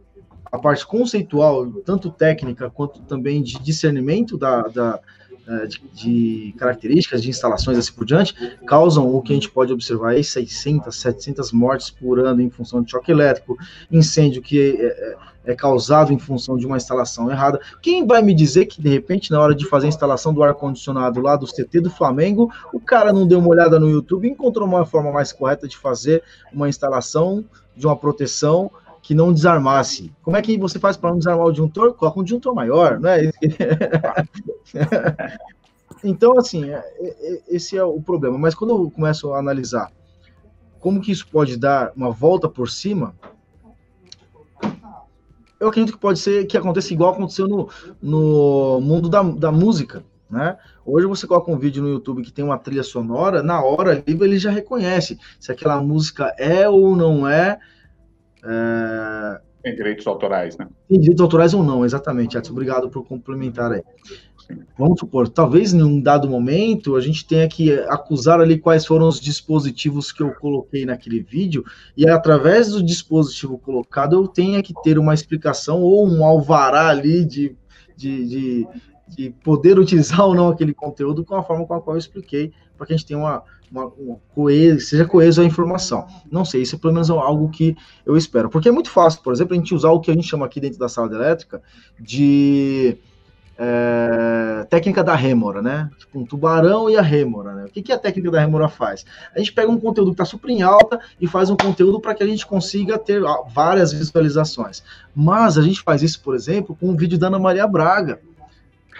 a 0.44 0.56
parte 0.56 0.86
conceitual, 0.86 1.66
tanto 1.84 2.08
técnica 2.08 2.70
quanto 2.70 3.02
também 3.02 3.42
de 3.42 3.58
discernimento 3.58 4.38
da, 4.38 4.62
da 4.68 5.00
é, 5.48 5.66
de, 5.66 5.80
de, 5.92 6.54
características 6.56 7.20
de 7.20 7.30
instalações 7.30 7.78
assim 7.78 7.92
por 7.92 8.04
diante, 8.04 8.32
causam 8.64 9.12
o 9.12 9.20
que 9.20 9.32
a 9.32 9.34
gente 9.34 9.50
pode 9.50 9.72
observar 9.72 10.10
aí, 10.10 10.22
600, 10.22 10.94
700 10.94 11.50
mortes 11.50 11.90
por 11.90 12.20
ano 12.20 12.40
em 12.40 12.50
função 12.50 12.80
de 12.80 12.92
choque 12.92 13.10
elétrico, 13.10 13.56
incêndio 13.90 14.40
que 14.40 14.76
é, 14.78 15.16
é 15.44 15.52
é 15.52 15.54
causado 15.54 16.12
em 16.12 16.18
função 16.18 16.56
de 16.56 16.66
uma 16.66 16.76
instalação 16.76 17.30
errada. 17.30 17.60
Quem 17.82 18.06
vai 18.06 18.22
me 18.22 18.34
dizer 18.34 18.66
que, 18.66 18.80
de 18.80 18.88
repente, 18.88 19.30
na 19.30 19.40
hora 19.40 19.54
de 19.54 19.66
fazer 19.66 19.86
a 19.86 19.88
instalação 19.88 20.32
do 20.32 20.42
ar-condicionado 20.42 21.20
lá 21.20 21.36
do 21.36 21.46
CT 21.46 21.80
do 21.80 21.90
Flamengo, 21.90 22.50
o 22.72 22.80
cara 22.80 23.12
não 23.12 23.26
deu 23.26 23.38
uma 23.38 23.48
olhada 23.48 23.78
no 23.78 23.88
YouTube 23.88 24.28
e 24.28 24.30
encontrou 24.30 24.66
uma 24.66 24.86
forma 24.86 25.12
mais 25.12 25.32
correta 25.32 25.66
de 25.66 25.76
fazer 25.76 26.22
uma 26.52 26.68
instalação 26.68 27.44
de 27.76 27.86
uma 27.86 27.96
proteção 27.96 28.70
que 29.02 29.14
não 29.14 29.32
desarmasse. 29.32 30.12
Como 30.22 30.36
é 30.36 30.42
que 30.42 30.58
você 30.58 30.78
faz 30.78 30.96
para 30.96 31.10
não 31.10 31.18
desarmar 31.18 31.46
o 31.46 31.50
disjuntor? 31.50 31.94
Coloca 31.94 32.20
um 32.20 32.22
disjuntor 32.22 32.54
maior, 32.54 33.00
né? 33.00 33.30
então, 36.04 36.38
assim, 36.38 36.70
é, 36.70 36.84
é, 37.00 37.40
esse 37.48 37.76
é 37.76 37.82
o 37.82 38.00
problema. 38.00 38.38
Mas 38.38 38.54
quando 38.54 38.70
eu 38.70 38.90
começo 38.90 39.32
a 39.32 39.38
analisar 39.38 39.90
como 40.78 41.00
que 41.00 41.12
isso 41.12 41.26
pode 41.28 41.56
dar 41.56 41.92
uma 41.94 42.10
volta 42.10 42.48
por 42.48 42.70
cima, 42.70 43.14
eu 45.60 45.68
acredito 45.68 45.92
que 45.92 46.00
pode 46.00 46.18
ser 46.18 46.46
que 46.46 46.56
aconteça 46.56 46.92
igual 46.92 47.12
aconteceu 47.12 47.46
no, 47.46 47.68
no 48.00 48.80
mundo 48.80 49.08
da, 49.10 49.22
da 49.22 49.52
música, 49.52 50.02
né? 50.28 50.56
Hoje 50.86 51.06
você 51.06 51.26
coloca 51.26 51.52
um 51.52 51.58
vídeo 51.58 51.82
no 51.82 51.90
YouTube 51.90 52.22
que 52.22 52.32
tem 52.32 52.44
uma 52.44 52.58
trilha 52.58 52.82
sonora, 52.82 53.42
na 53.42 53.62
hora 53.62 54.02
ele 54.06 54.38
já 54.38 54.50
reconhece 54.50 55.18
se 55.38 55.52
aquela 55.52 55.80
música 55.80 56.34
é 56.38 56.66
ou 56.68 56.96
não 56.96 57.28
é, 57.28 57.58
é... 58.42 59.40
Tem 59.62 59.76
direitos 59.76 60.06
autorais, 60.06 60.56
né? 60.56 60.66
Tem 60.88 60.98
direitos 60.98 61.20
autorais 61.20 61.52
ou 61.52 61.62
não, 61.62 61.84
exatamente. 61.84 62.38
Edson, 62.38 62.52
obrigado 62.52 62.88
por 62.88 63.04
complementar 63.04 63.70
aí. 63.70 63.82
Vamos 64.76 64.98
supor, 64.98 65.28
talvez 65.28 65.72
em 65.72 65.82
um 65.82 66.00
dado 66.00 66.28
momento 66.28 66.96
a 66.96 67.00
gente 67.00 67.26
tenha 67.26 67.46
que 67.48 67.72
acusar 67.88 68.40
ali 68.40 68.58
quais 68.58 68.86
foram 68.86 69.06
os 69.06 69.20
dispositivos 69.20 70.10
que 70.10 70.22
eu 70.22 70.32
coloquei 70.32 70.86
naquele 70.86 71.20
vídeo, 71.20 71.64
e 71.96 72.08
através 72.08 72.68
do 72.68 72.82
dispositivo 72.82 73.58
colocado 73.58 74.16
eu 74.16 74.26
tenha 74.26 74.62
que 74.62 74.74
ter 74.82 74.98
uma 74.98 75.14
explicação 75.14 75.82
ou 75.82 76.08
um 76.08 76.24
alvará 76.24 76.88
ali 76.88 77.24
de, 77.24 77.54
de, 77.96 78.26
de, 78.26 78.68
de 79.08 79.30
poder 79.44 79.78
utilizar 79.78 80.22
ou 80.26 80.34
não 80.34 80.48
aquele 80.48 80.72
conteúdo 80.72 81.24
com 81.24 81.34
a 81.34 81.42
forma 81.42 81.66
com 81.66 81.74
a 81.74 81.80
qual 81.80 81.96
eu 81.96 82.00
expliquei, 82.00 82.52
para 82.76 82.86
que 82.86 82.94
a 82.94 82.96
gente 82.96 83.06
tenha 83.06 83.20
uma, 83.20 83.42
uma, 83.70 83.92
uma 83.98 84.20
seja 84.80 85.04
coeso 85.04 85.42
a 85.42 85.44
informação. 85.44 86.06
Não 86.30 86.44
sei, 86.44 86.62
isso 86.62 86.76
é 86.76 86.78
pelo 86.78 86.94
menos 86.94 87.10
algo 87.10 87.50
que 87.50 87.76
eu 88.06 88.16
espero. 88.16 88.48
Porque 88.48 88.70
é 88.70 88.72
muito 88.72 88.90
fácil, 88.90 89.22
por 89.22 89.34
exemplo, 89.34 89.52
a 89.52 89.56
gente 89.56 89.74
usar 89.74 89.90
o 89.90 90.00
que 90.00 90.10
a 90.10 90.14
gente 90.14 90.26
chama 90.26 90.46
aqui 90.46 90.58
dentro 90.58 90.78
da 90.78 90.88
sala 90.88 91.08
de 91.08 91.14
elétrica 91.14 91.62
de 92.00 92.98
é, 93.62 94.64
técnica 94.70 95.04
da 95.04 95.14
rêmora, 95.14 95.60
né? 95.60 95.90
Tipo, 95.98 96.18
um 96.18 96.24
tubarão 96.24 96.88
e 96.88 96.96
a 96.96 97.02
rêmora, 97.02 97.52
né? 97.52 97.64
O 97.66 97.68
que, 97.68 97.82
que 97.82 97.92
a 97.92 97.98
técnica 97.98 98.30
da 98.30 98.40
rêmora 98.40 98.68
faz? 98.68 99.04
A 99.34 99.38
gente 99.38 99.52
pega 99.52 99.70
um 99.70 99.78
conteúdo 99.78 100.12
que 100.12 100.14
está 100.14 100.24
super 100.24 100.48
em 100.48 100.62
alta 100.62 100.98
e 101.20 101.26
faz 101.26 101.50
um 101.50 101.56
conteúdo 101.56 102.00
para 102.00 102.14
que 102.14 102.22
a 102.22 102.26
gente 102.26 102.46
consiga 102.46 102.98
ter 102.98 103.20
várias 103.52 103.92
visualizações. 103.92 104.82
Mas 105.14 105.58
a 105.58 105.62
gente 105.62 105.82
faz 105.82 106.02
isso, 106.02 106.22
por 106.22 106.34
exemplo, 106.34 106.74
com 106.74 106.88
um 106.88 106.96
vídeo 106.96 107.18
da 107.18 107.26
Ana 107.26 107.38
Maria 107.38 107.66
Braga, 107.66 108.18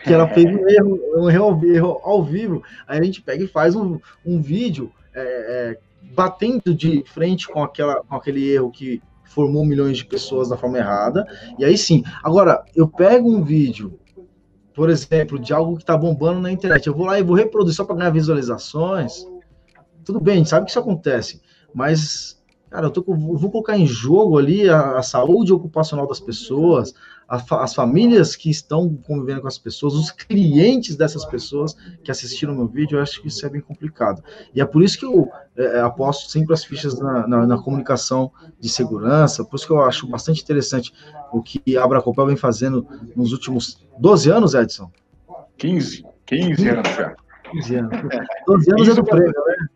que 0.04 0.12
ela 0.12 0.28
fez 0.28 0.44
um 0.44 0.68
erro, 0.68 1.00
um 1.16 1.30
erro, 1.30 1.64
erro 1.64 2.00
ao 2.04 2.22
vivo. 2.22 2.62
Aí 2.86 3.00
a 3.00 3.02
gente 3.02 3.22
pega 3.22 3.42
e 3.42 3.48
faz 3.48 3.74
um, 3.74 3.98
um 4.26 4.42
vídeo 4.42 4.92
é, 5.14 5.22
é, 5.22 5.78
batendo 6.14 6.74
de 6.74 7.02
frente 7.06 7.48
com, 7.48 7.62
aquela, 7.62 8.02
com 8.02 8.14
aquele 8.14 8.46
erro 8.46 8.70
que 8.70 9.00
formou 9.24 9.64
milhões 9.64 9.96
de 9.96 10.04
pessoas 10.04 10.50
da 10.50 10.56
forma 10.58 10.76
errada. 10.76 11.26
E 11.58 11.64
aí 11.64 11.78
sim. 11.78 12.02
Agora, 12.22 12.62
eu 12.76 12.86
pego 12.86 13.32
um 13.32 13.42
vídeo 13.42 13.98
por 14.80 14.88
exemplo, 14.88 15.38
de 15.38 15.52
algo 15.52 15.76
que 15.76 15.82
está 15.82 15.94
bombando 15.94 16.40
na 16.40 16.50
internet. 16.50 16.86
Eu 16.86 16.94
vou 16.94 17.04
lá 17.04 17.18
e 17.18 17.22
vou 17.22 17.36
reproduzir 17.36 17.76
só 17.76 17.84
para 17.84 17.96
ganhar 17.96 18.08
visualizações. 18.08 19.26
Tudo 20.02 20.18
bem, 20.18 20.42
sabe 20.42 20.64
que 20.64 20.70
isso 20.70 20.78
acontece, 20.78 21.42
mas, 21.74 22.42
cara, 22.70 22.86
eu, 22.86 22.90
tô, 22.90 23.04
eu 23.06 23.36
vou 23.36 23.50
colocar 23.50 23.76
em 23.76 23.86
jogo 23.86 24.38
ali 24.38 24.70
a, 24.70 24.96
a 24.96 25.02
saúde 25.02 25.52
ocupacional 25.52 26.08
das 26.08 26.18
pessoas, 26.18 26.94
a, 27.28 27.62
as 27.62 27.74
famílias 27.74 28.34
que 28.34 28.48
estão 28.48 28.96
convivendo 29.06 29.42
com 29.42 29.48
as 29.48 29.58
pessoas, 29.58 29.92
os 29.92 30.10
clientes 30.10 30.96
dessas 30.96 31.26
pessoas 31.26 31.76
que 32.02 32.10
assistiram 32.10 32.54
meu 32.54 32.66
vídeo, 32.66 32.96
eu 32.96 33.02
acho 33.02 33.20
que 33.20 33.28
isso 33.28 33.44
é 33.44 33.50
bem 33.50 33.60
complicado. 33.60 34.24
E 34.54 34.62
é 34.62 34.64
por 34.64 34.82
isso 34.82 34.98
que 34.98 35.04
eu 35.04 35.28
é, 35.58 35.76
é 35.76 35.80
aposto 35.82 36.30
sempre 36.30 36.54
as 36.54 36.64
fichas 36.64 36.98
na, 36.98 37.28
na, 37.28 37.46
na, 37.46 37.58
comunicação 37.58 38.32
de 38.58 38.70
segurança, 38.70 39.44
por 39.44 39.56
isso 39.56 39.66
que 39.66 39.72
eu 39.74 39.82
acho 39.82 40.08
bastante 40.08 40.42
interessante 40.42 40.90
o 41.30 41.42
que 41.42 41.76
a 41.76 41.84
Abracopel 41.84 42.24
vem 42.24 42.36
fazendo 42.36 42.86
nos 43.14 43.32
últimos 43.32 43.89
12 44.00 44.30
anos, 44.30 44.54
Edson? 44.54 44.90
15, 45.58 46.04
15 46.26 46.68
anos 46.68 46.88
já. 46.96 47.14
15 47.50 47.74
anos. 47.76 47.90
12 48.46 48.72
anos 48.72 48.88
é 48.88 48.94
do 48.94 49.04
prêmio, 49.04 49.44
né? 49.46 49.66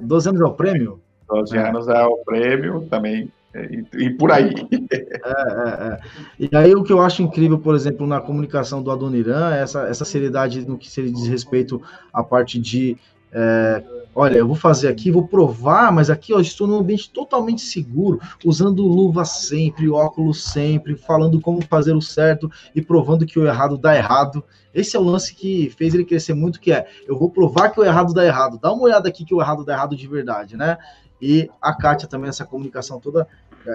12 0.00 0.28
anos 0.28 0.40
é 0.40 0.44
o 0.44 0.52
prêmio? 0.52 1.00
12 1.28 1.56
anos 1.56 1.88
é 1.88 2.04
o 2.04 2.16
prêmio 2.24 2.86
também 2.88 3.30
e, 3.54 3.84
e 4.04 4.10
por 4.10 4.32
aí. 4.32 4.52
É, 4.90 4.96
é, 4.96 5.92
é. 5.92 6.00
E 6.38 6.56
aí 6.56 6.74
o 6.74 6.82
que 6.82 6.92
eu 6.92 7.00
acho 7.00 7.22
incrível, 7.22 7.58
por 7.58 7.74
exemplo, 7.74 8.06
na 8.06 8.20
comunicação 8.20 8.82
do 8.82 8.90
Adoniran, 8.90 9.54
é 9.54 9.62
essa, 9.62 9.82
essa 9.88 10.04
seriedade 10.04 10.66
no 10.66 10.78
que 10.78 10.90
se 10.90 11.02
diz 11.10 11.26
respeito 11.26 11.80
à 12.12 12.22
parte 12.22 12.58
de 12.58 12.96
é, 13.32 13.82
olha, 14.18 14.38
eu 14.38 14.48
vou 14.48 14.56
fazer 14.56 14.88
aqui, 14.88 15.12
vou 15.12 15.28
provar, 15.28 15.92
mas 15.92 16.10
aqui 16.10 16.34
ó, 16.34 16.40
estou 16.40 16.66
num 16.66 16.78
ambiente 16.78 17.08
totalmente 17.08 17.62
seguro, 17.62 18.20
usando 18.44 18.82
luva 18.82 19.24
sempre, 19.24 19.88
óculos 19.88 20.42
sempre, 20.42 20.96
falando 20.96 21.40
como 21.40 21.62
fazer 21.62 21.94
o 21.94 22.02
certo 22.02 22.50
e 22.74 22.82
provando 22.82 23.24
que 23.24 23.38
o 23.38 23.46
errado 23.46 23.78
dá 23.78 23.94
errado. 23.94 24.42
Esse 24.74 24.96
é 24.96 24.98
o 24.98 25.04
lance 25.04 25.32
que 25.32 25.70
fez 25.70 25.94
ele 25.94 26.04
crescer 26.04 26.34
muito, 26.34 26.58
que 26.58 26.72
é, 26.72 26.88
eu 27.06 27.16
vou 27.16 27.30
provar 27.30 27.70
que 27.70 27.78
o 27.78 27.84
errado 27.84 28.12
dá 28.12 28.26
errado. 28.26 28.58
Dá 28.60 28.72
uma 28.72 28.82
olhada 28.82 29.08
aqui 29.08 29.24
que 29.24 29.34
o 29.34 29.40
errado 29.40 29.64
dá 29.64 29.74
errado 29.74 29.94
de 29.94 30.08
verdade, 30.08 30.56
né? 30.56 30.78
E 31.22 31.48
a 31.62 31.72
Kátia 31.72 32.08
também, 32.08 32.28
essa 32.28 32.44
comunicação 32.44 32.98
toda 32.98 33.24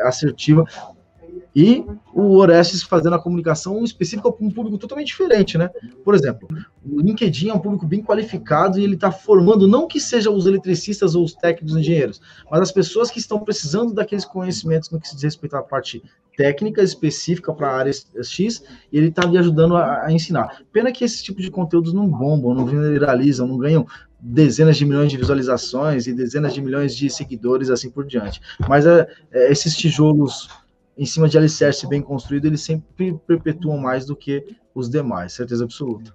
assertiva. 0.03 0.65
E 1.55 1.85
o 2.13 2.37
Orestes 2.37 2.81
fazendo 2.81 3.15
a 3.15 3.21
comunicação 3.21 3.83
específica 3.83 4.31
para 4.31 4.45
um 4.45 4.49
público 4.49 4.77
totalmente 4.77 5.07
diferente, 5.07 5.57
né? 5.57 5.69
Por 6.03 6.15
exemplo, 6.15 6.47
o 6.83 6.99
LinkedIn 6.99 7.49
é 7.49 7.53
um 7.53 7.59
público 7.59 7.85
bem 7.85 8.01
qualificado 8.01 8.79
e 8.79 8.83
ele 8.83 8.95
está 8.95 9.11
formando, 9.11 9.67
não 9.67 9.87
que 9.87 9.99
sejam 9.99 10.35
os 10.35 10.47
eletricistas 10.47 11.13
ou 11.13 11.23
os 11.23 11.33
técnicos 11.33 11.75
engenheiros, 11.75 12.19
mas 12.49 12.61
as 12.61 12.71
pessoas 12.71 13.11
que 13.11 13.19
estão 13.19 13.39
precisando 13.39 13.93
daqueles 13.93 14.25
conhecimentos 14.25 14.89
no 14.89 14.99
que 14.99 15.07
se 15.07 15.15
diz 15.15 15.23
respeito 15.23 15.55
à 15.55 15.61
parte 15.61 16.01
técnica 16.35 16.81
específica 16.81 17.53
para 17.53 17.67
a 17.67 17.77
área 17.77 17.91
X, 18.23 18.63
e 18.91 18.97
ele 18.97 19.09
está 19.09 19.23
ali 19.23 19.37
ajudando 19.37 19.75
a, 19.75 20.05
a, 20.05 20.11
ensinar. 20.11 20.61
Pena 20.71 20.91
que 20.91 21.03
esse 21.03 21.23
tipo 21.23 21.41
de 21.41 21.51
conteúdos 21.51 21.93
não 21.93 22.07
bombam, 22.07 22.53
não 22.53 22.65
viralizam, 22.65 23.47
não 23.47 23.57
ganham 23.57 23.85
dezenas 24.19 24.77
de 24.77 24.85
milhões 24.85 25.11
de 25.11 25.17
visualizações 25.17 26.07
e 26.07 26.13
dezenas 26.13 26.53
de 26.53 26.61
milhões 26.61 26.95
de 26.95 27.09
seguidores, 27.09 27.69
assim 27.69 27.89
por 27.89 28.05
diante. 28.05 28.41
Mas 28.67 28.85
é, 28.85 29.07
é, 29.31 29.51
esses 29.51 29.75
tijolos 29.75 30.47
em 30.97 31.05
cima 31.05 31.27
de 31.27 31.37
alicerce 31.37 31.87
bem 31.87 32.01
construído, 32.01 32.45
eles 32.45 32.61
sempre 32.61 33.19
perpetuam 33.27 33.77
mais 33.77 34.05
do 34.05 34.15
que 34.15 34.55
os 34.73 34.89
demais, 34.89 35.33
certeza 35.33 35.63
absoluta. 35.63 36.13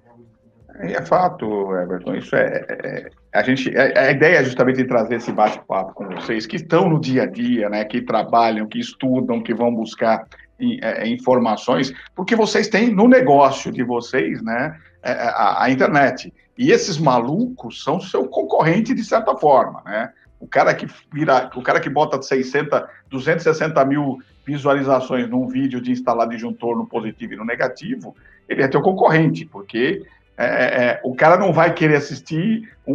É, 0.79 0.93
é 0.93 1.03
fato, 1.05 1.75
Everton. 1.75 2.15
Isso 2.15 2.37
é, 2.37 2.65
é 2.69 3.11
a 3.33 3.43
gente. 3.43 3.77
É, 3.77 3.99
a, 3.99 4.11
ideia 4.11 4.39
é 4.39 4.45
justamente 4.45 4.77
de 4.77 4.85
trazer 4.85 5.17
esse 5.17 5.33
bate-papo 5.33 5.95
com 5.95 6.09
vocês 6.09 6.47
que 6.47 6.57
estão 6.57 6.89
no 6.89 7.01
dia 7.01 7.25
a 7.25 7.27
dia, 7.27 7.69
né? 7.69 7.85
Que 7.85 8.01
trabalham, 8.01 8.67
que 8.67 8.79
estudam, 8.79 9.43
que 9.43 9.55
vão 9.55 9.75
buscar 9.75 10.27
é, 10.61 11.09
informações, 11.09 11.93
porque 12.15 12.35
vocês 12.35 12.69
têm 12.69 12.91
no 12.93 13.07
negócio 13.07 13.71
de 13.71 13.83
vocês, 13.83 14.43
né? 14.43 14.77
A, 15.03 15.65
a, 15.65 15.71
internet. 15.71 16.33
E 16.57 16.73
esses 16.73 16.99
malucos 16.99 17.83
são 17.85 18.01
seu 18.01 18.27
concorrente 18.27 18.93
de 18.93 19.05
certa 19.05 19.37
forma, 19.37 19.83
né? 19.85 20.11
O 20.41 20.47
cara 20.47 20.75
que 20.75 20.87
vira, 21.13 21.51
o 21.55 21.63
cara 21.63 21.81
que 21.81 21.89
bota 21.89 22.21
600, 22.21 22.83
260 23.09 23.85
mil 23.85 24.19
visualizações 24.49 25.29
num 25.29 25.47
vídeo 25.47 25.81
de 25.81 25.93
instalar 25.93 26.27
disjuntor 26.27 26.77
no 26.77 26.87
positivo 26.87 27.35
e 27.35 27.37
no 27.37 27.45
negativo, 27.45 28.17
ele 28.49 28.63
é 28.63 28.69
teu 28.69 28.81
concorrente, 28.81 29.45
porque 29.45 30.03
é, 30.39 30.45
é, 30.45 31.01
o 31.05 31.15
cara 31.15 31.37
não 31.37 31.53
vai 31.53 31.75
querer 31.75 31.97
assistir 31.97 32.67
um, 32.87 32.95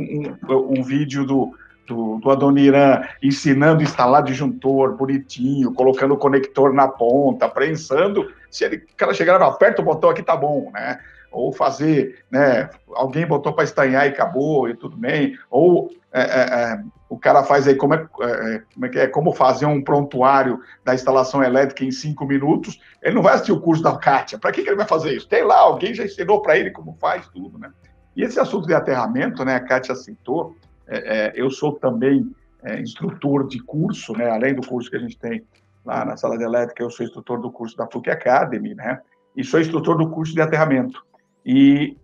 um, 0.49 0.79
um 0.79 0.83
vídeo 0.83 1.23
do, 1.25 1.53
do, 1.85 2.17
do 2.17 2.31
Adoniran 2.31 3.03
ensinando 3.21 3.81
a 3.81 3.83
instalar 3.83 4.23
disjuntor 4.23 4.95
bonitinho, 4.95 5.71
colocando 5.73 6.15
o 6.15 6.17
conector 6.17 6.73
na 6.73 6.87
ponta, 6.87 7.47
prensando. 7.47 8.31
Se 8.49 8.65
ele, 8.65 8.77
o 8.77 8.95
cara 8.97 9.13
chegar 9.13 9.39
e 9.39 9.43
aperta 9.43 9.81
o 9.81 9.85
botão 9.85 10.09
aqui, 10.09 10.23
tá 10.23 10.35
bom, 10.35 10.71
né? 10.73 10.99
Ou 11.33 11.51
fazer, 11.51 12.23
né? 12.31 12.69
Alguém 12.93 13.25
botou 13.25 13.53
para 13.53 13.63
estanhar 13.63 14.05
e 14.05 14.09
acabou 14.09 14.69
e 14.69 14.75
tudo 14.75 14.95
bem. 14.95 15.37
Ou 15.49 15.89
é, 16.13 16.21
é, 16.21 16.73
é, 16.73 16.83
o 17.09 17.17
cara 17.17 17.43
faz 17.43 17.67
aí 17.67 17.73
como 17.73 17.95
é, 17.95 18.07
é, 18.21 18.61
como 18.71 18.85
é 18.85 18.89
que 18.89 18.99
é, 18.99 19.07
como 19.07 19.33
fazer 19.33 19.65
um 19.65 19.83
prontuário 19.83 20.59
da 20.85 20.93
instalação 20.93 21.43
elétrica 21.43 21.83
em 21.83 21.91
cinco 21.91 22.23
minutos, 22.23 22.79
ele 23.01 23.15
não 23.15 23.23
vai 23.23 23.33
assistir 23.33 23.51
o 23.51 23.59
curso 23.59 23.81
da 23.81 23.97
Kátia. 23.97 24.37
Para 24.37 24.51
que, 24.51 24.61
que 24.61 24.69
ele 24.69 24.77
vai 24.77 24.87
fazer 24.87 25.11
isso? 25.11 25.27
Tem 25.27 25.43
lá, 25.43 25.57
alguém 25.57 25.93
já 25.95 26.05
ensinou 26.05 26.39
para 26.39 26.55
ele 26.55 26.69
como 26.69 26.95
faz 27.01 27.27
tudo, 27.29 27.57
né? 27.57 27.71
E 28.15 28.21
esse 28.21 28.39
assunto 28.39 28.67
de 28.67 28.75
aterramento, 28.75 29.43
né, 29.43 29.55
a 29.55 29.59
Kátia 29.59 29.95
citou, 29.95 30.55
é, 30.87 31.33
eu 31.35 31.49
sou 31.49 31.73
também 31.73 32.31
instrutor 32.79 33.47
de 33.47 33.59
curso, 33.59 34.13
né, 34.13 34.29
além 34.29 34.53
do 34.53 34.65
curso 34.65 34.89
que 34.89 34.95
a 34.95 34.99
gente 34.99 35.17
tem 35.17 35.43
lá 35.83 36.05
na 36.05 36.15
sala 36.15 36.37
de 36.37 36.43
elétrica, 36.43 36.81
eu 36.81 36.89
sou 36.89 37.05
instrutor 37.05 37.41
do 37.41 37.51
curso 37.51 37.75
da 37.75 37.87
FUC 37.87 38.09
Academy, 38.09 38.73
né, 38.73 39.01
e 39.35 39.43
sou 39.43 39.59
instrutor 39.59 39.97
do 39.97 40.09
curso 40.09 40.33
de 40.33 40.41
aterramento. 40.41 41.03
E 41.45 41.97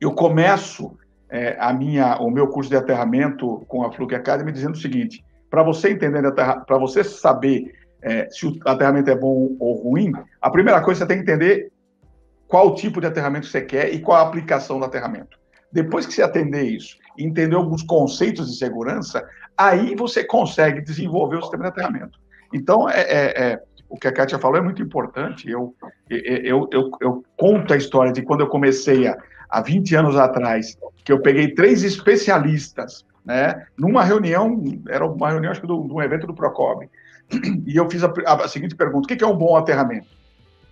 eu 0.00 0.12
começo 0.12 0.96
é, 1.30 1.56
a 1.58 1.72
minha, 1.72 2.18
o 2.18 2.30
meu 2.30 2.48
curso 2.48 2.68
de 2.68 2.76
aterramento 2.76 3.64
com 3.66 3.84
a 3.84 3.92
Fluke 3.92 4.14
Academy 4.14 4.52
dizendo 4.52 4.74
o 4.74 4.80
seguinte: 4.80 5.24
para 5.50 5.62
você 5.62 5.90
entender, 5.90 6.22
para 6.32 6.78
você 6.78 7.02
saber 7.02 7.72
é, 8.02 8.28
se 8.30 8.46
o 8.46 8.58
aterramento 8.64 9.10
é 9.10 9.16
bom 9.16 9.56
ou 9.58 9.82
ruim, 9.82 10.12
a 10.40 10.50
primeira 10.50 10.82
coisa 10.82 11.00
você 11.00 11.06
tem 11.06 11.16
que 11.18 11.22
entender 11.22 11.72
qual 12.48 12.74
tipo 12.74 13.00
de 13.00 13.06
aterramento 13.06 13.46
você 13.46 13.62
quer 13.62 13.94
e 13.94 14.00
qual 14.00 14.18
a 14.18 14.28
aplicação 14.28 14.78
do 14.78 14.84
aterramento. 14.84 15.38
Depois 15.72 16.04
que 16.04 16.12
você 16.12 16.22
atender 16.22 16.64
isso 16.64 16.98
e 17.16 17.24
entender 17.24 17.56
alguns 17.56 17.82
conceitos 17.82 18.50
de 18.50 18.58
segurança, 18.58 19.26
aí 19.56 19.94
você 19.94 20.22
consegue 20.22 20.82
desenvolver 20.82 21.36
o 21.36 21.42
sistema 21.42 21.64
de 21.64 21.68
aterramento. 21.70 22.18
Então, 22.52 22.88
é, 22.90 23.00
é, 23.00 23.42
é 23.42 23.62
o 23.92 23.98
que 23.98 24.08
a 24.08 24.12
Kátia 24.12 24.38
falou 24.38 24.56
é 24.56 24.62
muito 24.62 24.82
importante. 24.82 25.50
Eu, 25.50 25.74
eu, 26.08 26.66
eu, 26.72 26.90
eu, 26.98 27.24
conto 27.36 27.74
a 27.74 27.76
história 27.76 28.10
de 28.10 28.22
quando 28.22 28.40
eu 28.40 28.46
comecei 28.46 29.06
a, 29.06 29.18
há 29.50 29.60
20 29.60 29.94
anos 29.94 30.16
atrás, 30.16 30.78
que 31.04 31.12
eu 31.12 31.20
peguei 31.20 31.48
três 31.48 31.84
especialistas, 31.84 33.04
né, 33.22 33.66
numa 33.76 34.02
reunião, 34.02 34.64
era 34.88 35.06
uma 35.06 35.28
reunião, 35.28 35.52
acho 35.52 35.60
que, 35.60 35.66
de 35.66 35.72
um 35.74 36.00
evento 36.00 36.26
do 36.26 36.32
Procob, 36.32 36.88
e 37.66 37.76
eu 37.76 37.88
fiz 37.90 38.02
a, 38.02 38.10
a, 38.26 38.48
seguinte 38.48 38.74
pergunta: 38.74 39.04
o 39.04 39.16
que 39.16 39.22
é 39.22 39.26
um 39.26 39.36
bom 39.36 39.56
aterramento? 39.56 40.08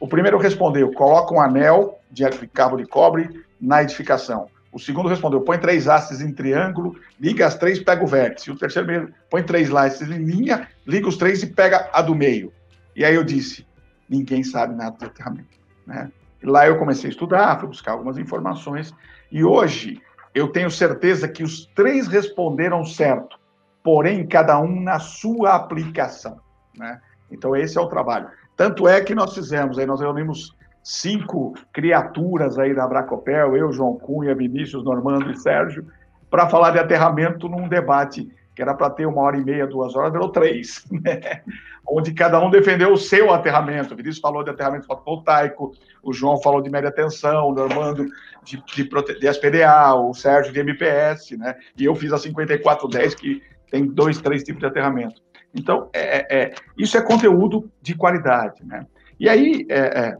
O 0.00 0.08
primeiro 0.08 0.38
respondeu: 0.38 0.90
coloca 0.92 1.34
um 1.34 1.40
anel 1.42 2.00
de 2.10 2.24
cabo 2.48 2.78
de 2.78 2.86
cobre 2.86 3.28
na 3.60 3.82
edificação. 3.82 4.46
O 4.72 4.78
segundo 4.78 5.10
respondeu: 5.10 5.42
põe 5.42 5.58
três 5.58 5.86
hastes 5.86 6.22
em 6.22 6.32
triângulo, 6.32 6.96
liga 7.20 7.46
as 7.46 7.54
três, 7.54 7.78
pega 7.78 8.02
o 8.02 8.06
vértice. 8.06 8.50
O 8.50 8.56
terceiro 8.56 9.12
põe 9.28 9.42
três 9.42 9.68
hastes 9.70 10.08
em 10.08 10.24
linha, 10.24 10.66
liga 10.86 11.06
os 11.06 11.18
três 11.18 11.42
e 11.42 11.48
pega 11.48 11.90
a 11.92 12.00
do 12.00 12.14
meio. 12.14 12.50
E 12.94 13.04
aí 13.04 13.14
eu 13.14 13.24
disse: 13.24 13.66
ninguém 14.08 14.42
sabe 14.42 14.74
nada 14.74 14.96
de 14.96 15.04
aterramento. 15.04 15.58
Né? 15.86 16.10
Lá 16.42 16.66
eu 16.66 16.78
comecei 16.78 17.08
a 17.08 17.12
estudar, 17.12 17.58
fui 17.58 17.68
buscar 17.68 17.92
algumas 17.92 18.18
informações, 18.18 18.94
e 19.30 19.44
hoje 19.44 20.00
eu 20.34 20.48
tenho 20.48 20.70
certeza 20.70 21.28
que 21.28 21.42
os 21.42 21.66
três 21.74 22.06
responderam 22.06 22.84
certo, 22.84 23.38
porém 23.82 24.26
cada 24.26 24.58
um 24.58 24.80
na 24.80 24.98
sua 24.98 25.54
aplicação. 25.54 26.40
Né? 26.76 27.00
Então 27.30 27.54
esse 27.54 27.76
é 27.78 27.80
o 27.80 27.88
trabalho. 27.88 28.28
Tanto 28.56 28.88
é 28.88 29.00
que 29.00 29.14
nós 29.14 29.34
fizemos, 29.34 29.78
aí 29.78 29.86
nós 29.86 30.00
reunimos 30.00 30.56
cinco 30.82 31.54
criaturas 31.72 32.58
aí 32.58 32.74
da 32.74 32.86
Bracopel, 32.86 33.56
eu, 33.56 33.72
João 33.72 33.98
Cunha, 33.98 34.34
Vinícius, 34.34 34.84
Normando 34.84 35.30
e 35.30 35.36
Sérgio, 35.36 35.86
para 36.30 36.48
falar 36.48 36.70
de 36.70 36.78
aterramento 36.78 37.48
num 37.48 37.68
debate 37.68 38.30
que 38.54 38.62
era 38.62 38.74
para 38.74 38.90
ter 38.90 39.06
uma 39.06 39.22
hora 39.22 39.36
e 39.36 39.44
meia, 39.44 39.66
duas 39.66 39.94
horas, 39.94 40.12
deu 40.12 40.28
três, 40.28 40.84
né? 40.90 41.42
onde 41.86 42.12
cada 42.12 42.40
um 42.40 42.50
defendeu 42.50 42.92
o 42.92 42.96
seu 42.96 43.32
aterramento. 43.32 43.94
O 43.94 43.96
Vinícius 43.96 44.20
falou 44.20 44.44
de 44.44 44.50
aterramento 44.50 44.86
fotovoltaico, 44.86 45.72
o 46.02 46.12
João 46.12 46.40
falou 46.40 46.60
de 46.60 46.70
média 46.70 46.92
tensão, 46.92 47.48
o 47.48 47.54
Normando 47.54 48.06
de, 48.44 48.62
de, 48.66 48.88
de 49.18 49.28
SPDA, 49.28 49.94
o 49.94 50.12
Sérgio 50.14 50.52
de 50.52 50.60
MPS, 50.60 51.36
né? 51.36 51.56
e 51.76 51.84
eu 51.84 51.94
fiz 51.94 52.12
a 52.12 52.18
5410, 52.18 53.14
que 53.14 53.42
tem 53.70 53.86
dois, 53.86 54.20
três 54.20 54.42
tipos 54.42 54.60
de 54.60 54.66
aterramento. 54.66 55.22
Então, 55.54 55.88
é, 55.92 56.18
é, 56.18 56.42
é 56.42 56.54
isso 56.76 56.96
é 56.96 57.02
conteúdo 57.02 57.70
de 57.80 57.94
qualidade. 57.94 58.64
Né? 58.64 58.86
E 59.18 59.28
aí, 59.28 59.66
é, 59.68 59.78
é 59.78 60.16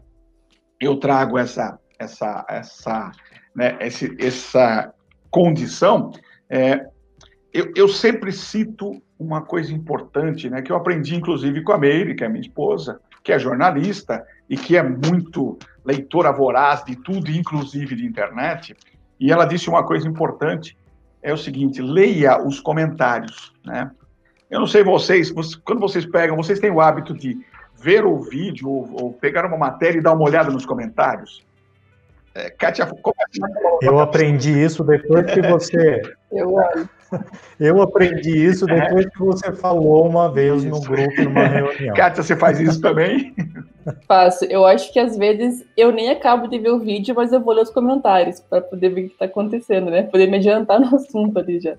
eu 0.79 0.97
trago 0.97 1.37
essa, 1.37 1.79
essa, 1.99 2.43
essa, 2.49 3.11
né, 3.55 3.77
esse, 3.81 4.17
essa 4.19 4.91
condição 5.29 6.11
é, 6.49 6.87
eu, 7.53 7.71
eu 7.75 7.87
sempre 7.87 8.31
cito 8.31 9.01
uma 9.19 9.41
coisa 9.41 9.73
importante, 9.73 10.49
né, 10.49 10.61
que 10.61 10.71
eu 10.71 10.75
aprendi 10.75 11.15
inclusive 11.15 11.61
com 11.63 11.73
a 11.73 11.77
Meire, 11.77 12.15
que 12.15 12.23
é 12.23 12.29
minha 12.29 12.41
esposa, 12.41 12.99
que 13.23 13.31
é 13.31 13.37
jornalista 13.37 14.25
e 14.49 14.57
que 14.57 14.75
é 14.75 14.83
muito 14.83 15.57
leitora 15.85 16.31
voraz 16.31 16.83
de 16.83 16.95
tudo, 16.95 17.29
inclusive 17.29 17.95
de 17.95 18.05
internet. 18.05 18.75
E 19.19 19.31
ela 19.31 19.45
disse 19.45 19.69
uma 19.69 19.83
coisa 19.83 20.07
importante, 20.07 20.77
é 21.21 21.31
o 21.31 21.37
seguinte: 21.37 21.81
leia 21.81 22.41
os 22.41 22.59
comentários, 22.59 23.53
né? 23.63 23.91
Eu 24.49 24.59
não 24.59 24.67
sei 24.67 24.83
vocês, 24.83 25.31
quando 25.63 25.79
vocês 25.79 26.05
pegam, 26.05 26.35
vocês 26.35 26.59
têm 26.59 26.71
o 26.71 26.81
hábito 26.81 27.13
de 27.13 27.39
ver 27.79 28.05
o 28.05 28.19
vídeo 28.19 28.69
ou, 28.69 29.03
ou 29.03 29.13
pegar 29.13 29.45
uma 29.45 29.57
matéria 29.57 29.99
e 29.99 30.01
dar 30.01 30.13
uma 30.13 30.23
olhada 30.23 30.51
nos 30.51 30.65
comentários? 30.65 31.45
É, 32.33 32.49
Kátia, 32.49 32.85
como 32.85 33.15
é 33.19 33.25
que... 33.29 33.85
Eu 33.85 33.99
aprendi 33.99 34.51
isso 34.51 34.83
depois 34.83 35.31
que 35.31 35.41
você. 35.41 36.01
Eu 36.31 36.53
olho. 36.53 36.89
Eu 37.59 37.81
aprendi 37.81 38.45
isso 38.45 38.65
depois 38.65 39.05
que 39.05 39.19
você 39.19 39.51
falou 39.51 40.07
uma 40.07 40.31
vez 40.31 40.63
no 40.63 40.79
grupo, 40.79 41.21
numa 41.23 41.45
reunião. 41.45 41.95
Kátia, 41.95 42.23
você 42.23 42.35
faz 42.35 42.59
isso 42.59 42.81
também? 42.81 43.33
Faço. 44.07 44.45
Eu 44.45 44.65
acho 44.65 44.91
que 44.93 44.99
às 44.99 45.17
vezes 45.17 45.65
eu 45.75 45.91
nem 45.91 46.09
acabo 46.09 46.47
de 46.47 46.57
ver 46.57 46.71
o 46.71 46.79
vídeo, 46.79 47.13
mas 47.15 47.33
eu 47.33 47.41
vou 47.41 47.53
ler 47.53 47.63
os 47.63 47.69
comentários 47.69 48.39
para 48.39 48.61
poder 48.61 48.89
ver 48.89 49.01
o 49.01 49.07
que 49.07 49.13
está 49.13 49.25
acontecendo, 49.25 49.91
né? 49.91 50.03
Poder 50.03 50.27
me 50.27 50.37
adiantar 50.37 50.79
no 50.79 50.87
assunto 50.95 51.37
ali 51.37 51.59
já. 51.59 51.75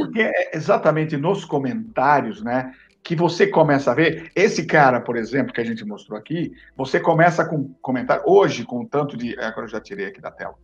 Porque 0.00 0.22
é 0.22 0.56
exatamente 0.56 1.16
nos 1.16 1.44
comentários, 1.44 2.42
né? 2.42 2.72
Que 3.02 3.16
você 3.16 3.46
começa 3.46 3.90
a 3.90 3.94
ver. 3.94 4.30
Esse 4.36 4.64
cara, 4.64 5.00
por 5.00 5.16
exemplo, 5.16 5.52
que 5.52 5.60
a 5.60 5.64
gente 5.64 5.84
mostrou 5.84 6.18
aqui, 6.18 6.52
você 6.76 7.00
começa 7.00 7.44
com 7.44 7.74
comentário. 7.80 8.22
Hoje, 8.26 8.64
com 8.64 8.84
tanto 8.84 9.16
de. 9.16 9.38
Agora 9.40 9.66
eu 9.66 9.70
já 9.70 9.80
tirei 9.80 10.06
aqui 10.06 10.20
da 10.20 10.30
tela. 10.30 10.54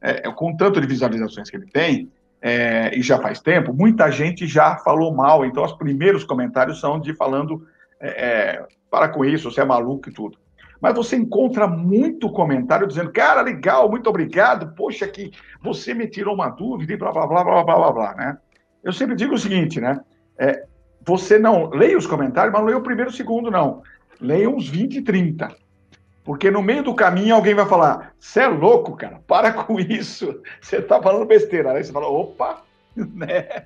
É, 0.00 0.30
com 0.30 0.56
tanto 0.56 0.80
de 0.80 0.86
visualizações 0.86 1.50
que 1.50 1.56
ele 1.56 1.66
tem, 1.66 2.08
é, 2.40 2.96
e 2.96 3.02
já 3.02 3.18
faz 3.18 3.40
tempo, 3.40 3.72
muita 3.72 4.10
gente 4.10 4.46
já 4.46 4.76
falou 4.76 5.14
mal. 5.14 5.44
Então, 5.44 5.64
os 5.64 5.72
primeiros 5.72 6.24
comentários 6.24 6.80
são 6.80 7.00
de 7.00 7.14
falando 7.14 7.66
é, 8.00 8.08
é, 8.08 8.66
para 8.90 9.08
com 9.08 9.24
isso, 9.24 9.50
você 9.50 9.60
é 9.60 9.64
maluco 9.64 10.08
e 10.08 10.12
tudo. 10.12 10.38
Mas 10.80 10.94
você 10.94 11.16
encontra 11.16 11.66
muito 11.66 12.30
comentário 12.30 12.86
dizendo, 12.86 13.10
cara, 13.10 13.42
legal, 13.42 13.90
muito 13.90 14.08
obrigado, 14.08 14.74
poxa, 14.76 15.08
que 15.08 15.32
você 15.60 15.92
me 15.92 16.06
tirou 16.06 16.34
uma 16.34 16.48
dúvida 16.48 16.92
e 16.92 16.96
blá, 16.96 17.10
blá, 17.10 17.26
blá, 17.26 17.42
blá, 17.42 17.64
blá, 17.64 17.76
blá, 17.76 17.92
blá, 17.92 18.14
né? 18.14 18.38
Eu 18.84 18.92
sempre 18.92 19.16
digo 19.16 19.34
o 19.34 19.38
seguinte, 19.38 19.80
né? 19.80 20.00
É, 20.38 20.64
você 21.04 21.38
não 21.38 21.68
leia 21.70 21.98
os 21.98 22.06
comentários, 22.06 22.52
mas 22.52 22.60
não 22.60 22.66
leia 22.66 22.78
o 22.78 22.82
primeiro 22.82 23.10
e 23.10 23.14
segundo, 23.14 23.50
não. 23.50 23.82
Leia 24.20 24.48
uns 24.48 24.68
20, 24.68 25.02
30. 25.02 25.48
Porque 26.28 26.50
no 26.50 26.60
meio 26.60 26.82
do 26.82 26.94
caminho 26.94 27.34
alguém 27.34 27.54
vai 27.54 27.64
falar: 27.64 28.12
você 28.20 28.40
é 28.40 28.48
louco, 28.48 28.94
cara, 28.94 29.18
para 29.26 29.50
com 29.50 29.80
isso. 29.80 30.42
Você 30.60 30.82
tá 30.82 31.00
falando 31.00 31.24
besteira. 31.24 31.72
Aí 31.72 31.82
você 31.82 31.90
fala: 31.90 32.06
opa, 32.06 32.64
né? 32.94 33.64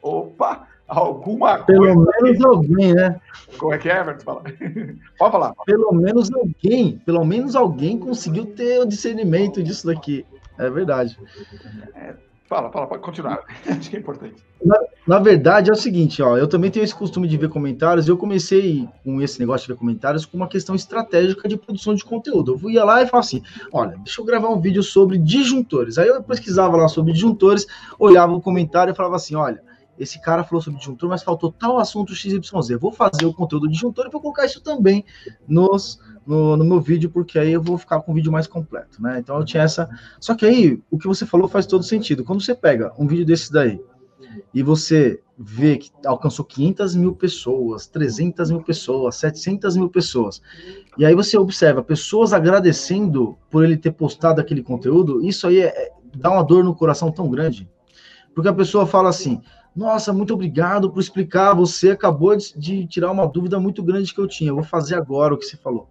Opa, 0.00 0.68
alguma 0.86 1.58
Pelo 1.64 1.92
coisa. 1.92 2.22
menos 2.22 2.44
alguém, 2.44 2.94
né? 2.94 3.20
Como 3.58 3.74
é 3.74 3.78
que 3.78 3.90
é, 3.90 3.98
Everton? 3.98 4.22
Fala. 4.24 4.42
Pode 5.18 5.32
falar. 5.32 5.54
Pelo 5.66 5.92
menos 5.92 6.32
alguém, 6.32 7.02
pelo 7.04 7.24
menos 7.24 7.56
alguém 7.56 7.98
conseguiu 7.98 8.46
ter 8.46 8.78
o 8.78 8.86
discernimento 8.86 9.60
disso 9.60 9.88
daqui. 9.88 10.24
É 10.56 10.70
verdade. 10.70 11.18
É, 11.96 12.14
fala, 12.54 12.70
fala, 12.70 12.86
pode 12.86 13.02
continuar. 13.02 13.40
Acho 13.66 13.90
que 13.90 13.96
é 13.96 13.98
importante. 13.98 14.36
Na, 14.64 14.78
na, 15.06 15.18
verdade, 15.18 15.70
é 15.70 15.72
o 15.72 15.76
seguinte, 15.76 16.22
ó, 16.22 16.36
eu 16.38 16.46
também 16.46 16.70
tenho 16.70 16.84
esse 16.84 16.94
costume 16.94 17.26
de 17.26 17.36
ver 17.36 17.48
comentários. 17.48 18.08
Eu 18.08 18.16
comecei 18.16 18.88
com 19.02 19.20
esse 19.20 19.40
negócio 19.40 19.66
de 19.66 19.72
ver 19.72 19.78
comentários 19.78 20.24
com 20.24 20.36
uma 20.36 20.48
questão 20.48 20.74
estratégica 20.74 21.48
de 21.48 21.56
produção 21.56 21.94
de 21.94 22.04
conteúdo. 22.04 22.58
Eu 22.62 22.70
ia 22.70 22.84
lá 22.84 23.02
e 23.02 23.06
falava 23.06 23.26
assim: 23.26 23.42
olha, 23.72 23.96
deixa 24.04 24.20
eu 24.20 24.24
gravar 24.24 24.48
um 24.48 24.60
vídeo 24.60 24.82
sobre 24.82 25.18
disjuntores. 25.18 25.98
Aí 25.98 26.08
eu 26.08 26.22
pesquisava 26.22 26.76
lá 26.76 26.88
sobre 26.88 27.12
disjuntores, 27.12 27.66
olhava 27.98 28.32
o 28.32 28.40
comentário 28.40 28.92
e 28.92 28.96
falava 28.96 29.16
assim: 29.16 29.34
olha 29.34 29.60
esse 29.98 30.20
cara 30.20 30.44
falou 30.44 30.60
sobre 30.60 30.78
disjuntor, 30.78 31.08
mas 31.08 31.22
faltou 31.22 31.52
tal 31.52 31.78
assunto 31.78 32.14
XYZ. 32.14 32.40
Vou 32.80 32.92
fazer 32.92 33.26
o 33.26 33.32
conteúdo 33.32 33.68
disjuntor 33.68 34.06
e 34.06 34.10
vou 34.10 34.20
colocar 34.20 34.44
isso 34.44 34.60
também 34.60 35.04
nos, 35.46 36.00
no, 36.26 36.56
no, 36.56 36.64
meu 36.64 36.80
vídeo, 36.80 37.10
porque 37.10 37.38
aí 37.38 37.52
eu 37.52 37.62
vou 37.62 37.78
ficar 37.78 38.00
com 38.00 38.12
o 38.12 38.14
vídeo 38.14 38.32
mais 38.32 38.46
completo, 38.46 39.00
né? 39.00 39.18
Então 39.18 39.38
eu 39.38 39.44
tinha 39.44 39.62
essa. 39.62 39.88
Só 40.20 40.34
que 40.34 40.44
aí, 40.44 40.80
o 40.90 40.98
que 40.98 41.06
você 41.06 41.24
falou 41.24 41.48
faz 41.48 41.66
todo 41.66 41.84
sentido. 41.84 42.24
Quando 42.24 42.42
você 42.42 42.54
pega 42.54 42.92
um 42.98 43.06
vídeo 43.06 43.24
desse 43.24 43.52
daí 43.52 43.80
e 44.52 44.62
você 44.62 45.20
vê 45.38 45.76
que 45.76 45.90
alcançou 46.06 46.44
500 46.44 46.94
mil 46.94 47.14
pessoas, 47.14 47.86
300 47.86 48.50
mil 48.50 48.62
pessoas, 48.62 49.16
700 49.16 49.76
mil 49.76 49.88
pessoas, 49.88 50.40
e 50.96 51.04
aí 51.04 51.14
você 51.14 51.36
observa 51.36 51.82
pessoas 51.82 52.32
agradecendo 52.32 53.36
por 53.50 53.64
ele 53.64 53.76
ter 53.76 53.92
postado 53.92 54.40
aquele 54.40 54.62
conteúdo, 54.62 55.24
isso 55.24 55.46
aí 55.46 55.60
é, 55.60 55.66
é, 55.66 55.92
dá 56.16 56.30
uma 56.30 56.42
dor 56.42 56.64
no 56.64 56.74
coração 56.74 57.10
tão 57.10 57.28
grande. 57.28 57.68
Porque 58.34 58.48
a 58.48 58.52
pessoa 58.54 58.86
fala 58.86 59.08
assim: 59.08 59.40
nossa, 59.74 60.12
muito 60.12 60.32
obrigado 60.34 60.90
por 60.90 61.00
explicar. 61.00 61.52
Você 61.54 61.90
acabou 61.90 62.36
de, 62.36 62.56
de, 62.56 62.86
tirar 62.86 63.10
uma 63.10 63.26
dúvida 63.26 63.58
muito 63.58 63.82
grande 63.82 64.14
que 64.14 64.20
eu 64.20 64.28
tinha. 64.28 64.50
Eu 64.50 64.54
vou 64.54 64.64
fazer 64.64 64.94
agora 64.94 65.34
o 65.34 65.38
que 65.38 65.44
você 65.44 65.56
falou. 65.56 65.88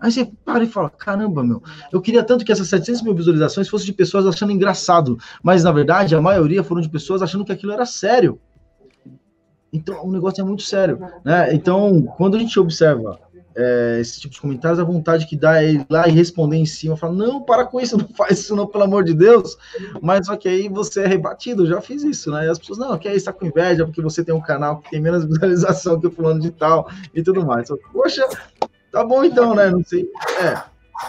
Aí 0.00 0.10
você 0.10 0.30
para 0.44 0.64
e 0.64 0.66
fala: 0.66 0.90
caramba, 0.90 1.42
meu, 1.42 1.62
eu 1.90 2.00
queria 2.02 2.22
tanto 2.22 2.44
que 2.44 2.52
essas 2.52 2.68
700 2.68 3.02
mil 3.02 3.14
visualizações 3.14 3.68
fossem 3.68 3.86
de 3.86 3.92
pessoas 3.92 4.26
achando 4.26 4.52
engraçado, 4.52 5.16
mas 5.42 5.64
na 5.64 5.72
verdade 5.72 6.14
a 6.14 6.20
maioria 6.20 6.62
foram 6.62 6.82
de 6.82 6.88
pessoas 6.88 7.22
achando 7.22 7.44
que 7.44 7.52
aquilo 7.52 7.72
era 7.72 7.86
sério. 7.86 8.38
Então 9.72 10.04
o 10.04 10.12
negócio 10.12 10.42
é 10.42 10.44
muito 10.44 10.62
sério, 10.62 10.98
né? 11.24 11.54
Então 11.54 12.02
quando 12.16 12.36
a 12.36 12.38
gente 12.40 12.58
observa 12.58 13.18
é, 13.54 13.98
esse 14.00 14.20
tipo 14.20 14.34
de 14.34 14.40
comentários, 14.40 14.78
a 14.78 14.84
vontade 14.84 15.26
que 15.26 15.36
dá 15.36 15.62
é 15.62 15.72
ir 15.72 15.86
lá 15.88 16.08
e 16.08 16.12
responder 16.12 16.56
em 16.56 16.66
cima, 16.66 16.96
falar, 16.96 17.12
não, 17.12 17.42
para 17.42 17.64
com 17.64 17.80
isso, 17.80 17.96
não 17.98 18.08
faz 18.08 18.40
isso 18.40 18.56
não, 18.56 18.66
pelo 18.66 18.84
amor 18.84 19.04
de 19.04 19.14
Deus, 19.14 19.56
mas 20.00 20.26
só 20.26 20.36
que 20.36 20.48
aí 20.48 20.68
você 20.68 21.02
é 21.02 21.06
rebatido, 21.06 21.66
já 21.66 21.80
fiz 21.80 22.02
isso, 22.02 22.30
né, 22.30 22.46
e 22.46 22.48
as 22.48 22.58
pessoas, 22.58 22.78
não, 22.78 22.98
que 22.98 23.08
aí 23.08 23.16
está 23.16 23.32
com 23.32 23.46
inveja, 23.46 23.84
porque 23.84 24.02
você 24.02 24.24
tem 24.24 24.34
um 24.34 24.40
canal 24.40 24.80
que 24.80 24.90
tem 24.90 25.00
menos 25.00 25.24
visualização 25.26 26.00
que 26.00 26.06
o 26.06 26.10
fulano 26.10 26.40
de 26.40 26.50
tal, 26.50 26.88
e 27.14 27.22
tudo 27.22 27.44
mais, 27.44 27.64
então, 27.64 27.78
poxa, 27.92 28.26
tá 28.90 29.04
bom 29.04 29.24
então, 29.24 29.54
né, 29.54 29.70
não 29.70 29.84
sei, 29.84 30.08
é, 30.40 30.62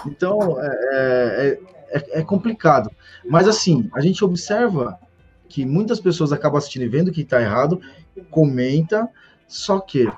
então, 0.05 0.59
é, 0.59 0.67
é, 0.71 1.59
é, 1.97 2.19
é 2.19 2.23
complicado, 2.23 2.89
mas 3.29 3.47
assim, 3.47 3.89
a 3.93 4.01
gente 4.01 4.23
observa 4.23 4.97
que 5.47 5.65
muitas 5.65 5.99
pessoas 5.99 6.33
acabam 6.33 6.57
assistindo 6.57 6.83
e 6.83 6.89
vendo 6.89 7.11
que 7.11 7.21
está 7.21 7.39
errado, 7.39 7.79
comenta, 8.31 9.07
só 9.47 9.79
que 9.79 10.11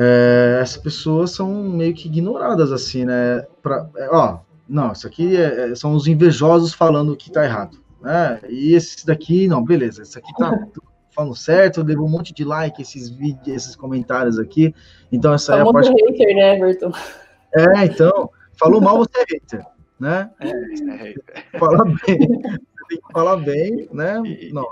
é, 0.00 0.60
essas 0.62 0.76
pessoas 0.76 1.32
são 1.32 1.52
meio 1.52 1.92
que 1.92 2.06
ignoradas, 2.06 2.70
assim, 2.70 3.04
né? 3.04 3.44
Pra, 3.60 3.88
é, 3.96 4.08
ó, 4.12 4.38
não, 4.68 4.92
isso 4.92 5.08
aqui 5.08 5.36
é, 5.36 5.72
é 5.72 5.74
são 5.74 5.92
os 5.92 6.06
invejosos 6.06 6.72
falando 6.72 7.16
que 7.16 7.32
tá 7.32 7.44
errado, 7.44 7.78
né? 8.00 8.40
E 8.48 8.74
esse 8.74 9.04
daqui, 9.04 9.48
não, 9.48 9.64
beleza, 9.64 10.02
isso 10.02 10.16
aqui 10.16 10.32
tá 10.36 10.56
falando 11.10 11.34
certo, 11.34 11.82
levou 11.82 12.06
um 12.06 12.10
monte 12.10 12.32
de 12.32 12.44
like 12.44 12.80
esses 12.80 13.08
vídeos, 13.08 13.48
esses 13.48 13.74
comentários 13.74 14.38
aqui, 14.38 14.72
então 15.10 15.34
essa 15.34 15.56
é 15.56 15.62
a 15.62 15.72
parte... 15.72 15.90
hater, 15.90 16.36
né, 16.36 16.56
Everton? 16.56 16.92
É, 17.56 17.84
então, 17.86 18.30
falou 18.56 18.80
mal, 18.80 18.98
você 18.98 19.18
é 19.18 19.24
hater, 19.34 19.66
né? 19.98 20.30
É, 20.38 20.48
é 20.48 20.96
hater. 20.96 21.24
Fala 21.58 21.84
bem, 21.84 21.96
você 22.06 22.84
tem 22.88 23.00
que 23.04 23.12
falar 23.12 23.36
bem, 23.38 23.88
né? 23.92 24.22
Não, 24.52 24.64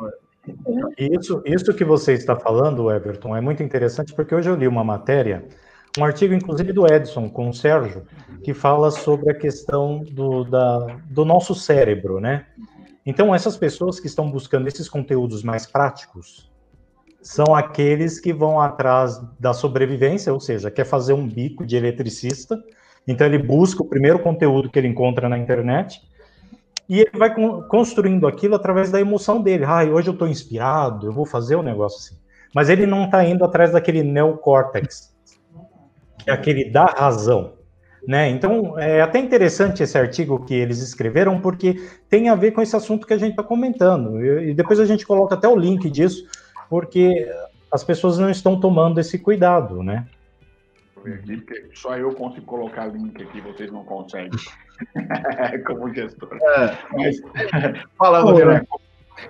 isso, 0.99 1.43
isso 1.45 1.75
que 1.75 1.85
você 1.85 2.13
está 2.13 2.37
falando, 2.37 2.91
Everton, 2.91 3.37
é 3.37 3.41
muito 3.41 3.63
interessante 3.63 4.15
porque 4.15 4.35
hoje 4.35 4.49
eu 4.49 4.55
li 4.55 4.69
uma 4.69 4.85
matéria, 4.85 5.45
um 5.99 6.05
artigo 6.05 6.35
inclusive 6.35 6.73
do 6.73 6.87
Edson 6.87 7.29
com 7.29 7.49
o 7.49 7.55
Sérgio, 7.55 8.05
que 8.45 8.55
fala 8.55 8.91
sobre 8.91 9.31
a 9.31 9.35
questão 9.35 10.03
do, 10.03 10.45
da, 10.45 10.99
do 11.11 11.25
nosso 11.25 11.55
cérebro, 11.55 12.21
né? 12.21 12.47
Então, 13.05 13.33
essas 13.35 13.57
pessoas 13.57 14.01
que 14.01 14.09
estão 14.09 14.31
buscando 14.31 14.67
esses 14.67 14.89
conteúdos 14.89 15.43
mais 15.43 15.65
práticos 15.65 16.51
são 17.23 17.55
aqueles 17.55 18.21
que 18.21 18.33
vão 18.33 18.61
atrás 18.61 19.21
da 19.39 19.53
sobrevivência, 19.53 20.33
ou 20.33 20.41
seja, 20.41 20.71
quer 20.71 20.85
fazer 20.85 21.13
um 21.13 21.27
bico 21.27 21.65
de 21.65 21.77
eletricista, 21.77 22.63
então 23.07 23.27
ele 23.27 23.39
busca 23.39 23.83
o 23.83 23.87
primeiro 23.87 24.19
conteúdo 24.19 24.71
que 24.71 24.79
ele 24.79 24.89
encontra 24.89 25.29
na 25.29 25.39
internet 25.39 26.01
e 26.89 27.01
ele 27.01 27.11
vai 27.15 27.35
construindo 27.69 28.27
aquilo 28.27 28.55
através 28.55 28.91
da 28.91 29.01
emoção 29.01 29.43
dele. 29.43 29.65
Ah, 29.65 29.85
hoje 29.85 30.09
eu 30.09 30.13
estou 30.13 30.29
inspirado, 30.29 31.07
eu 31.07 31.13
vou 31.13 31.27
fazer 31.27 31.57
um 31.57 31.63
negócio 31.63 31.99
assim. 31.99 32.21
Mas 32.55 32.69
ele 32.69 32.87
não 32.87 33.05
está 33.05 33.25
indo 33.25 33.45
atrás 33.45 33.73
daquele 33.73 34.03
neocórtex, 34.03 35.15
que 36.19 36.31
é 36.31 36.33
aquele 36.33 36.71
da 36.71 36.87
razão. 36.87 37.55
Né? 38.07 38.31
Então, 38.31 38.79
é 38.79 39.01
até 39.01 39.19
interessante 39.19 39.83
esse 39.83 39.99
artigo 39.99 40.45
que 40.45 40.55
eles 40.55 40.81
escreveram, 40.81 41.41
porque 41.41 41.83
tem 42.09 42.29
a 42.29 42.37
ver 42.37 42.53
com 42.53 42.63
esse 42.63 42.77
assunto 42.77 43.05
que 43.05 43.13
a 43.13 43.19
gente 43.19 43.31
está 43.31 43.43
comentando. 43.43 44.25
E 44.25 44.55
depois 44.55 44.79
a 44.79 44.87
gente 44.87 45.05
coloca 45.05 45.35
até 45.35 45.49
o 45.49 45.57
link 45.57 45.91
disso, 45.91 46.25
porque 46.71 47.29
as 47.73 47.83
pessoas 47.83 48.17
não 48.17 48.31
estão 48.31 48.61
tomando 48.61 49.01
esse 49.01 49.19
cuidado, 49.19 49.83
né? 49.83 50.07
só 51.75 51.97
eu 51.97 52.13
consigo 52.15 52.47
colocar 52.47 52.87
link 52.87 53.21
aqui, 53.23 53.41
vocês 53.41 53.71
não 53.71 53.85
conseguem. 53.85 54.31
Como 55.67 55.93
gestor. 55.93 56.29
É. 56.35 56.79
Mas, 56.93 57.21
falando, 57.99 58.35
Dona 58.35 58.65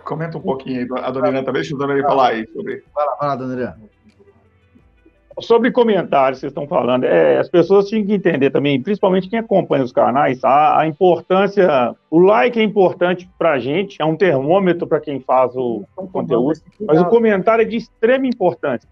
comenta 0.04 0.38
um 0.38 0.42
pouquinho 0.42 0.80
aí, 0.80 1.04
a 1.04 1.10
Dona 1.10 1.28
Irã 1.28 1.44
também, 1.44 1.62
deixa 1.62 1.74
a 1.74 1.78
Dona 1.78 1.94
Irã 1.94 2.08
falar 2.08 2.28
aí 2.30 2.46
sobre. 2.48 2.82
Vai 2.94 3.06
lá, 3.06 3.16
vai 3.18 3.28
lá, 3.28 3.36
Dona 3.36 3.54
Irã. 3.54 3.74
Sobre 5.38 5.70
comentários 5.70 6.38
que 6.38 6.40
vocês 6.40 6.50
estão 6.50 6.66
falando, 6.66 7.04
é, 7.04 7.38
as 7.38 7.48
pessoas 7.50 7.86
tinham 7.88 8.06
que 8.06 8.14
entender 8.14 8.48
também, 8.48 8.80
principalmente 8.80 9.28
quem 9.28 9.38
acompanha 9.38 9.84
os 9.84 9.92
canais, 9.92 10.42
a, 10.42 10.80
a 10.80 10.86
importância, 10.86 11.94
o 12.10 12.20
like 12.20 12.58
é 12.58 12.62
importante 12.62 13.28
para 13.38 13.52
a 13.52 13.58
gente, 13.58 14.00
é 14.00 14.04
um 14.04 14.16
termômetro 14.16 14.86
para 14.86 14.98
quem 14.98 15.20
faz 15.20 15.54
o, 15.54 15.84
o 15.94 16.08
conteúdo, 16.08 16.58
mas 16.80 16.98
o 17.02 17.04
comentário 17.04 17.60
é 17.60 17.66
de 17.66 17.76
extrema 17.76 18.26
importância. 18.26 18.88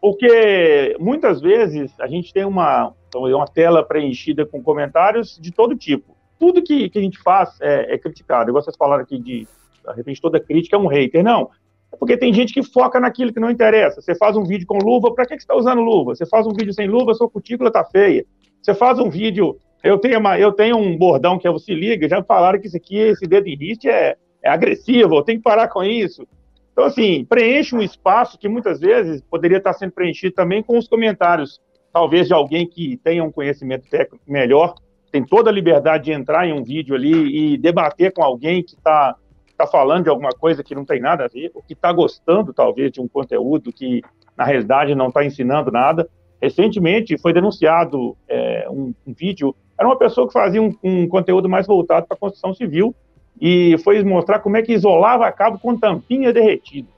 Porque 0.00 0.96
muitas 1.00 1.40
vezes 1.40 1.92
a 1.98 2.06
gente 2.06 2.32
tem 2.32 2.44
uma, 2.44 2.92
uma 3.18 3.46
tela 3.46 3.82
preenchida 3.82 4.44
com 4.44 4.62
comentários 4.62 5.38
de 5.40 5.52
todo 5.52 5.76
tipo. 5.76 6.16
Tudo 6.38 6.62
que, 6.62 6.88
que 6.88 6.98
a 6.98 7.02
gente 7.02 7.18
faz 7.18 7.60
é, 7.60 7.94
é 7.94 7.98
criticado. 7.98 8.50
Igual 8.50 8.62
vocês 8.62 8.76
falaram 8.76 9.02
aqui 9.02 9.18
de, 9.18 9.40
de 9.40 9.94
repente, 9.94 10.20
toda 10.20 10.40
crítica 10.40 10.76
é 10.76 10.78
um 10.78 10.86
hater. 10.86 11.22
Não. 11.22 11.50
É 11.92 11.96
porque 11.96 12.16
tem 12.16 12.34
gente 12.34 12.52
que 12.52 12.62
foca 12.62 12.98
naquilo 12.98 13.32
que 13.32 13.38
não 13.38 13.50
interessa. 13.50 14.00
Você 14.00 14.14
faz 14.14 14.36
um 14.36 14.44
vídeo 14.44 14.66
com 14.66 14.78
luva, 14.78 15.14
para 15.14 15.24
que, 15.26 15.36
que 15.36 15.42
você 15.42 15.44
está 15.44 15.54
usando 15.54 15.80
luva? 15.80 16.14
Você 16.14 16.26
faz 16.26 16.46
um 16.46 16.52
vídeo 16.52 16.72
sem 16.72 16.88
luva, 16.88 17.14
sua 17.14 17.30
cutícula 17.30 17.68
está 17.68 17.84
feia. 17.84 18.24
Você 18.60 18.74
faz 18.74 18.98
um 18.98 19.08
vídeo. 19.08 19.56
Eu 19.82 19.98
tenho, 19.98 20.18
uma, 20.18 20.38
eu 20.38 20.50
tenho 20.50 20.76
um 20.76 20.96
bordão 20.96 21.38
que 21.38 21.46
é 21.46 21.50
o 21.50 21.58
se 21.58 21.74
liga, 21.74 22.08
já 22.08 22.22
falaram 22.22 22.58
que 22.58 22.66
isso 22.66 22.76
aqui, 22.76 22.96
esse 22.96 23.26
dedo 23.26 23.46
em 23.46 23.78
é, 23.84 24.16
é 24.42 24.48
agressivo, 24.48 25.16
eu 25.16 25.22
tenho 25.22 25.38
que 25.38 25.44
parar 25.44 25.68
com 25.68 25.84
isso. 25.84 26.26
Então, 26.72 26.84
assim, 26.84 27.24
preenche 27.24 27.76
um 27.76 27.82
espaço 27.82 28.36
que 28.36 28.48
muitas 28.48 28.80
vezes 28.80 29.22
poderia 29.22 29.58
estar 29.58 29.72
sendo 29.74 29.92
preenchido 29.92 30.34
também 30.34 30.62
com 30.62 30.76
os 30.76 30.88
comentários, 30.88 31.60
talvez 31.94 32.26
de 32.26 32.34
alguém 32.34 32.66
que 32.66 32.96
tenha 32.96 33.22
um 33.22 33.30
conhecimento 33.30 33.88
técnico 33.88 34.24
melhor, 34.26 34.74
tem 35.12 35.24
toda 35.24 35.48
a 35.48 35.52
liberdade 35.52 36.06
de 36.06 36.12
entrar 36.12 36.44
em 36.44 36.52
um 36.52 36.64
vídeo 36.64 36.96
ali 36.96 37.52
e 37.54 37.56
debater 37.56 38.12
com 38.12 38.20
alguém 38.20 38.64
que 38.64 38.74
está 38.74 39.14
tá 39.56 39.64
falando 39.64 40.02
de 40.02 40.10
alguma 40.10 40.30
coisa 40.30 40.64
que 40.64 40.74
não 40.74 40.84
tem 40.84 41.00
nada 41.00 41.24
a 41.24 41.28
ver, 41.28 41.52
ou 41.54 41.62
que 41.62 41.72
está 41.72 41.92
gostando, 41.92 42.52
talvez, 42.52 42.90
de 42.90 43.00
um 43.00 43.06
conteúdo 43.06 43.72
que, 43.72 44.02
na 44.36 44.42
realidade, 44.42 44.92
não 44.96 45.06
está 45.06 45.24
ensinando 45.24 45.70
nada. 45.70 46.08
Recentemente 46.42 47.16
foi 47.16 47.32
denunciado 47.32 48.16
é, 48.28 48.66
um, 48.68 48.92
um, 49.06 49.14
vídeo, 49.14 49.54
era 49.78 49.86
uma 49.86 49.96
pessoa 49.96 50.26
que 50.26 50.32
fazia 50.32 50.60
um, 50.60 50.74
um 50.82 51.06
conteúdo 51.06 51.48
mais 51.48 51.64
voltado 51.64 52.08
para 52.08 52.16
a 52.16 52.18
construção 52.20 52.52
civil, 52.52 52.92
e 53.40 53.78
foi 53.84 54.02
mostrar 54.02 54.40
como 54.40 54.56
é 54.56 54.62
que 54.62 54.72
isolava 54.72 55.30
cabo 55.30 55.60
com 55.60 55.78
tampinha 55.78 56.32
derretida. 56.32 56.88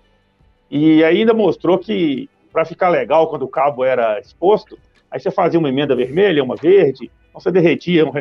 E 0.70 1.04
ainda 1.04 1.34
mostrou 1.34 1.78
que, 1.78 2.30
para 2.50 2.64
ficar 2.64 2.88
legal 2.88 3.28
quando 3.28 3.42
o 3.42 3.48
cabo 3.48 3.84
era 3.84 4.18
exposto, 4.18 4.78
aí 5.16 5.20
você 5.20 5.30
fazia 5.30 5.58
uma 5.58 5.68
emenda 5.68 5.96
vermelha, 5.96 6.44
uma 6.44 6.56
verde, 6.56 7.10
então 7.28 7.40
você 7.40 7.50
derretia 7.50 8.06
um, 8.06 8.12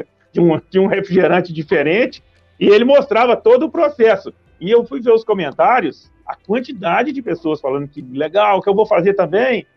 de, 0.69 0.79
um, 0.79 0.87
refrigerante 0.87 1.53
diferente, 1.53 2.23
e 2.59 2.67
ele 2.67 2.85
mostrava 2.85 3.35
todo 3.35 3.65
o 3.65 3.69
processo. 3.69 4.33
E 4.59 4.71
eu 4.71 4.85
fui 4.85 5.01
ver 5.01 5.11
os 5.11 5.23
comentários, 5.23 6.11
a 6.25 6.35
quantidade 6.35 7.11
de 7.11 7.21
pessoas 7.21 7.59
falando 7.59 7.87
que 7.87 8.01
legal, 8.01 8.61
que 8.61 8.69
eu 8.69 8.73
vou 8.73 8.85
fazer 8.85 9.13
também, 9.13 9.67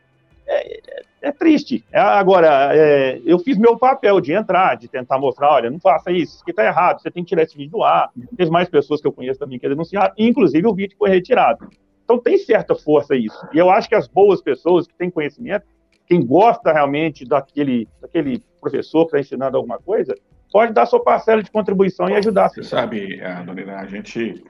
é, 0.47 0.77
é, 0.77 1.03
é 1.23 1.33
triste. 1.33 1.85
É, 1.93 1.99
agora, 1.99 2.71
é, 2.73 3.21
eu 3.25 3.39
fiz 3.41 3.59
meu 3.59 3.77
papel 3.77 4.21
de 4.21 4.33
entrar, 4.33 4.77
de 4.77 4.87
tentar 4.87 5.19
mostrar, 5.19 5.53
olha, 5.53 5.71
não 5.71 5.81
faça 5.81 6.13
isso, 6.13 6.35
isso 6.35 6.43
aqui 6.43 6.53
está 6.53 6.65
errado, 6.65 7.03
você 7.03 7.11
tem 7.11 7.25
que 7.25 7.31
tirar 7.31 7.43
esse 7.43 7.57
vídeo 7.57 7.73
do 7.73 7.83
ar. 7.83 8.11
Tem 8.37 8.49
mais 8.49 8.69
pessoas 8.69 9.01
que 9.01 9.09
eu 9.09 9.13
conheço 9.13 9.41
também 9.41 9.59
que 9.59 9.69
denunciaram, 9.69 10.15
inclusive 10.17 10.67
o 10.67 10.75
vídeo 10.75 10.97
foi 10.97 11.11
retirado. 11.11 11.69
Então 12.05 12.17
tem 12.17 12.39
certa 12.39 12.75
força 12.75 13.17
isso. 13.17 13.39
E 13.53 13.59
eu 13.59 13.69
acho 13.69 13.89
que 13.89 13.95
as 13.95 14.07
boas 14.07 14.41
pessoas 14.41 14.87
que 14.87 14.95
têm 14.95 15.11
conhecimento, 15.11 15.67
quem 16.09 16.25
gosta 16.25 16.73
realmente 16.73 17.25
daquele, 17.25 17.87
daquele 18.01 18.43
professor 18.61 19.03
que 19.03 19.17
está 19.17 19.21
ensinando 19.21 19.57
alguma 19.57 19.79
coisa, 19.79 20.15
pode 20.51 20.73
dar 20.73 20.87
sua 20.87 21.03
parcela 21.03 21.43
de 21.43 21.51
contribuição 21.51 22.09
e 22.09 22.15
ajudar. 22.15 22.49
Você 22.49 22.63
sabe, 22.63 23.21
Dona 23.45 23.77
a 23.77 23.87
gente, 23.87 24.43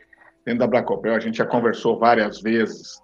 dentro 0.45 0.61
da 0.61 0.67
Bracopel, 0.67 1.15
a 1.15 1.21
gente 1.21 1.39
já 1.39 1.47
conversou 1.47 1.99
várias 1.99 2.41
vezes 2.41 3.01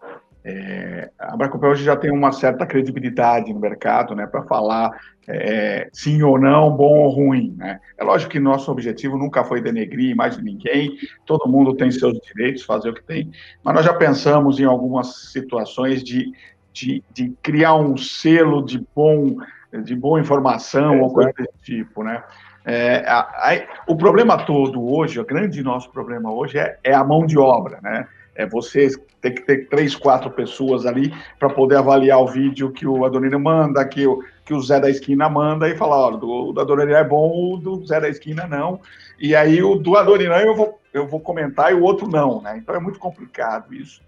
é, 0.46 1.10
a 1.18 1.34
Bracopel 1.38 1.70
hoje 1.70 1.84
já 1.84 1.96
tem 1.96 2.10
uma 2.10 2.30
certa 2.30 2.66
credibilidade 2.66 3.50
no 3.50 3.58
mercado, 3.58 4.14
né, 4.14 4.26
para 4.26 4.42
falar 4.42 4.90
é, 5.26 5.88
sim 5.90 6.22
ou 6.22 6.38
não, 6.38 6.70
bom 6.70 6.98
ou 6.98 7.08
ruim, 7.08 7.54
né? 7.56 7.80
É 7.96 8.04
lógico 8.04 8.32
que 8.32 8.38
nosso 8.38 8.70
objetivo 8.70 9.16
nunca 9.16 9.42
foi 9.42 9.62
denegrir 9.62 10.14
mais 10.14 10.36
de 10.36 10.44
ninguém, 10.44 10.98
todo 11.24 11.50
mundo 11.50 11.74
tem 11.74 11.90
seus 11.90 12.18
direitos, 12.20 12.62
fazer 12.62 12.90
o 12.90 12.94
que 12.94 13.02
tem, 13.02 13.30
mas 13.64 13.74
nós 13.74 13.86
já 13.86 13.94
pensamos 13.94 14.60
em 14.60 14.64
algumas 14.64 15.30
situações 15.32 16.04
de, 16.04 16.30
de, 16.74 17.04
de 17.12 17.30
criar 17.40 17.76
um 17.76 17.96
selo 17.96 18.62
de 18.62 18.84
bom, 18.94 19.36
de 19.84 19.94
boa 19.94 20.20
informação 20.20 20.94
é, 20.94 21.00
ou 21.00 21.14
coisa 21.14 21.32
desse 21.38 21.58
tipo, 21.62 22.02
né? 22.02 22.22
É, 22.66 23.04
a, 23.06 23.20
a, 23.20 23.66
o 23.86 23.96
problema 23.96 24.44
todo 24.44 24.84
hoje, 24.84 25.20
o 25.20 25.24
grande 25.24 25.62
nosso 25.62 25.90
problema 25.90 26.32
hoje 26.32 26.58
é, 26.58 26.78
é 26.82 26.92
a 26.92 27.04
mão 27.04 27.24
de 27.24 27.38
obra, 27.38 27.78
né? 27.80 28.08
É 28.34 28.44
você 28.44 28.88
ter 29.20 29.30
que 29.30 29.42
ter 29.42 29.68
três, 29.68 29.94
quatro 29.94 30.28
pessoas 30.28 30.84
ali 30.84 31.14
para 31.38 31.48
poder 31.48 31.76
avaliar 31.76 32.18
o 32.18 32.26
vídeo 32.26 32.72
que 32.72 32.84
o 32.84 33.04
Adonino 33.04 33.38
manda, 33.38 33.86
que 33.86 34.04
o, 34.04 34.24
que 34.44 34.52
o 34.52 34.60
Zé 34.60 34.80
da 34.80 34.90
Esquina 34.90 35.28
manda 35.28 35.68
e 35.68 35.76
falar, 35.76 35.98
olha, 35.98 36.16
o 36.16 36.52
do 36.52 36.60
Adonino 36.60 36.92
é 36.92 37.04
bom, 37.04 37.54
o 37.54 37.56
do 37.56 37.86
Zé 37.86 38.00
da 38.00 38.08
Esquina 38.08 38.48
não. 38.48 38.80
E 39.20 39.36
aí 39.36 39.62
o 39.62 39.76
do 39.76 39.96
Adonino 39.96 40.34
eu 40.34 40.56
vou, 40.56 40.80
eu 40.92 41.06
vou 41.06 41.20
comentar 41.20 41.70
e 41.70 41.74
o 41.76 41.82
outro 41.82 42.08
não, 42.08 42.42
né? 42.42 42.58
Então 42.58 42.74
é 42.74 42.80
muito 42.80 42.98
complicado 42.98 43.72
isso. 43.72 44.02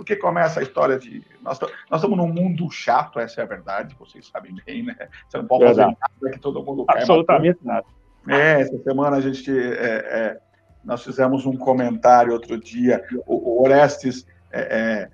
Porque 0.00 0.16
começa 0.16 0.60
a 0.60 0.62
história 0.62 0.98
de. 0.98 1.22
Nós, 1.42 1.60
nós 1.60 2.02
estamos 2.02 2.16
num 2.16 2.32
mundo 2.32 2.70
chato, 2.70 3.20
essa 3.20 3.42
é 3.42 3.44
a 3.44 3.46
verdade, 3.46 3.94
vocês 3.98 4.26
sabem 4.28 4.54
bem, 4.64 4.82
né? 4.82 4.96
Você 5.28 5.36
não 5.36 5.46
pode 5.46 5.66
fazer 5.66 5.82
nada 5.82 6.32
que 6.32 6.38
todo 6.38 6.64
mundo 6.64 6.86
quer. 6.86 7.00
Absolutamente 7.00 7.58
nada. 7.62 7.84
É, 8.26 8.62
essa 8.62 8.82
semana 8.82 9.18
a 9.18 9.20
gente. 9.20 9.50
É, 9.50 9.84
é, 9.84 10.40
nós 10.82 11.04
fizemos 11.04 11.44
um 11.44 11.54
comentário 11.54 12.32
outro 12.32 12.58
dia, 12.58 13.04
o, 13.26 13.58
o 13.58 13.62
Orestes, 13.62 14.26
é, 14.50 14.60
é, 14.60 15.10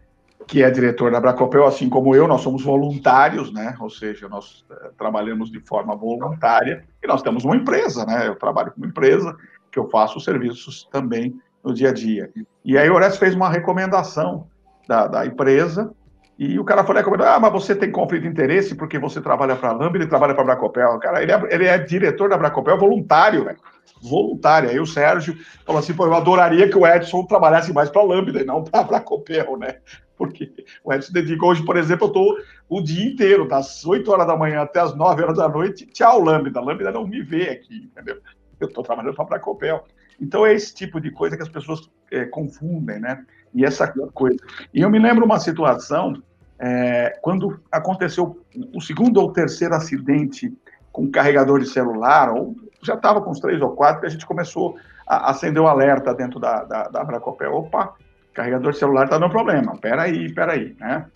que 0.46 0.62
é 0.62 0.70
diretor 0.70 1.10
da 1.10 1.20
Bracopel, 1.20 1.66
assim 1.66 1.88
como 1.88 2.14
eu, 2.14 2.28
nós 2.28 2.42
somos 2.42 2.62
voluntários, 2.62 3.52
né? 3.52 3.74
Ou 3.80 3.90
seja, 3.90 4.28
nós 4.28 4.64
é, 4.70 4.90
trabalhamos 4.96 5.50
de 5.50 5.58
forma 5.58 5.96
voluntária 5.96 6.84
e 7.02 7.08
nós 7.08 7.22
temos 7.22 7.44
uma 7.44 7.56
empresa, 7.56 8.06
né? 8.06 8.28
Eu 8.28 8.36
trabalho 8.36 8.70
com 8.70 8.76
uma 8.76 8.86
empresa 8.86 9.36
que 9.68 9.80
eu 9.80 9.90
faço 9.90 10.20
serviços 10.20 10.88
também 10.92 11.36
no 11.64 11.74
dia 11.74 11.88
a 11.88 11.92
dia. 11.92 12.30
E 12.64 12.78
aí 12.78 12.88
o 12.88 12.94
Orestes 12.94 13.18
fez 13.18 13.34
uma 13.34 13.50
recomendação 13.50 14.46
da, 14.86 15.06
da 15.06 15.26
empresa 15.26 15.92
e 16.38 16.58
o 16.58 16.64
cara 16.64 16.84
falou, 16.84 17.02
ah, 17.24 17.40
mas 17.40 17.52
você 17.52 17.74
tem 17.74 17.90
conflito 17.90 18.22
de 18.22 18.28
interesse 18.28 18.74
porque 18.74 18.98
você 18.98 19.22
trabalha 19.22 19.56
para 19.56 19.70
a 19.70 19.72
Lambda 19.72 20.04
e 20.04 20.06
trabalha 20.06 20.34
para 20.34 20.42
a 20.42 20.46
Bracopel. 20.46 20.98
Cara, 20.98 21.22
ele 21.22 21.32
é, 21.32 21.42
ele 21.50 21.64
é 21.66 21.78
diretor 21.78 22.28
da 22.28 22.36
Bracopel 22.36 22.78
voluntário, 22.78 23.44
velho 23.44 23.58
voluntária. 24.02 24.70
Aí 24.70 24.80
o 24.80 24.86
Sérgio 24.86 25.36
falou 25.64 25.80
assim: 25.80 25.94
pô, 25.94 26.06
eu 26.06 26.14
adoraria 26.14 26.68
que 26.68 26.76
o 26.76 26.86
Edson 26.86 27.24
trabalhasse 27.24 27.72
mais 27.72 27.90
para 27.90 28.02
a 28.02 28.04
Lambda 28.04 28.40
e 28.40 28.44
não 28.44 28.64
para 28.64 28.98
a 28.98 29.00
Copel, 29.00 29.56
né? 29.56 29.78
Porque 30.16 30.50
o 30.82 30.92
Edson 30.92 31.12
dedica 31.12 31.44
hoje, 31.44 31.64
por 31.64 31.76
exemplo, 31.76 32.06
eu 32.06 32.08
estou 32.08 32.36
o 32.68 32.80
dia 32.80 33.06
inteiro, 33.06 33.46
das 33.46 33.84
8 33.84 34.10
horas 34.10 34.26
da 34.26 34.36
manhã 34.36 34.62
até 34.62 34.80
as 34.80 34.94
9 34.96 35.22
horas 35.22 35.36
da 35.36 35.48
noite, 35.48 35.86
tchau, 35.86 36.20
Lambda. 36.20 36.60
Lambda 36.60 36.90
não 36.90 37.06
me 37.06 37.22
vê 37.22 37.50
aqui, 37.50 37.90
entendeu? 37.90 38.18
Eu 38.58 38.68
estou 38.68 38.82
trabalhando 38.82 39.14
para 39.14 39.36
a 39.36 39.40
Copel. 39.40 39.84
Então 40.20 40.46
é 40.46 40.54
esse 40.54 40.74
tipo 40.74 41.00
de 41.00 41.10
coisa 41.10 41.36
que 41.36 41.42
as 41.42 41.48
pessoas 41.48 41.90
é, 42.10 42.24
confundem, 42.24 42.98
né? 42.98 43.24
E 43.56 43.64
essa 43.64 43.88
coisa. 44.12 44.38
E 44.72 44.82
eu 44.82 44.90
me 44.90 44.98
lembro 44.98 45.24
uma 45.24 45.40
situação 45.40 46.12
é, 46.58 47.18
quando 47.22 47.58
aconteceu 47.72 48.38
o 48.74 48.80
segundo 48.82 49.18
ou 49.18 49.32
terceiro 49.32 49.74
acidente 49.74 50.54
com 50.92 51.10
carregador 51.10 51.58
de 51.58 51.66
celular, 51.66 52.30
ou 52.30 52.54
já 52.82 52.94
estava 52.94 53.20
com 53.20 53.30
uns 53.30 53.40
três 53.40 53.60
ou 53.62 53.70
quatro, 53.70 54.02
que 54.02 54.06
a 54.06 54.10
gente 54.10 54.26
começou 54.26 54.76
a 55.06 55.30
acender 55.30 55.60
o 55.60 55.64
um 55.64 55.68
alerta 55.68 56.14
dentro 56.14 56.38
da, 56.38 56.64
da, 56.64 56.84
da. 56.84 57.50
Opa, 57.50 57.94
carregador 58.34 58.72
de 58.72 58.78
celular 58.78 59.04
está 59.04 59.18
dando 59.18 59.30
problema, 59.30 59.76
peraí, 59.78 60.32
peraí, 60.32 60.76
né? 60.78 61.06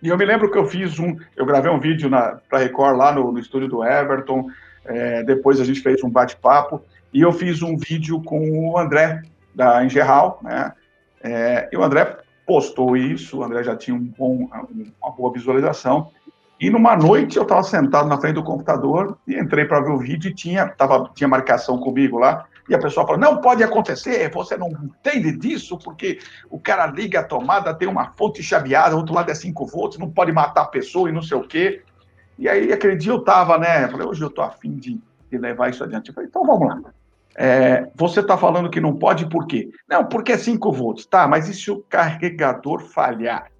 E 0.00 0.08
eu 0.08 0.16
me 0.16 0.24
lembro 0.24 0.50
que 0.50 0.58
eu 0.58 0.66
fiz 0.66 0.98
um, 0.98 1.16
eu 1.36 1.46
gravei 1.46 1.70
um 1.70 1.78
vídeo 1.78 2.10
para 2.48 2.58
Record 2.58 2.96
lá 2.96 3.12
no, 3.12 3.30
no, 3.30 3.38
estúdio 3.38 3.68
do 3.68 3.84
Everton, 3.84 4.48
é, 4.84 5.22
depois 5.22 5.60
a 5.60 5.64
gente 5.64 5.80
fez 5.80 6.02
um 6.02 6.10
bate-papo, 6.10 6.82
e 7.12 7.20
eu 7.20 7.32
fiz 7.32 7.62
um 7.62 7.76
vídeo 7.76 8.20
com 8.22 8.70
o 8.70 8.78
André, 8.78 9.22
da 9.54 9.84
Engeral, 9.84 10.40
né? 10.42 10.72
É, 11.22 11.68
e 11.72 11.76
o 11.76 11.82
André 11.82 12.18
postou 12.46 12.96
isso, 12.96 13.38
o 13.38 13.44
André 13.44 13.62
já 13.62 13.76
tinha 13.76 13.96
um 13.96 14.04
bom, 14.04 14.48
uma 15.00 15.12
boa 15.12 15.32
visualização, 15.32 16.10
e 16.62 16.70
numa 16.70 16.96
noite 16.96 17.36
eu 17.36 17.42
estava 17.42 17.62
sentado 17.64 18.08
na 18.08 18.16
frente 18.18 18.34
do 18.34 18.44
computador 18.44 19.18
e 19.26 19.34
entrei 19.34 19.64
para 19.64 19.80
ver 19.80 19.90
o 19.90 19.98
vídeo 19.98 20.30
e 20.30 20.34
tinha, 20.34 20.68
tava, 20.68 21.10
tinha 21.12 21.26
marcação 21.26 21.76
comigo 21.76 22.18
lá. 22.18 22.46
E 22.68 22.74
a 22.74 22.78
pessoa 22.78 23.04
falou: 23.04 23.20
não 23.20 23.40
pode 23.40 23.64
acontecer, 23.64 24.30
você 24.30 24.56
não 24.56 24.68
entende 24.70 25.32
disso, 25.32 25.76
porque 25.76 26.20
o 26.48 26.60
cara 26.60 26.86
liga 26.86 27.18
a 27.18 27.24
tomada, 27.24 27.74
tem 27.74 27.88
uma 27.88 28.12
fonte 28.12 28.44
chaveada, 28.44 28.94
outro 28.94 29.12
lado 29.12 29.28
é 29.30 29.34
5 29.34 29.66
volts, 29.66 29.98
não 29.98 30.08
pode 30.08 30.30
matar 30.30 30.62
a 30.62 30.66
pessoa 30.66 31.08
e 31.08 31.12
não 31.12 31.20
sei 31.20 31.36
o 31.36 31.42
quê. 31.42 31.82
E 32.38 32.48
aí, 32.48 32.72
aquele 32.72 32.94
dia 32.94 33.10
eu 33.10 33.18
estava, 33.18 33.58
né? 33.58 33.84
Eu 33.84 33.90
falei: 33.90 34.06
hoje 34.06 34.22
eu 34.22 34.28
estou 34.28 34.44
afim 34.44 34.76
de, 34.76 35.00
de 35.30 35.38
levar 35.38 35.68
isso 35.68 35.82
adiante. 35.82 36.10
Eu 36.10 36.14
falei: 36.14 36.28
então 36.28 36.46
vamos 36.46 36.68
lá. 36.68 36.80
É, 37.36 37.88
você 37.94 38.20
está 38.20 38.36
falando 38.36 38.70
que 38.70 38.80
não 38.80 38.96
pode 38.96 39.26
por 39.28 39.46
quê? 39.46 39.70
Não, 39.88 40.04
porque 40.04 40.32
é 40.32 40.38
5 40.38 40.70
volts, 40.72 41.06
tá, 41.06 41.26
mas 41.26 41.48
e 41.48 41.54
se 41.54 41.70
o 41.70 41.82
carregador 41.82 42.80
falhar? 42.80 43.50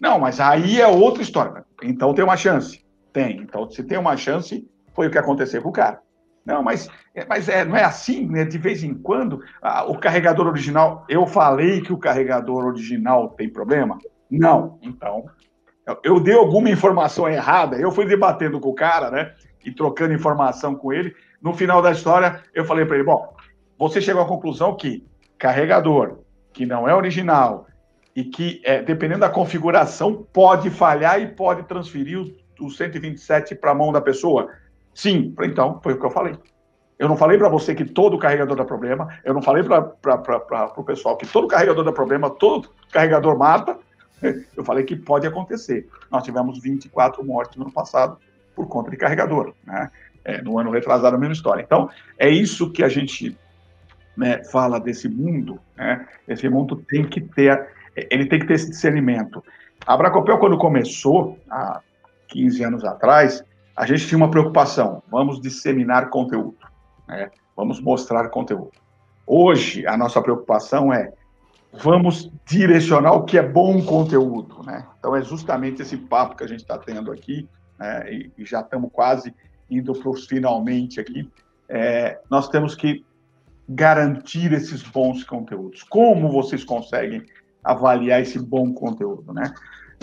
Não, 0.00 0.18
mas 0.18 0.40
aí 0.40 0.80
é 0.80 0.86
outra 0.86 1.22
história. 1.22 1.64
Então 1.82 2.12
tem 2.12 2.24
uma 2.24 2.36
chance. 2.36 2.84
Tem. 3.12 3.40
Então, 3.40 3.70
se 3.70 3.84
tem 3.84 3.98
uma 3.98 4.16
chance, 4.16 4.66
foi 4.94 5.06
o 5.06 5.10
que 5.10 5.18
aconteceu 5.18 5.62
com 5.62 5.68
o 5.68 5.72
cara. 5.72 6.00
Não, 6.44 6.62
mas, 6.62 6.88
mas 7.28 7.48
é, 7.48 7.64
não 7.64 7.76
é 7.76 7.84
assim, 7.84 8.26
né? 8.26 8.44
De 8.44 8.58
vez 8.58 8.82
em 8.82 8.94
quando, 8.94 9.40
ah, 9.60 9.84
o 9.84 9.98
carregador 9.98 10.46
original. 10.48 11.04
Eu 11.08 11.26
falei 11.26 11.80
que 11.80 11.92
o 11.92 11.98
carregador 11.98 12.64
original 12.64 13.28
tem 13.30 13.48
problema? 13.48 13.98
Não. 14.28 14.78
Então, 14.82 15.24
eu, 15.86 15.98
eu 16.02 16.20
dei 16.20 16.34
alguma 16.34 16.70
informação 16.70 17.28
errada, 17.28 17.76
eu 17.76 17.92
fui 17.92 18.06
debatendo 18.06 18.58
com 18.58 18.70
o 18.70 18.74
cara, 18.74 19.10
né? 19.10 19.32
E 19.64 19.70
trocando 19.70 20.14
informação 20.14 20.74
com 20.74 20.92
ele. 20.92 21.14
No 21.42 21.52
final 21.52 21.82
da 21.82 21.90
história, 21.90 22.42
eu 22.54 22.64
falei 22.64 22.84
para 22.84 22.96
ele: 22.96 23.04
bom, 23.04 23.34
você 23.78 24.00
chegou 24.00 24.22
à 24.22 24.26
conclusão 24.26 24.76
que 24.76 25.06
carregador 25.38 26.18
que 26.52 26.64
não 26.64 26.88
é 26.88 26.94
original, 26.94 27.66
e 28.14 28.24
que, 28.24 28.60
é, 28.64 28.82
dependendo 28.82 29.20
da 29.20 29.30
configuração, 29.30 30.26
pode 30.32 30.70
falhar 30.70 31.20
e 31.20 31.26
pode 31.26 31.62
transferir 31.64 32.18
o, 32.18 32.66
o 32.66 32.70
127 32.70 33.54
para 33.54 33.70
a 33.70 33.74
mão 33.74 33.90
da 33.90 34.00
pessoa? 34.00 34.50
Sim, 34.94 35.34
então, 35.40 35.80
foi 35.82 35.94
o 35.94 35.98
que 35.98 36.04
eu 36.04 36.10
falei. 36.10 36.36
Eu 36.98 37.08
não 37.08 37.16
falei 37.16 37.38
para 37.38 37.48
você 37.48 37.74
que 37.74 37.84
todo 37.84 38.18
carregador 38.18 38.56
dá 38.56 38.64
problema, 38.64 39.08
eu 39.24 39.32
não 39.34 39.42
falei 39.42 39.64
para 39.64 40.72
o 40.76 40.84
pessoal 40.84 41.16
que 41.16 41.26
todo 41.26 41.48
carregador 41.48 41.84
dá 41.84 41.92
problema, 41.92 42.30
todo 42.30 42.68
carregador 42.92 43.36
mata, 43.36 43.78
eu 44.56 44.64
falei 44.64 44.84
que 44.84 44.94
pode 44.94 45.26
acontecer. 45.26 45.88
Nós 46.10 46.22
tivemos 46.22 46.60
24 46.60 47.24
mortes 47.24 47.56
no 47.56 47.64
ano 47.64 47.72
passado 47.72 48.18
por 48.54 48.68
conta 48.68 48.90
de 48.90 48.96
carregador, 48.96 49.54
né? 49.64 49.90
É, 50.24 50.40
no 50.40 50.58
ano 50.58 50.70
retrasado, 50.70 51.16
a 51.16 51.18
mesma 51.18 51.34
história. 51.34 51.62
Então, 51.62 51.90
é 52.16 52.28
isso 52.28 52.70
que 52.70 52.84
a 52.84 52.88
gente 52.88 53.36
né, 54.16 54.44
fala 54.44 54.78
desse 54.78 55.08
mundo, 55.08 55.58
né? 55.76 56.06
Esse 56.28 56.48
mundo 56.48 56.76
tem 56.76 57.04
que 57.04 57.20
ter 57.20 57.68
ele 57.94 58.26
tem 58.26 58.38
que 58.38 58.46
ter 58.46 58.54
esse 58.54 58.70
discernimento. 58.70 59.44
A 59.86 59.96
Bracopel, 59.96 60.38
quando 60.38 60.56
começou, 60.56 61.38
há 61.50 61.80
15 62.28 62.64
anos 62.64 62.84
atrás, 62.84 63.44
a 63.76 63.86
gente 63.86 64.06
tinha 64.06 64.16
uma 64.16 64.30
preocupação: 64.30 65.02
vamos 65.10 65.40
disseminar 65.40 66.08
conteúdo, 66.08 66.58
né? 67.06 67.30
vamos 67.56 67.80
mostrar 67.80 68.28
conteúdo. 68.28 68.72
Hoje, 69.26 69.86
a 69.86 69.96
nossa 69.96 70.20
preocupação 70.20 70.92
é 70.92 71.12
vamos 71.72 72.30
direcionar 72.44 73.12
o 73.12 73.24
que 73.24 73.38
é 73.38 73.42
bom 73.42 73.82
conteúdo. 73.82 74.62
Né? 74.64 74.86
Então, 74.98 75.16
é 75.16 75.22
justamente 75.22 75.82
esse 75.82 75.96
papo 75.96 76.36
que 76.36 76.44
a 76.44 76.46
gente 76.46 76.60
está 76.60 76.78
tendo 76.78 77.10
aqui, 77.10 77.48
né? 77.78 78.12
e, 78.12 78.32
e, 78.36 78.44
já 78.44 78.60
estamos 78.60 78.90
quase 78.92 79.34
indo 79.76 79.92
para 79.92 80.10
os 80.10 80.26
finalmente 80.26 81.00
aqui. 81.00 81.28
É, 81.68 82.20
nós 82.30 82.48
temos 82.48 82.74
que 82.74 83.04
garantir 83.68 84.52
esses 84.52 84.82
bons 84.82 85.24
conteúdos. 85.24 85.82
Como 85.82 86.30
vocês 86.30 86.64
conseguem 86.64 87.22
avaliar 87.64 88.20
esse 88.20 88.38
bom 88.38 88.72
conteúdo, 88.72 89.32
né? 89.32 89.52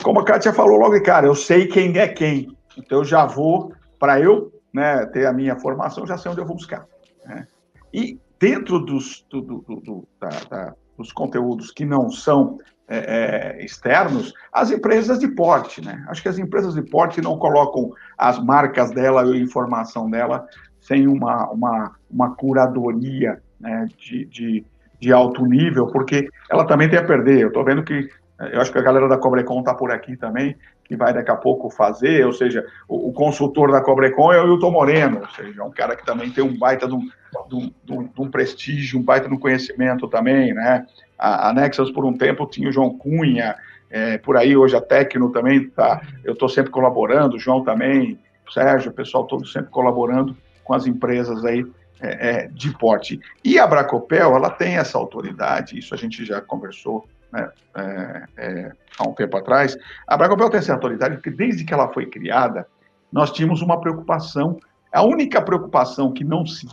Como 0.01 0.19
a 0.19 0.25
Kátia 0.25 0.53
falou 0.53 0.77
logo, 0.77 1.01
cara, 1.03 1.27
eu 1.27 1.35
sei 1.35 1.67
quem 1.67 1.97
é 1.97 2.07
quem, 2.07 2.55
então 2.77 2.99
eu 2.99 3.05
já 3.05 3.25
vou, 3.25 3.73
para 3.99 4.19
eu 4.19 4.51
né, 4.73 5.05
ter 5.07 5.25
a 5.25 5.33
minha 5.33 5.59
formação, 5.59 6.07
já 6.07 6.17
sei 6.17 6.31
onde 6.31 6.39
eu 6.39 6.45
vou 6.45 6.55
buscar. 6.55 6.85
Né? 7.25 7.45
E 7.93 8.17
dentro 8.39 8.79
dos, 8.79 9.25
do, 9.29 9.41
do, 9.41 9.61
do, 9.61 10.07
da, 10.19 10.29
da, 10.49 10.75
dos 10.97 11.11
conteúdos 11.11 11.71
que 11.71 11.83
não 11.83 12.09
são 12.09 12.57
é, 12.89 13.57
é, 13.59 13.63
externos, 13.63 14.33
as 14.51 14.71
empresas 14.71 15.19
de 15.19 15.27
porte, 15.27 15.79
né? 15.79 16.03
Acho 16.07 16.23
que 16.23 16.27
as 16.27 16.39
empresas 16.39 16.73
de 16.73 16.81
porte 16.81 17.21
não 17.21 17.37
colocam 17.37 17.91
as 18.17 18.43
marcas 18.43 18.89
dela 18.89 19.23
e 19.25 19.37
a 19.37 19.39
informação 19.39 20.09
dela 20.09 20.47
sem 20.81 21.07
uma, 21.07 21.47
uma, 21.51 21.95
uma 22.09 22.35
curadoria 22.35 23.39
né, 23.59 23.87
de, 23.95 24.25
de, 24.25 24.65
de, 24.99 25.13
alto 25.13 25.45
nível, 25.45 25.85
porque 25.87 26.27
ela 26.49 26.65
também 26.65 26.89
tem 26.89 26.97
a 26.97 27.03
perder. 27.03 27.41
Eu 27.41 27.49
estou 27.49 27.63
vendo 27.63 27.83
que, 27.83 28.09
eu 28.51 28.59
acho 28.59 28.71
que 28.71 28.79
a 28.79 28.83
galera 28.83 29.07
da 29.07 29.17
Cobrecon 29.17 29.59
está 29.59 29.75
por 29.75 29.91
aqui 29.91 30.17
também, 30.17 30.55
que 30.83 30.95
vai 30.95 31.13
daqui 31.13 31.29
a 31.29 31.35
pouco 31.35 31.69
fazer, 31.69 32.25
ou 32.25 32.33
seja, 32.33 32.65
o, 32.87 33.09
o 33.09 33.13
consultor 33.13 33.71
da 33.71 33.81
Cobrecon 33.81 34.33
é 34.33 34.41
o 34.41 34.47
Hilton 34.47 34.71
Moreno, 34.71 35.19
ou 35.19 35.29
seja, 35.29 35.61
é 35.61 35.63
um 35.63 35.69
cara 35.69 35.95
que 35.95 36.03
também 36.03 36.31
tem 36.31 36.43
um 36.43 36.57
baita 36.57 36.87
de 36.87 36.95
um, 36.95 37.07
de 37.47 37.55
um, 37.93 38.03
de 38.03 38.21
um 38.21 38.31
prestígio, 38.31 38.99
um 38.99 39.03
baita 39.03 39.27
de 39.27 39.35
um 39.35 39.39
conhecimento 39.39 40.07
também, 40.07 40.55
né? 40.55 40.87
A, 41.19 41.53
Nexus, 41.53 41.91
por 41.91 42.05
um 42.05 42.17
tempo, 42.17 42.47
tinha 42.47 42.69
o 42.69 42.71
João 42.71 42.97
Cunha, 42.97 43.55
é, 43.89 44.17
por 44.17 44.37
aí 44.37 44.55
hoje 44.55 44.75
a 44.75 44.81
Tecno 44.81 45.31
também 45.31 45.67
tá, 45.69 46.01
eu 46.23 46.33
estou 46.33 46.47
sempre 46.47 46.71
colaborando, 46.71 47.35
o 47.35 47.39
João 47.39 47.63
também, 47.63 48.17
o 48.47 48.51
Sérgio, 48.51 48.91
o 48.91 48.93
pessoal 48.93 49.25
todo 49.25 49.45
sempre 49.45 49.69
colaborando 49.69 50.35
com 50.63 50.73
as 50.73 50.85
empresas 50.85 51.43
aí 51.43 51.65
é, 51.99 52.29
é, 52.29 52.47
de 52.47 52.71
porte. 52.77 53.19
E 53.43 53.59
a 53.59 53.67
Bracopel, 53.67 54.35
ela 54.35 54.49
tem 54.49 54.77
essa 54.77 54.97
autoridade, 54.97 55.77
isso 55.77 55.93
a 55.93 55.97
gente 55.97 56.23
já 56.23 56.39
conversou 56.39 57.05
né, 57.31 57.49
é, 57.75 58.23
é, 58.37 58.71
há 58.97 59.07
um 59.07 59.13
tempo 59.13 59.35
atrás, 59.35 59.77
a 60.07 60.15
Bracopel 60.15 60.49
tem 60.49 60.59
essa 60.59 60.73
autoridade 60.73 61.15
porque 61.15 61.31
desde 61.31 61.65
que 61.65 61.73
ela 61.73 61.91
foi 61.91 62.05
criada, 62.05 62.65
nós 63.11 63.31
tínhamos 63.31 63.61
uma 63.61 63.81
preocupação, 63.81 64.57
a 64.93 65.03
única 65.03 65.41
preocupação 65.41 66.13
que 66.13 66.23
não 66.23 66.45
se, 66.45 66.67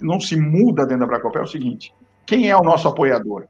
não 0.00 0.20
se 0.20 0.36
muda 0.36 0.86
dentro 0.86 1.00
da 1.00 1.06
Bracopel 1.06 1.42
é 1.42 1.44
o 1.44 1.48
seguinte, 1.48 1.92
quem 2.26 2.50
é 2.50 2.56
o 2.56 2.62
nosso 2.62 2.86
apoiador? 2.86 3.46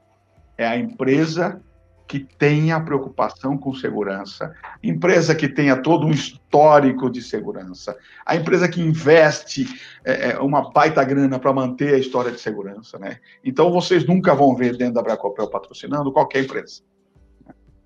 É 0.59 0.67
a 0.67 0.77
empresa 0.77 1.63
que 2.09 2.19
tenha 2.19 2.81
preocupação 2.81 3.57
com 3.59 3.75
segurança, 3.75 4.55
empresa 4.83 5.35
que 5.35 5.47
tenha 5.47 5.77
todo 5.77 6.07
um 6.07 6.11
histórico 6.11 7.11
de 7.11 7.21
segurança, 7.21 7.95
a 8.25 8.35
empresa 8.35 8.67
que 8.67 8.81
investe 8.81 9.67
é, 10.03 10.31
é 10.31 10.39
uma 10.39 10.73
baita 10.73 11.05
grana 11.05 11.39
para 11.39 11.53
manter 11.53 11.95
a 11.95 11.99
história 11.99 12.33
de 12.33 12.41
segurança, 12.41 12.99
né? 12.99 13.19
Então 13.45 13.71
vocês 13.71 14.07
nunca 14.07 14.35
vão 14.35 14.57
ver 14.57 14.77
dentro 14.77 14.95
da 14.95 15.03
Bracopel 15.03 15.51
patrocinando 15.51 16.11
qualquer 16.11 16.45
empresa. 16.45 16.81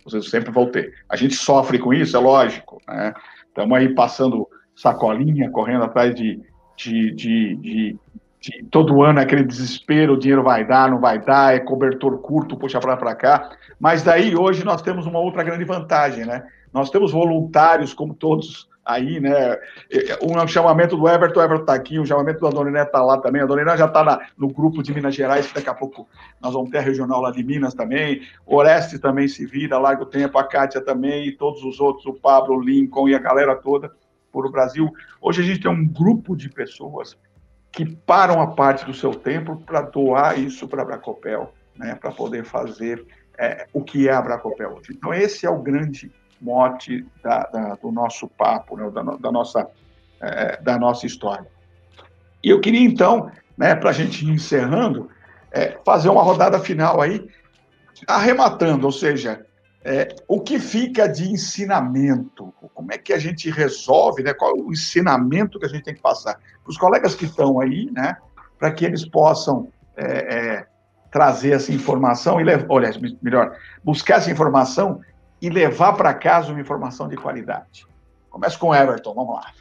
Vocês 0.05 0.31
sempre 0.31 0.53
vão 0.53 0.71
ter. 0.71 0.95
A 1.09 1.17
gente 1.17 1.35
sofre 1.35 1.79
com 1.79 1.93
isso, 1.93 2.17
é 2.17 2.21
lógico, 2.21 2.81
né? 2.87 3.13
Estamos 3.49 3.77
aí 3.77 3.93
passando 3.93 4.49
sacolinha, 4.75 5.51
correndo 5.51 5.85
atrás 5.85 6.15
de, 6.15 6.41
de, 6.77 7.13
de, 7.13 7.57
de 7.57 7.99
todo 8.71 9.03
ano 9.03 9.21
é 9.21 9.23
aquele 9.23 9.45
desespero, 9.45 10.15
o 10.15 10.19
dinheiro 10.19 10.43
vai 10.43 10.65
dar, 10.65 10.91
não 10.91 11.01
vai 11.01 11.19
dar, 11.19 11.55
é 11.55 11.61
cobertor 11.61 12.19
curto, 12.19 12.57
puxa 12.57 12.81
para 12.81 12.97
para 12.97 13.15
cá. 13.15 13.51
Mas 13.79 14.03
daí 14.03 14.35
hoje 14.37 14.65
nós 14.65 14.83
temos 14.83 15.07
uma 15.07 15.19
outra 15.19 15.43
grande 15.43 15.65
vantagem, 15.65 16.25
né? 16.25 16.47
Nós 16.73 16.91
temos 16.91 17.13
voluntários 17.13 17.93
como 17.93 18.15
todos 18.15 18.69
aí, 18.85 19.21
né? 19.21 19.57
Um 20.23 20.47
chamamento 20.49 20.97
do 20.97 21.09
Everton, 21.09 21.39
o 21.39 21.43
Everton 21.43 21.63
está 21.63 21.75
aqui, 21.75 21.99
o 21.99 22.07
chamamento 22.07 22.41
da 22.41 22.51
Dona 22.51 22.71
Inês 22.71 22.87
está 22.87 23.03
lá 23.03 23.19
também. 23.19 23.43
A 23.43 23.47
Dona 23.47 23.63
Inês 23.63 23.79
já 23.79 23.87
está 23.87 24.21
no 24.37 24.49
grupo 24.49 24.83
de 24.83 24.93
Minas 24.93 25.15
Gerais, 25.15 25.47
que 25.47 25.55
daqui 25.55 25.69
a 25.69 25.75
pouco 25.75 26.09
nós 26.41 26.53
vamos 26.53 26.71
ter 26.71 26.79
a 26.79 26.83
regional 26.83 27.21
lá 27.21 27.31
de 27.31 27.45
Minas 27.45 27.75
também. 27.75 28.23
O 28.47 28.57
Oreste 28.57 28.99
também 28.99 29.29
se 29.29 29.47
vira, 29.47 29.79
Largo 29.79 30.07
Tempo, 30.07 30.39
a 30.39 30.45
Kátia 30.45 30.81
também, 30.81 31.29
e 31.29 31.33
todos 31.33 31.63
os 31.63 31.79
outros, 31.79 32.07
o 32.07 32.15
Pablo, 32.15 32.57
o 32.57 32.61
Lincoln 32.61 33.09
e 33.09 33.15
a 33.15 33.19
galera 33.19 33.55
toda 33.55 33.93
por 34.33 34.47
o 34.47 34.51
Brasil. 34.51 34.91
Hoje 35.21 35.43
a 35.43 35.45
gente 35.45 35.61
tem 35.61 35.71
um 35.71 35.87
grupo 35.87 36.35
de 36.35 36.49
pessoas 36.49 37.17
que 37.73 37.87
param 37.87 38.41
a 38.41 38.49
parte 38.49 38.85
do 38.85 38.93
seu 38.93 39.15
tempo 39.15 39.57
para 39.57 39.81
doar 39.81 40.39
isso 40.39 40.69
para 40.69 40.83
a 40.83 40.85
Bracopel, 40.85 41.53
né, 41.75 41.95
para 41.95 42.13
poder 42.13 42.45
fazer 42.45 43.05
é, 43.39 43.67
o 43.73 43.83
que 43.83 44.09
é 44.09 44.13
a 44.13 44.21
Bracopel 44.21 44.75
hoje. 44.75 44.93
Então, 44.93 45.13
esse 45.15 45.47
é 45.47 45.51
o 45.51 45.63
grande 45.63 46.13
mote 46.41 47.07
da, 47.23 47.45
da, 47.45 47.75
do 47.77 47.91
nosso 47.91 48.29
papo, 48.29 48.77
né, 48.77 48.91
da, 48.91 49.03
da, 49.03 49.33
nossa, 49.33 49.67
é, 50.21 50.61
da 50.61 50.79
nossa 50.79 51.07
história. 51.07 51.47
E 52.45 52.51
eu 52.51 52.61
queria, 52.61 52.85
então, 52.85 53.31
né, 53.57 53.75
para 53.75 53.91
a 53.91 53.95
gente 53.95 54.27
ir 54.27 54.31
encerrando, 54.31 55.09
é, 55.51 55.79
fazer 55.85 56.11
uma 56.11 56.23
rodada 56.23 56.59
final 56.59 57.01
aí, 57.01 57.27
arrematando, 58.07 58.85
ou 58.87 58.93
seja, 58.93 59.47
é, 59.85 60.15
o 60.29 60.41
que 60.41 60.61
fica 60.61 61.09
de 61.09 61.29
ensinamento? 61.31 62.55
Como 62.73 62.93
é 62.93 62.99
que 62.99 63.13
a 63.13 63.19
gente 63.19 63.51
resolve, 63.51 64.23
né? 64.23 64.33
Qual 64.33 64.57
é 64.57 64.61
o 64.61 64.73
ensinamento 64.73 65.59
que 65.59 65.67
a 65.67 65.69
gente 65.69 65.83
tem 65.83 65.95
que 65.95 66.01
passar 66.01 66.35
para 66.35 66.71
os 66.71 66.79
colegas 66.79 67.15
que 67.15 67.25
estão 67.25 67.61
aí, 67.61 67.91
né? 67.91 68.17
Para 68.59 68.71
que 68.71 68.85
eles 68.85 69.05
possam 69.05 69.69
é, 69.97 70.35
é, 70.35 70.67
trazer 71.11 71.51
essa 71.51 71.73
informação 71.73 72.41
e 72.41 72.45
levar, 72.45 72.67
olha, 72.69 72.91
melhor, 73.21 73.57
buscar 73.83 74.19
essa 74.19 74.31
informação 74.31 75.01
e 75.41 75.51
levar 75.51 75.95
para 75.95 76.15
casa 76.15 76.53
uma 76.53 76.61
informação 76.61 77.09
de 77.09 77.17
qualidade. 77.17 77.85
Começa 78.31 78.57
com 78.57 78.69
o 78.69 78.75
Everton, 78.75 79.15
vamos 79.15 79.35
lá. 79.35 79.53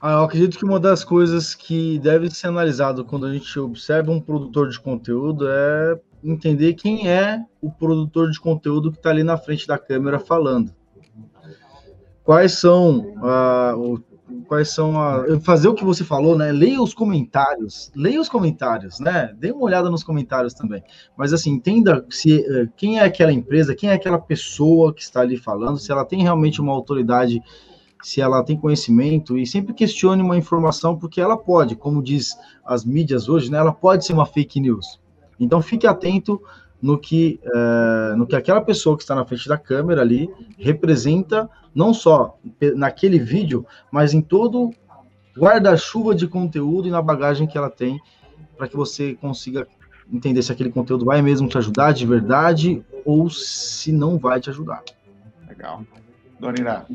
Ah, 0.00 0.12
eu 0.12 0.24
acredito 0.24 0.58
que 0.58 0.64
uma 0.64 0.78
das 0.78 1.04
coisas 1.04 1.54
que 1.54 1.98
deve 2.00 2.30
ser 2.30 2.48
analisado 2.48 3.04
quando 3.04 3.26
a 3.26 3.32
gente 3.32 3.58
observa 3.58 4.10
um 4.10 4.20
produtor 4.20 4.68
de 4.68 4.78
conteúdo 4.78 5.48
é 5.48 5.98
entender 6.22 6.74
quem 6.74 7.08
é 7.08 7.42
o 7.60 7.70
produtor 7.70 8.30
de 8.30 8.40
conteúdo 8.40 8.90
que 8.90 8.98
está 8.98 9.10
ali 9.10 9.22
na 9.22 9.36
frente 9.36 9.66
da 9.66 9.78
câmera 9.78 10.18
falando. 10.18 10.72
Quais 12.24 12.52
são, 12.52 13.14
ah, 13.22 13.74
o, 13.76 13.98
quais 14.46 14.70
são 14.70 15.00
a, 15.00 15.40
fazer 15.40 15.68
o 15.68 15.74
que 15.74 15.84
você 15.84 16.04
falou, 16.04 16.36
né? 16.36 16.52
Leia 16.52 16.82
os 16.82 16.92
comentários, 16.92 17.90
leia 17.94 18.20
os 18.20 18.28
comentários, 18.28 19.00
né? 19.00 19.34
Dê 19.38 19.50
uma 19.50 19.62
olhada 19.62 19.88
nos 19.88 20.04
comentários 20.04 20.52
também. 20.52 20.82
Mas 21.16 21.32
assim, 21.32 21.50
entenda 21.50 22.04
se 22.10 22.40
eh, 22.40 22.68
quem 22.76 22.98
é 22.98 23.04
aquela 23.04 23.32
empresa, 23.32 23.74
quem 23.74 23.90
é 23.90 23.94
aquela 23.94 24.18
pessoa 24.18 24.92
que 24.92 25.02
está 25.02 25.20
ali 25.20 25.36
falando, 25.36 25.78
se 25.78 25.90
ela 25.90 26.04
tem 26.04 26.22
realmente 26.22 26.60
uma 26.60 26.72
autoridade 26.72 27.42
se 28.02 28.20
ela 28.20 28.44
tem 28.44 28.56
conhecimento 28.56 29.36
e 29.36 29.46
sempre 29.46 29.74
questione 29.74 30.22
uma 30.22 30.36
informação, 30.36 30.96
porque 30.96 31.20
ela 31.20 31.36
pode, 31.36 31.74
como 31.74 32.02
diz 32.02 32.36
as 32.64 32.84
mídias 32.84 33.28
hoje, 33.28 33.50
né, 33.50 33.58
ela 33.58 33.72
pode 33.72 34.04
ser 34.04 34.12
uma 34.12 34.26
fake 34.26 34.60
news. 34.60 35.00
Então 35.38 35.62
fique 35.62 35.86
atento 35.86 36.40
no 36.80 36.98
que, 36.98 37.40
é, 37.42 38.14
no 38.16 38.26
que 38.26 38.36
aquela 38.36 38.60
pessoa 38.60 38.96
que 38.96 39.02
está 39.02 39.14
na 39.14 39.24
frente 39.24 39.48
da 39.48 39.58
câmera 39.58 40.00
ali 40.00 40.28
representa, 40.56 41.48
não 41.74 41.92
só 41.92 42.38
naquele 42.76 43.18
vídeo, 43.18 43.66
mas 43.90 44.14
em 44.14 44.20
todo 44.20 44.70
guarda-chuva 45.36 46.14
de 46.14 46.26
conteúdo 46.26 46.88
e 46.88 46.90
na 46.90 47.02
bagagem 47.02 47.46
que 47.46 47.56
ela 47.56 47.70
tem, 47.70 48.00
para 48.56 48.68
que 48.68 48.76
você 48.76 49.14
consiga 49.14 49.66
entender 50.10 50.42
se 50.42 50.50
aquele 50.50 50.70
conteúdo 50.70 51.04
vai 51.04 51.20
mesmo 51.22 51.48
te 51.48 51.58
ajudar 51.58 51.92
de 51.92 52.06
verdade 52.06 52.84
ou 53.04 53.28
se 53.28 53.92
não 53.92 54.18
vai 54.18 54.40
te 54.40 54.50
ajudar. 54.50 54.82
Legal. 55.48 55.84
Dona 56.40 56.86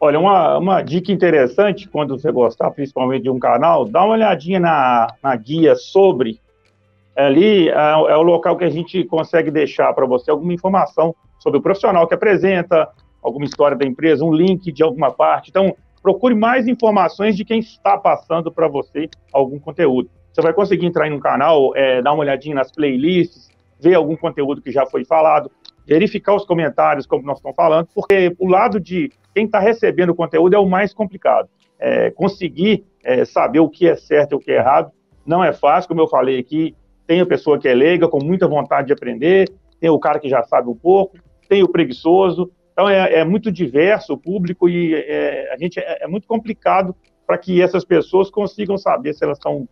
Olha, 0.00 0.18
uma, 0.18 0.58
uma 0.58 0.82
dica 0.82 1.10
interessante, 1.10 1.88
quando 1.88 2.18
você 2.18 2.30
gostar 2.30 2.70
principalmente 2.70 3.24
de 3.24 3.30
um 3.30 3.38
canal, 3.38 3.84
dá 3.84 4.04
uma 4.04 4.14
olhadinha 4.14 4.60
na, 4.60 5.08
na 5.22 5.34
guia 5.34 5.74
sobre. 5.74 6.40
Ali 7.16 7.68
é, 7.68 7.72
é 7.72 8.16
o 8.16 8.22
local 8.22 8.56
que 8.56 8.64
a 8.64 8.70
gente 8.70 9.02
consegue 9.04 9.50
deixar 9.50 9.92
para 9.92 10.06
você 10.06 10.30
alguma 10.30 10.52
informação 10.52 11.14
sobre 11.38 11.58
o 11.58 11.62
profissional 11.62 12.06
que 12.06 12.14
apresenta, 12.14 12.88
alguma 13.22 13.44
história 13.44 13.76
da 13.76 13.84
empresa, 13.84 14.24
um 14.24 14.32
link 14.32 14.70
de 14.70 14.82
alguma 14.82 15.10
parte. 15.10 15.50
Então, 15.50 15.74
procure 16.02 16.34
mais 16.34 16.68
informações 16.68 17.36
de 17.36 17.44
quem 17.44 17.58
está 17.58 17.98
passando 17.98 18.52
para 18.52 18.68
você 18.68 19.08
algum 19.32 19.58
conteúdo. 19.58 20.08
Você 20.32 20.42
vai 20.42 20.52
conseguir 20.52 20.86
entrar 20.86 21.08
em 21.08 21.12
um 21.12 21.18
canal, 21.18 21.74
é, 21.74 22.00
dar 22.02 22.12
uma 22.12 22.20
olhadinha 22.20 22.54
nas 22.54 22.70
playlists, 22.70 23.48
ver 23.80 23.94
algum 23.94 24.14
conteúdo 24.14 24.62
que 24.62 24.70
já 24.70 24.86
foi 24.86 25.04
falado, 25.04 25.50
verificar 25.86 26.34
os 26.34 26.44
comentários, 26.44 27.06
como 27.06 27.24
nós 27.24 27.38
estamos 27.38 27.56
falando, 27.56 27.88
porque 27.94 28.34
o 28.38 28.48
lado 28.48 28.80
de 28.80 29.10
quem 29.34 29.44
está 29.44 29.58
recebendo 29.58 30.10
o 30.10 30.14
conteúdo 30.14 30.54
é 30.54 30.58
o 30.58 30.66
mais 30.66 30.92
complicado. 30.92 31.48
É, 31.78 32.10
conseguir 32.10 32.84
é, 33.04 33.24
saber 33.24 33.60
o 33.60 33.68
que 33.68 33.86
é 33.86 33.94
certo 33.94 34.32
e 34.32 34.34
o 34.34 34.38
que 34.38 34.50
é 34.50 34.56
errado 34.56 34.90
não 35.26 35.44
é 35.44 35.52
fácil, 35.52 35.88
como 35.88 36.00
eu 36.00 36.08
falei 36.08 36.38
aqui. 36.38 36.74
Tem 37.06 37.20
a 37.20 37.26
pessoa 37.26 37.58
que 37.58 37.68
é 37.68 37.74
leiga, 37.74 38.08
com 38.08 38.22
muita 38.22 38.48
vontade 38.48 38.88
de 38.88 38.92
aprender, 38.92 39.48
tem 39.80 39.90
o 39.90 39.98
cara 39.98 40.18
que 40.18 40.28
já 40.28 40.42
sabe 40.42 40.68
um 40.68 40.74
pouco, 40.74 41.18
tem 41.48 41.62
o 41.62 41.68
preguiçoso. 41.68 42.50
Então, 42.72 42.88
é, 42.88 43.20
é 43.20 43.24
muito 43.24 43.50
diverso 43.50 44.14
o 44.14 44.18
público 44.18 44.68
e 44.68 44.94
é, 44.94 45.52
a 45.52 45.58
gente 45.58 45.78
é, 45.78 46.04
é 46.04 46.06
muito 46.06 46.26
complicado 46.26 46.94
para 47.26 47.38
que 47.38 47.60
essas 47.60 47.84
pessoas 47.84 48.30
consigam 48.30 48.78
saber 48.78 49.12
se 49.14 49.24
elas 49.24 49.38
estão 49.38 49.66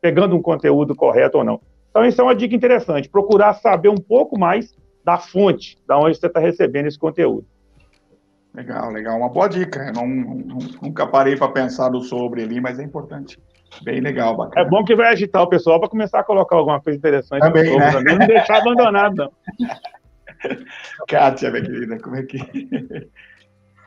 pegando 0.00 0.36
um 0.36 0.42
conteúdo 0.42 0.94
correto 0.94 1.38
ou 1.38 1.44
não. 1.44 1.60
Então, 1.90 2.04
isso 2.04 2.20
é 2.20 2.24
uma 2.24 2.34
dica 2.34 2.54
interessante, 2.54 3.08
procurar 3.08 3.54
saber 3.54 3.88
um 3.88 3.96
pouco 3.96 4.38
mais 4.38 4.74
da 5.04 5.18
fonte, 5.18 5.78
da 5.86 5.98
onde 5.98 6.16
você 6.16 6.26
está 6.26 6.40
recebendo 6.40 6.86
esse 6.86 6.98
conteúdo. 6.98 7.46
Legal, 8.54 8.90
legal. 8.90 9.16
Uma 9.16 9.30
boa 9.30 9.48
dica. 9.48 9.80
Eu 9.86 9.92
não, 9.94 10.06
nunca 10.82 11.06
parei 11.06 11.36
para 11.36 11.48
pensar 11.48 11.90
sobre 12.02 12.42
ali, 12.42 12.60
mas 12.60 12.78
é 12.78 12.84
importante. 12.84 13.38
Bem 13.82 14.00
legal, 14.00 14.36
bacana. 14.36 14.66
É 14.66 14.68
bom 14.68 14.84
que 14.84 14.94
vai 14.94 15.08
agitar 15.08 15.42
o 15.42 15.48
pessoal 15.48 15.80
para 15.80 15.88
começar 15.88 16.20
a 16.20 16.24
colocar 16.24 16.56
alguma 16.56 16.80
coisa 16.80 16.98
interessante 16.98 17.40
Também, 17.40 17.64
sobre, 17.64 17.78
né? 17.78 17.92
também, 17.92 18.18
não 18.18 18.26
deixar 18.26 18.58
abandonado, 18.58 19.14
não. 19.16 19.32
Kátia, 21.08 21.50
minha 21.50 21.62
querida, 21.62 21.98
como 21.98 22.16
é 22.16 22.22
que. 22.24 22.38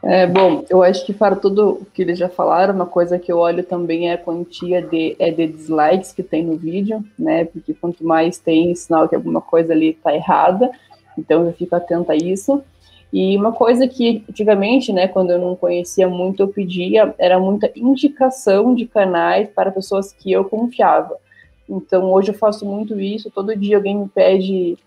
É, 0.04 0.26
bom, 0.26 0.64
eu 0.70 0.84
acho 0.84 1.06
que 1.06 1.14
para 1.14 1.36
tudo 1.36 1.82
que 1.94 2.02
eles 2.02 2.18
já 2.18 2.30
falaram, 2.30 2.74
uma 2.74 2.86
coisa 2.86 3.20
que 3.20 3.32
eu 3.32 3.38
olho 3.38 3.64
também 3.64 4.10
é 4.10 4.14
a 4.14 4.18
quantia 4.18 4.82
de, 4.82 5.16
é 5.20 5.32
de 5.32 5.48
dislikes 5.48 6.14
que 6.14 6.24
tem 6.24 6.44
no 6.44 6.56
vídeo, 6.56 7.04
né? 7.18 7.46
Porque 7.46 7.74
quanto 7.74 8.06
mais 8.06 8.38
tem 8.38 8.74
sinal 8.76 9.10
que 9.10 9.16
alguma 9.16 9.42
coisa 9.42 9.74
ali 9.74 9.90
está 9.90 10.16
errada, 10.16 10.70
então 11.18 11.46
eu 11.46 11.54
fico 11.54 11.76
atenta 11.76 12.14
a 12.14 12.16
isso. 12.16 12.64
E 13.14 13.38
uma 13.38 13.52
coisa 13.52 13.88
que 13.88 14.24
antigamente, 14.30 14.92
né, 14.92 15.08
quando 15.08 15.32
eu 15.32 15.40
não 15.40 15.56
conhecia 15.56 16.08
muito, 16.08 16.44
eu 16.44 16.48
pedia 16.48 17.14
era 17.18 17.40
muita 17.40 17.72
indicação 17.76 18.76
de 18.76 18.86
canais 18.86 19.48
para 19.50 19.72
pessoas 19.72 20.12
que 20.12 20.32
eu 20.32 20.44
confiava. 20.46 21.16
Então 21.70 22.12
hoje 22.12 22.30
eu 22.30 22.36
faço 22.36 22.66
muito 22.66 23.00
isso, 23.00 23.32
todo 23.32 23.56
dia 23.56 23.78
alguém 23.78 23.98
me 23.98 24.10
pede 24.10 24.78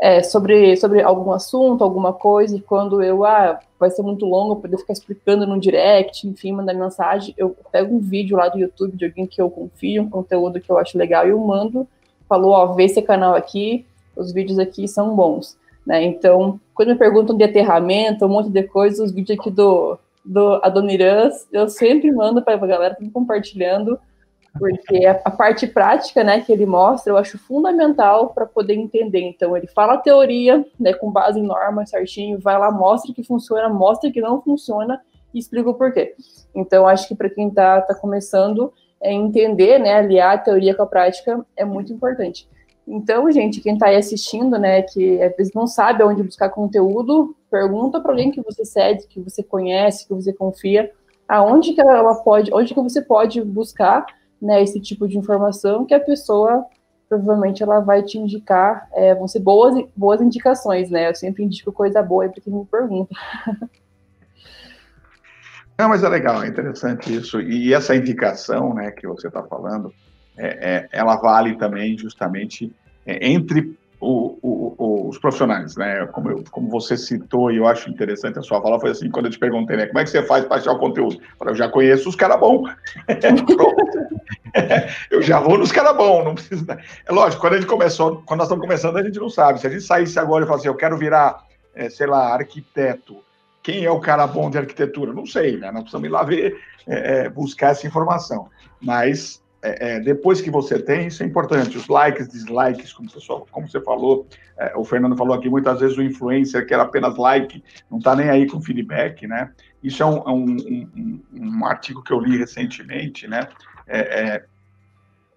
é, 0.00 0.22
sobre, 0.22 0.76
sobre 0.76 1.02
algum 1.02 1.32
assunto, 1.32 1.82
alguma 1.82 2.12
coisa, 2.12 2.56
e 2.56 2.60
quando 2.60 3.02
eu, 3.02 3.24
ah, 3.24 3.58
vai 3.78 3.90
ser 3.90 4.02
muito 4.02 4.24
longo, 4.24 4.56
poder 4.56 4.78
ficar 4.78 4.92
explicando 4.92 5.46
no 5.46 5.58
direct, 5.58 6.26
enfim, 6.26 6.52
mandar 6.52 6.74
mensagem, 6.74 7.34
eu 7.36 7.56
pego 7.72 7.96
um 7.96 7.98
vídeo 7.98 8.36
lá 8.36 8.48
do 8.48 8.58
YouTube 8.58 8.96
de 8.96 9.06
alguém 9.06 9.26
que 9.26 9.40
eu 9.40 9.50
confio, 9.50 10.02
um 10.02 10.10
conteúdo 10.10 10.60
que 10.60 10.70
eu 10.70 10.78
acho 10.78 10.96
legal, 10.96 11.26
e 11.26 11.30
eu 11.30 11.38
mando, 11.38 11.86
falou, 12.28 12.52
ó, 12.52 12.74
vê 12.74 12.84
esse 12.84 13.02
canal 13.02 13.34
aqui, 13.34 13.84
os 14.16 14.32
vídeos 14.32 14.58
aqui 14.58 14.86
são 14.86 15.16
bons, 15.16 15.56
né, 15.86 16.02
então, 16.04 16.60
quando 16.74 16.90
me 16.90 16.94
perguntam 16.94 17.36
de 17.36 17.44
aterramento, 17.44 18.24
um 18.26 18.28
monte 18.28 18.50
de 18.50 18.62
coisa, 18.62 19.02
os 19.02 19.12
vídeos 19.12 19.38
aqui 19.38 19.50
do, 19.50 19.98
do 20.24 20.60
Adoniran's, 20.62 21.48
eu 21.52 21.68
sempre 21.68 22.12
mando 22.12 22.42
para 22.42 22.54
a 22.54 22.66
galera, 22.66 22.96
compartilhando, 23.12 23.98
porque 24.58 25.06
a, 25.06 25.20
a, 25.24 25.30
parte 25.30 25.66
prática, 25.66 26.22
né, 26.22 26.40
que 26.40 26.52
ele 26.52 26.66
mostra, 26.66 27.12
eu 27.12 27.16
acho 27.16 27.38
fundamental 27.38 28.28
para 28.28 28.44
poder 28.44 28.74
entender. 28.74 29.20
Então, 29.20 29.56
ele 29.56 29.66
fala 29.66 29.94
a 29.94 29.98
teoria, 29.98 30.64
né, 30.78 30.92
com 30.92 31.10
base 31.10 31.38
em 31.38 31.44
normas 31.44 31.90
certinho, 31.90 32.38
vai 32.38 32.58
lá, 32.58 32.70
mostra 32.70 33.14
que 33.14 33.22
funciona, 33.22 33.68
mostra 33.68 34.10
que 34.10 34.20
não 34.20 34.42
funciona 34.42 35.00
e 35.32 35.38
explica 35.38 35.70
o 35.70 35.74
porquê. 35.74 36.14
Então, 36.54 36.86
acho 36.86 37.08
que 37.08 37.14
para 37.14 37.30
quem 37.30 37.48
está 37.48 37.80
tá 37.80 37.94
começando, 37.94 38.72
é 39.00 39.12
entender, 39.12 39.78
né, 39.78 39.94
aliar 39.94 40.34
a 40.34 40.38
teoria 40.38 40.74
com 40.74 40.82
a 40.82 40.86
prática 40.86 41.44
é 41.56 41.64
muito 41.64 41.92
importante. 41.92 42.48
Então, 42.90 43.30
gente, 43.30 43.60
quem 43.60 43.74
está 43.74 43.88
aí 43.88 43.96
assistindo, 43.96 44.58
né, 44.58 44.80
que 44.80 45.20
às 45.22 45.36
vezes 45.36 45.52
não 45.52 45.66
sabe 45.66 46.02
onde 46.02 46.22
buscar 46.22 46.48
conteúdo, 46.48 47.36
pergunta 47.50 48.00
para 48.00 48.12
alguém 48.12 48.30
que 48.30 48.40
você 48.40 48.64
segue, 48.64 49.06
que 49.06 49.20
você 49.20 49.42
conhece, 49.42 50.08
que 50.08 50.14
você 50.14 50.32
confia, 50.32 50.90
aonde 51.28 51.74
que 51.74 51.80
ela 51.82 52.14
pode, 52.14 52.52
onde 52.52 52.72
que 52.72 52.80
você 52.80 53.02
pode 53.02 53.42
buscar 53.42 54.06
né, 54.40 54.62
esse 54.62 54.80
tipo 54.80 55.06
de 55.06 55.18
informação 55.18 55.84
que 55.84 55.92
a 55.92 56.00
pessoa 56.00 56.64
provavelmente 57.08 57.62
ela 57.62 57.80
vai 57.80 58.02
te 58.02 58.18
indicar, 58.18 58.88
é, 58.92 59.14
vão 59.14 59.28
ser 59.28 59.40
boas, 59.40 59.74
boas 59.96 60.20
indicações, 60.20 60.90
né? 60.90 61.08
Eu 61.08 61.14
sempre 61.14 61.42
indico 61.42 61.72
coisa 61.72 62.02
boa 62.02 62.28
para 62.28 62.42
quem 62.42 62.52
me 62.52 62.66
pergunta. 62.66 63.14
Não, 65.78 65.88
mas 65.88 66.02
é 66.02 66.08
legal, 66.08 66.42
é 66.42 66.48
interessante 66.48 67.14
isso. 67.14 67.40
E 67.40 67.72
essa 67.72 67.94
indicação, 67.96 68.74
né, 68.74 68.90
que 68.90 69.06
você 69.06 69.28
está 69.28 69.42
falando, 69.42 69.94
é, 70.38 70.46
é, 70.46 70.88
ela 70.92 71.16
vale 71.16 71.56
também 71.56 71.98
justamente 71.98 72.72
é, 73.04 73.28
entre 73.28 73.76
o, 74.00 74.38
o, 74.40 74.74
o, 74.78 75.08
os 75.08 75.18
profissionais, 75.18 75.76
né? 75.76 76.06
Como, 76.06 76.30
eu, 76.30 76.44
como 76.50 76.70
você 76.70 76.96
citou, 76.96 77.50
e 77.50 77.56
eu 77.56 77.66
acho 77.66 77.90
interessante 77.90 78.38
a 78.38 78.42
sua 78.42 78.62
fala, 78.62 78.78
foi 78.78 78.90
assim, 78.90 79.10
quando 79.10 79.26
eu 79.26 79.32
te 79.32 79.38
perguntei, 79.38 79.76
né? 79.76 79.86
Como 79.86 79.98
é 79.98 80.04
que 80.04 80.10
você 80.10 80.22
faz 80.22 80.44
para 80.44 80.58
achar 80.58 80.72
o 80.72 80.78
conteúdo? 80.78 81.20
Eu, 81.44 81.54
já 81.54 81.68
conheço 81.68 82.08
os 82.08 82.14
caras 82.14 82.38
bons. 82.38 82.70
eu 85.10 85.20
já 85.20 85.40
vou 85.40 85.58
nos 85.58 85.72
caras 85.72 85.96
bons, 85.96 86.24
não 86.24 86.34
precisa. 86.34 86.78
É 87.04 87.12
lógico, 87.12 87.40
quando 87.40 87.54
a 87.54 87.56
gente 87.56 87.68
começou, 87.68 88.22
quando 88.24 88.38
nós 88.38 88.46
estamos 88.46 88.64
começando, 88.64 88.96
a 88.96 89.02
gente 89.02 89.18
não 89.18 89.28
sabe. 89.28 89.60
Se 89.60 89.66
a 89.66 89.70
gente 89.70 89.82
saísse 89.82 90.18
agora 90.18 90.44
e 90.44 90.46
falasse, 90.46 90.68
assim, 90.68 90.74
eu 90.74 90.78
quero 90.78 90.96
virar, 90.96 91.44
é, 91.74 91.90
sei 91.90 92.06
lá, 92.06 92.34
arquiteto, 92.34 93.16
quem 93.62 93.84
é 93.84 93.90
o 93.90 94.00
cara 94.00 94.26
bom 94.26 94.48
de 94.48 94.58
arquitetura? 94.58 95.12
Não 95.12 95.26
sei, 95.26 95.56
né? 95.56 95.72
Nós 95.72 95.82
precisamos 95.82 96.08
ir 96.08 96.12
lá 96.12 96.22
ver, 96.22 96.56
é, 96.86 97.24
é 97.24 97.28
buscar 97.28 97.70
essa 97.70 97.86
informação. 97.86 98.48
Mas 98.80 99.42
é, 99.60 99.96
é, 99.96 100.00
depois 100.00 100.40
que 100.40 100.50
você 100.50 100.78
tem, 100.78 101.08
isso 101.08 101.22
é 101.22 101.26
importante. 101.26 101.76
Os 101.76 101.88
likes, 101.88 102.28
dislikes, 102.28 102.92
como 102.92 103.10
você, 103.10 103.26
como 103.50 103.68
você 103.68 103.80
falou, 103.80 104.26
é, 104.56 104.72
o 104.76 104.84
Fernando 104.84 105.16
falou 105.16 105.34
aqui, 105.34 105.48
muitas 105.48 105.80
vezes 105.80 105.96
o 105.96 106.02
influencer 106.02 106.66
quer 106.66 106.78
apenas 106.78 107.16
like, 107.16 107.62
não 107.90 107.98
está 107.98 108.14
nem 108.14 108.30
aí 108.30 108.46
com 108.46 108.60
feedback, 108.60 109.26
né? 109.26 109.50
Isso 109.82 110.02
é 110.02 110.06
um, 110.06 110.16
é 110.18 110.30
um, 110.30 110.56
um, 110.56 111.22
um 111.34 111.66
artigo 111.66 112.02
que 112.02 112.12
eu 112.12 112.20
li 112.20 112.36
recentemente, 112.36 113.26
né? 113.26 113.48
É, 113.86 113.98
é, 113.98 114.44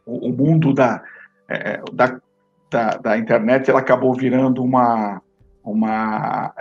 o, 0.06 0.30
o, 0.30 0.34
mundo 0.34 0.74
da, 0.74 1.04
da, 1.94 2.22
da, 2.70 2.90
da, 2.98 3.18
internet 3.18 3.70
ela 3.70 3.80
acabou 3.80 4.14
virando 4.14 4.64
uma, 4.64 5.22
uma 5.64 6.54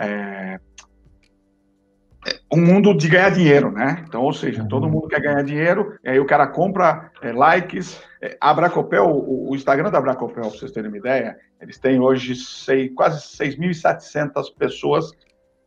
um 2.53 2.59
mundo 2.59 2.93
de 2.93 3.07
ganhar 3.07 3.29
dinheiro, 3.29 3.71
né? 3.71 4.03
Então, 4.05 4.21
ou 4.21 4.33
seja, 4.33 4.65
todo 4.65 4.89
mundo 4.89 5.07
quer 5.07 5.21
ganhar 5.21 5.41
dinheiro, 5.43 5.97
e 6.03 6.09
aí 6.09 6.19
o 6.19 6.25
cara 6.25 6.45
compra 6.47 7.09
é, 7.21 7.31
likes. 7.31 8.01
É, 8.21 8.37
a 8.41 8.53
Bracopel, 8.53 9.05
o, 9.05 9.49
o, 9.49 9.55
Instagram 9.55 9.89
da 9.89 10.01
Bracopel, 10.01 10.43
para 10.43 10.51
vocês 10.51 10.71
terem 10.71 10.89
uma 10.89 10.97
ideia, 10.97 11.37
eles 11.61 11.79
têm 11.79 11.99
hoje 11.99 12.35
sei, 12.35 12.89
quase 12.89 13.21
6.700 13.21 14.53
pessoas 14.57 15.11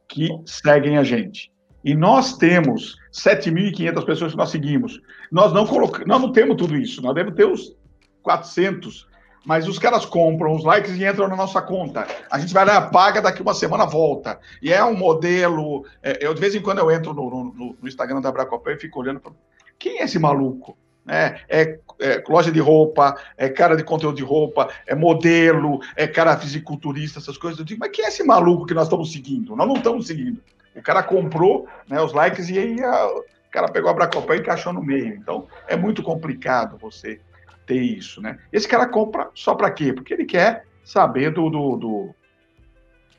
que 0.07 0.29
seguem 0.45 0.99
a 0.99 1.03
gente. 1.03 1.51
E 1.83 1.95
nós 1.95 2.37
temos 2.37 2.97
7.500 3.13 4.05
pessoas 4.05 4.33
que 4.33 4.39
nós 4.39 4.51
seguimos. 4.51 5.01
Nós 5.33 5.53
não, 5.53 5.67
colocamos, 5.67 6.07
nós 6.07 6.21
não 6.21 6.33
temos 6.33 6.57
tudo 6.57 6.77
isso, 6.77 7.01
nós 7.03 7.15
devemos 7.15 7.35
ter 7.35 7.47
uns 7.47 7.77
400 8.23 9.09
mas 9.45 9.69
os 9.69 9.79
caras 9.79 10.07
compram 10.07 10.55
os 10.55 10.65
likes 10.65 10.97
e 10.97 11.05
entram 11.05 11.29
na 11.29 11.37
nossa 11.37 11.61
conta. 11.61 12.07
A 12.31 12.39
gente 12.39 12.55
vai 12.55 12.65
lá, 12.65 12.81
paga, 12.81 13.21
daqui 13.21 13.43
uma 13.43 13.55
semana 13.55 13.85
volta. 13.85 14.39
E 14.63 14.73
é 14.73 14.83
um 14.85 14.97
modelo. 14.97 15.85
É, 16.03 16.19
eu, 16.27 16.33
de 16.33 16.41
vez 16.41 16.55
em 16.55 16.61
quando, 16.61 16.79
eu 16.79 16.91
entro 16.91 17.13
no, 17.13 17.31
no, 17.31 17.77
no 17.81 17.89
Instagram 17.89 18.21
da 18.21 18.33
Bracopé 18.33 18.73
e 18.73 18.79
fico 18.79 19.01
olhando 19.01 19.21
para. 19.21 19.33
Quem 19.79 20.01
é 20.01 20.05
esse 20.05 20.19
maluco? 20.19 20.77
É, 21.07 21.41
é, 21.51 21.79
é, 22.01 22.25
loja 22.27 22.51
de 22.51 22.61
roupa, 22.61 23.15
é 23.37 23.51
cara 23.51 23.77
de 23.77 23.85
conteúdo 23.85 24.17
de 24.17 24.23
roupa, 24.23 24.71
é 24.87 24.95
modelo, 24.95 25.81
é 25.95 26.07
cara 26.07 26.39
fisiculturista, 26.39 27.19
essas 27.19 27.37
coisas. 27.37 27.59
Eu 27.59 27.65
digo, 27.67 27.81
mas 27.81 27.91
quem 27.91 28.07
é 28.07 28.09
esse 28.09 28.25
maluco 28.25 28.65
que 28.65 28.73
nós 28.73 28.85
estamos 28.85 29.13
seguindo? 29.13 29.55
Nós 29.55 29.69
não 29.69 29.77
estamos 29.77 30.07
seguindo. 30.07 30.41
O 30.75 30.81
cara 30.81 31.03
comprou 31.03 31.69
né, 31.87 32.01
os 32.01 32.15
likes 32.15 32.49
e 32.49 32.59
aí 32.59 32.83
a, 32.83 33.07
o 33.07 33.25
cara 33.51 33.69
pegou 33.69 33.91
a 33.91 33.95
Bracopé 33.95 34.37
e 34.37 34.41
encaixou 34.41 34.73
no 34.73 34.83
meio. 34.83 35.15
Então, 35.15 35.47
é 35.69 35.77
muito 35.77 36.03
complicado 36.03 36.79
você 36.79 37.21
ter 37.67 37.81
isso, 37.81 38.21
né? 38.21 38.39
Esse 38.53 38.69
cara 38.69 38.87
compra 38.87 39.31
só 39.35 39.55
para 39.55 39.71
quê? 39.71 39.93
Porque 39.93 40.15
ele 40.15 40.25
quer 40.25 40.65
saber 40.85 41.31
do, 41.31 41.49
do, 41.49 41.77
do, 41.77 42.15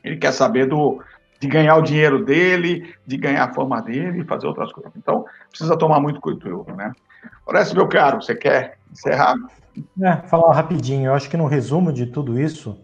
ele 0.04 0.16
quer 0.16 0.32
saber 0.32 0.66
do 0.66 1.02
de 1.38 1.48
ganhar 1.48 1.76
o 1.76 1.82
dinheiro 1.82 2.24
dele, 2.24 2.94
de 3.06 3.16
ganhar 3.16 3.44
a 3.44 3.52
fama 3.52 3.82
dele 3.82 4.22
e 4.22 4.24
fazer 4.24 4.46
outras 4.46 4.72
coisas. 4.72 4.92
Então, 4.96 5.24
precisa 5.50 5.76
tomar 5.76 6.00
muito 6.00 6.20
cuidado, 6.20 6.64
né? 6.74 6.92
Orestes, 7.44 7.74
meu 7.74 7.88
caro, 7.88 8.22
você 8.22 8.34
quer 8.34 8.78
encerrar? 8.90 9.36
É, 10.00 10.16
falar 10.28 10.54
rapidinho. 10.54 11.06
Eu 11.06 11.14
acho 11.14 11.28
que 11.28 11.36
no 11.36 11.46
resumo 11.46 11.92
de 11.92 12.06
tudo 12.06 12.40
isso, 12.40 12.80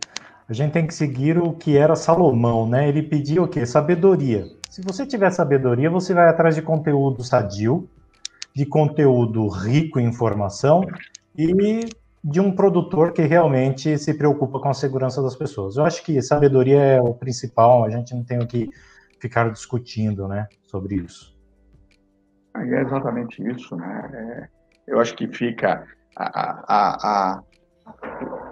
a 0.49 0.53
gente 0.53 0.73
tem 0.73 0.87
que 0.87 0.95
seguir 0.95 1.39
o 1.39 1.53
que 1.53 1.77
era 1.77 1.97
Salomão, 1.97 2.69
né? 2.69 2.89
Ele 2.89 3.03
pediu 3.03 3.45
o 3.45 3.49
quê? 3.49 3.65
Sabedoria. 3.65 4.45
Se 4.69 4.83
você 4.83 5.07
tiver 5.07 5.31
sabedoria, 5.31 5.91
você 5.91 6.13
vai 6.13 6.29
atrás 6.29 6.55
de 6.55 6.63
conteúdo 6.63 7.23
sadio, 7.23 7.89
de 8.55 8.67
conteúdo 8.67 9.49
rico 9.49 9.99
em 9.99 10.07
informação 10.07 10.85
e 11.37 11.81
de 12.25 12.41
um 12.41 12.55
produtor 12.55 13.13
que 13.13 13.23
realmente 13.23 13.99
se 13.99 14.15
preocupa 14.15 14.61
com 14.61 14.69
a 14.69 14.75
segurança 14.75 15.21
das 15.21 15.35
pessoas. 15.35 15.77
Eu 15.77 15.85
acho 15.85 16.05
que 16.05 16.23
sabedoria 16.23 16.81
é 16.81 17.01
o 17.01 17.15
principal, 17.15 17.85
a 17.85 17.91
gente 17.91 18.15
não 18.15 18.23
tem 18.23 18.39
o 18.39 18.47
que 18.47 18.69
ficar 19.21 19.51
discutindo 19.51 20.29
né, 20.29 20.47
sobre 20.65 20.97
isso. 20.97 21.37
É 22.57 22.83
exatamente 22.83 23.43
isso, 23.51 23.75
né? 23.77 24.11
É, 24.13 24.49
eu 24.93 25.01
acho 25.01 25.17
que 25.17 25.27
fica 25.27 25.87
a, 26.15 26.65
a, 26.69 27.37
a, 27.37 27.43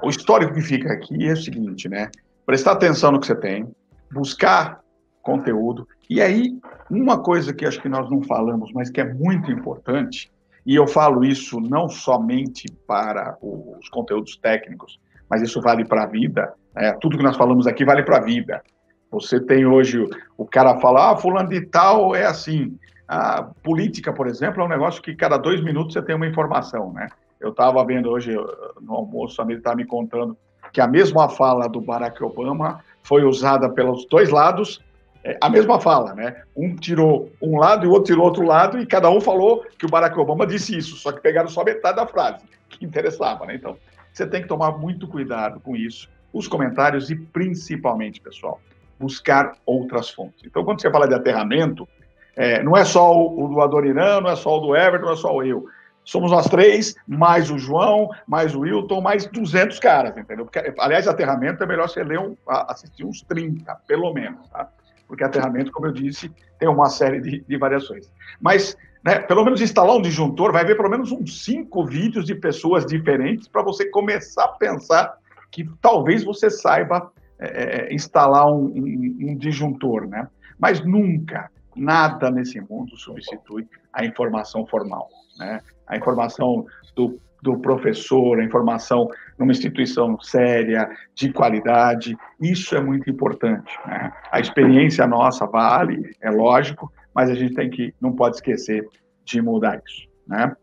o 0.02 0.08
histórico 0.08 0.54
que 0.54 0.62
fica 0.62 0.92
aqui 0.92 1.28
é 1.28 1.32
o 1.32 1.36
seguinte, 1.36 1.88
né? 1.88 2.10
Prestar 2.46 2.72
atenção 2.72 3.12
no 3.12 3.20
que 3.20 3.26
você 3.26 3.34
tem, 3.34 3.70
buscar 4.10 4.80
conteúdo. 5.22 5.86
E 6.08 6.20
aí, 6.20 6.58
uma 6.90 7.22
coisa 7.22 7.52
que 7.52 7.66
acho 7.66 7.80
que 7.80 7.88
nós 7.88 8.10
não 8.10 8.22
falamos, 8.22 8.72
mas 8.72 8.90
que 8.90 9.00
é 9.00 9.14
muito 9.14 9.50
importante, 9.52 10.32
e 10.64 10.74
eu 10.74 10.86
falo 10.86 11.24
isso 11.24 11.60
não 11.60 11.88
somente 11.88 12.66
para 12.86 13.36
os 13.40 13.88
conteúdos 13.88 14.36
técnicos, 14.36 15.00
mas 15.28 15.42
isso 15.42 15.60
vale 15.60 15.84
para 15.84 16.04
a 16.04 16.06
vida. 16.06 16.52
Né? 16.74 16.92
Tudo 17.00 17.16
que 17.16 17.22
nós 17.22 17.36
falamos 17.36 17.66
aqui 17.66 17.84
vale 17.84 18.02
para 18.02 18.18
a 18.18 18.22
vida. 18.22 18.62
Você 19.10 19.40
tem 19.40 19.66
hoje, 19.66 20.06
o 20.36 20.44
cara 20.44 20.78
fala, 20.80 21.12
ah, 21.12 21.16
fulano 21.16 21.48
de 21.48 21.62
tal 21.66 22.14
é 22.14 22.24
assim. 22.24 22.78
A 23.08 23.42
política, 23.42 24.12
por 24.12 24.28
exemplo, 24.28 24.62
é 24.62 24.64
um 24.64 24.68
negócio 24.68 25.02
que 25.02 25.16
cada 25.16 25.36
dois 25.36 25.60
minutos 25.62 25.94
você 25.94 26.02
tem 26.02 26.14
uma 26.14 26.26
informação, 26.26 26.92
né? 26.92 27.08
Eu 27.40 27.50
estava 27.50 27.84
vendo 27.84 28.10
hoje 28.10 28.32
no 28.80 28.94
almoço, 28.94 29.40
a 29.40 29.44
ele 29.46 29.54
estava 29.54 29.76
me 29.76 29.86
contando 29.86 30.36
que 30.72 30.80
a 30.80 30.86
mesma 30.86 31.28
fala 31.28 31.68
do 31.68 31.80
Barack 31.80 32.22
Obama 32.22 32.84
foi 33.02 33.24
usada 33.24 33.68
pelos 33.68 34.06
dois 34.06 34.30
lados 34.30 34.80
é, 35.24 35.36
a 35.40 35.48
mesma 35.48 35.80
fala, 35.80 36.14
né? 36.14 36.42
Um 36.56 36.74
tirou 36.76 37.30
um 37.42 37.58
lado 37.58 37.84
e 37.84 37.88
o 37.88 37.92
outro 37.92 38.12
tirou 38.12 38.24
outro 38.24 38.44
lado, 38.44 38.78
e 38.78 38.86
cada 38.86 39.10
um 39.10 39.20
falou 39.20 39.64
que 39.78 39.86
o 39.86 39.88
Barack 39.88 40.18
Obama 40.18 40.46
disse 40.46 40.76
isso, 40.76 40.96
só 40.96 41.12
que 41.12 41.20
pegaram 41.20 41.48
só 41.48 41.62
metade 41.64 41.96
da 41.96 42.06
frase 42.06 42.44
que 42.68 42.84
interessava, 42.84 43.46
né? 43.46 43.54
Então, 43.54 43.76
você 44.12 44.26
tem 44.26 44.42
que 44.42 44.48
tomar 44.48 44.72
muito 44.78 45.06
cuidado 45.06 45.60
com 45.60 45.76
isso, 45.76 46.08
os 46.32 46.48
comentários 46.48 47.10
e 47.10 47.16
principalmente, 47.16 48.20
pessoal, 48.20 48.60
buscar 48.98 49.56
outras 49.66 50.10
fontes. 50.10 50.44
Então, 50.44 50.64
quando 50.64 50.80
você 50.80 50.90
fala 50.90 51.08
de 51.08 51.14
aterramento, 51.14 51.88
É, 52.36 52.62
não 52.62 52.76
é 52.76 52.84
só 52.84 53.12
o, 53.12 53.48
do 53.48 53.60
Adoniran, 53.60 54.20
não 54.20 54.30
é 54.30 54.36
só 54.36 54.56
o 54.56 54.60
do 54.60 54.74
Everton, 54.74 55.06
não 55.06 55.12
é 55.12 55.16
só 55.16 55.42
eu. 55.42 55.66
Somos 56.04 56.30
nós 56.30 56.48
três, 56.48 56.94
mais 57.06 57.50
o 57.50 57.58
João, 57.58 58.08
mais 58.26 58.54
o 58.54 58.60
Wilton, 58.60 59.00
mais 59.00 59.26
200 59.26 59.78
caras, 59.78 60.16
entendeu? 60.16 60.46
Porque, 60.46 60.72
aliás, 60.78 61.06
aterramento 61.06 61.62
é 61.62 61.66
melhor 61.66 61.88
você 61.88 62.02
ler 62.02 62.18
um, 62.18 62.36
assistir 62.46 63.04
uns 63.04 63.20
30, 63.22 63.74
pelo 63.86 64.14
menos, 64.14 64.48
tá? 64.48 64.70
Porque 65.10 65.24
aterramento, 65.24 65.72
como 65.72 65.88
eu 65.88 65.92
disse, 65.92 66.30
tem 66.56 66.68
uma 66.68 66.88
série 66.88 67.20
de, 67.20 67.40
de 67.40 67.56
variações. 67.58 68.08
Mas, 68.40 68.76
né, 69.04 69.18
pelo 69.18 69.44
menos 69.44 69.60
instalar 69.60 69.96
um 69.96 70.00
disjuntor, 70.00 70.52
vai 70.52 70.64
ver 70.64 70.76
pelo 70.76 70.88
menos 70.88 71.10
uns 71.10 71.42
cinco 71.42 71.84
vídeos 71.84 72.24
de 72.24 72.36
pessoas 72.36 72.86
diferentes 72.86 73.48
para 73.48 73.60
você 73.60 73.90
começar 73.90 74.44
a 74.44 74.52
pensar 74.52 75.18
que 75.50 75.68
talvez 75.82 76.22
você 76.22 76.48
saiba 76.48 77.10
é, 77.40 77.88
é, 77.90 77.92
instalar 77.92 78.46
um, 78.46 78.66
um, 78.66 79.16
um 79.30 79.36
disjuntor, 79.36 80.06
né? 80.06 80.28
Mas 80.56 80.80
nunca, 80.84 81.50
nada 81.74 82.30
nesse 82.30 82.60
mundo 82.60 82.96
substitui 82.96 83.66
a 83.92 84.04
informação 84.04 84.64
formal, 84.64 85.08
né? 85.36 85.60
A 85.88 85.96
informação 85.96 86.64
do, 86.94 87.20
do 87.42 87.58
professor, 87.58 88.38
a 88.38 88.44
informação 88.44 89.10
numa 89.40 89.52
instituição 89.52 90.20
séria, 90.20 90.90
de 91.14 91.32
qualidade, 91.32 92.14
isso 92.38 92.76
é 92.76 92.80
muito 92.80 93.08
importante. 93.08 93.72
Né? 93.86 94.12
A 94.30 94.38
experiência 94.38 95.06
nossa 95.06 95.46
vale, 95.46 96.14
é 96.20 96.30
lógico, 96.30 96.92
mas 97.14 97.30
a 97.30 97.34
gente 97.34 97.54
tem 97.54 97.70
que, 97.70 97.94
não 97.98 98.12
pode 98.12 98.36
esquecer 98.36 98.86
de 99.24 99.40
mudar 99.40 99.80
isso. 99.86 100.06
Né? 100.28 100.54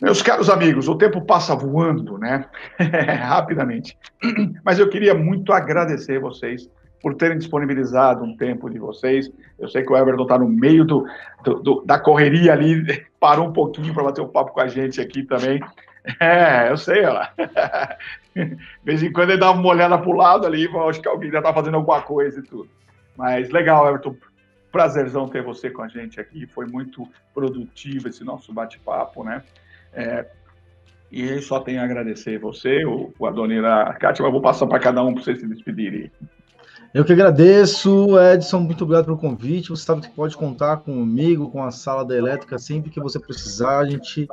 Meus 0.00 0.22
caros 0.22 0.48
amigos, 0.48 0.88
o 0.88 0.94
tempo 0.94 1.20
passa 1.22 1.56
voando, 1.56 2.18
né? 2.18 2.44
Rapidamente. 3.22 3.98
Mas 4.64 4.78
eu 4.78 4.88
queria 4.88 5.14
muito 5.14 5.52
agradecer 5.52 6.20
vocês 6.20 6.70
por 7.02 7.14
terem 7.14 7.38
disponibilizado 7.38 8.22
um 8.22 8.36
tempo 8.36 8.68
de 8.68 8.78
vocês. 8.78 9.30
Eu 9.58 9.68
sei 9.68 9.82
que 9.82 9.92
o 9.92 9.96
Everton 9.96 10.22
está 10.22 10.38
no 10.38 10.48
meio 10.48 10.84
do, 10.84 11.06
do, 11.42 11.54
do, 11.60 11.82
da 11.84 11.98
correria 11.98 12.52
ali, 12.52 12.84
parou 13.18 13.48
um 13.48 13.52
pouquinho 13.52 13.92
para 13.94 14.04
bater 14.04 14.20
um 14.20 14.28
papo 14.28 14.52
com 14.52 14.60
a 14.60 14.68
gente 14.68 15.00
aqui 15.00 15.22
também. 15.22 15.60
É, 16.20 16.70
eu 16.70 16.76
sei, 16.76 17.02
lá. 17.02 17.32
De 18.34 18.56
vez 18.84 19.02
em 19.02 19.12
quando 19.12 19.30
ele 19.30 19.40
dá 19.40 19.50
uma 19.50 19.68
olhada 19.68 19.98
para 19.98 20.10
o 20.10 20.14
lado 20.16 20.46
ali, 20.46 20.68
acho 20.88 21.00
que 21.00 21.08
alguém 21.08 21.30
já 21.30 21.38
está 21.38 21.52
fazendo 21.52 21.76
alguma 21.76 22.02
coisa 22.02 22.40
e 22.40 22.42
tudo. 22.42 22.68
Mas 23.16 23.50
legal, 23.50 23.88
Everton. 23.88 24.14
Prazerzão 24.70 25.26
ter 25.26 25.42
você 25.42 25.70
com 25.70 25.82
a 25.82 25.88
gente 25.88 26.20
aqui. 26.20 26.46
Foi 26.46 26.66
muito 26.66 27.08
produtivo 27.34 28.08
esse 28.08 28.22
nosso 28.22 28.52
bate-papo, 28.52 29.24
né? 29.24 29.42
É, 29.92 30.26
e 31.10 31.40
só 31.40 31.60
tenho 31.60 31.80
a 31.80 31.84
agradecer 31.84 32.38
você, 32.38 32.84
o, 32.84 33.12
o 33.18 33.26
Adonira, 33.26 33.82
a 33.82 33.94
Kátia, 33.94 34.22
mas 34.22 34.32
vou 34.32 34.42
passar 34.42 34.66
para 34.66 34.78
cada 34.78 35.02
um 35.02 35.14
para 35.14 35.22
vocês 35.22 35.40
se 35.40 35.46
despedirem. 35.46 36.10
Eu 36.92 37.04
que 37.04 37.12
agradeço, 37.12 38.18
Edson, 38.18 38.60
muito 38.60 38.84
obrigado 38.84 39.06
pelo 39.06 39.18
convite. 39.18 39.70
Você 39.70 39.84
sabe 39.84 40.02
que 40.02 40.10
pode 40.10 40.36
contar 40.36 40.78
comigo, 40.78 41.50
com 41.50 41.62
a 41.62 41.70
sala 41.70 42.04
da 42.04 42.16
elétrica, 42.16 42.58
sempre 42.58 42.90
que 42.90 43.00
você 43.00 43.18
precisar. 43.18 43.78
A 43.78 43.84
gente 43.84 44.28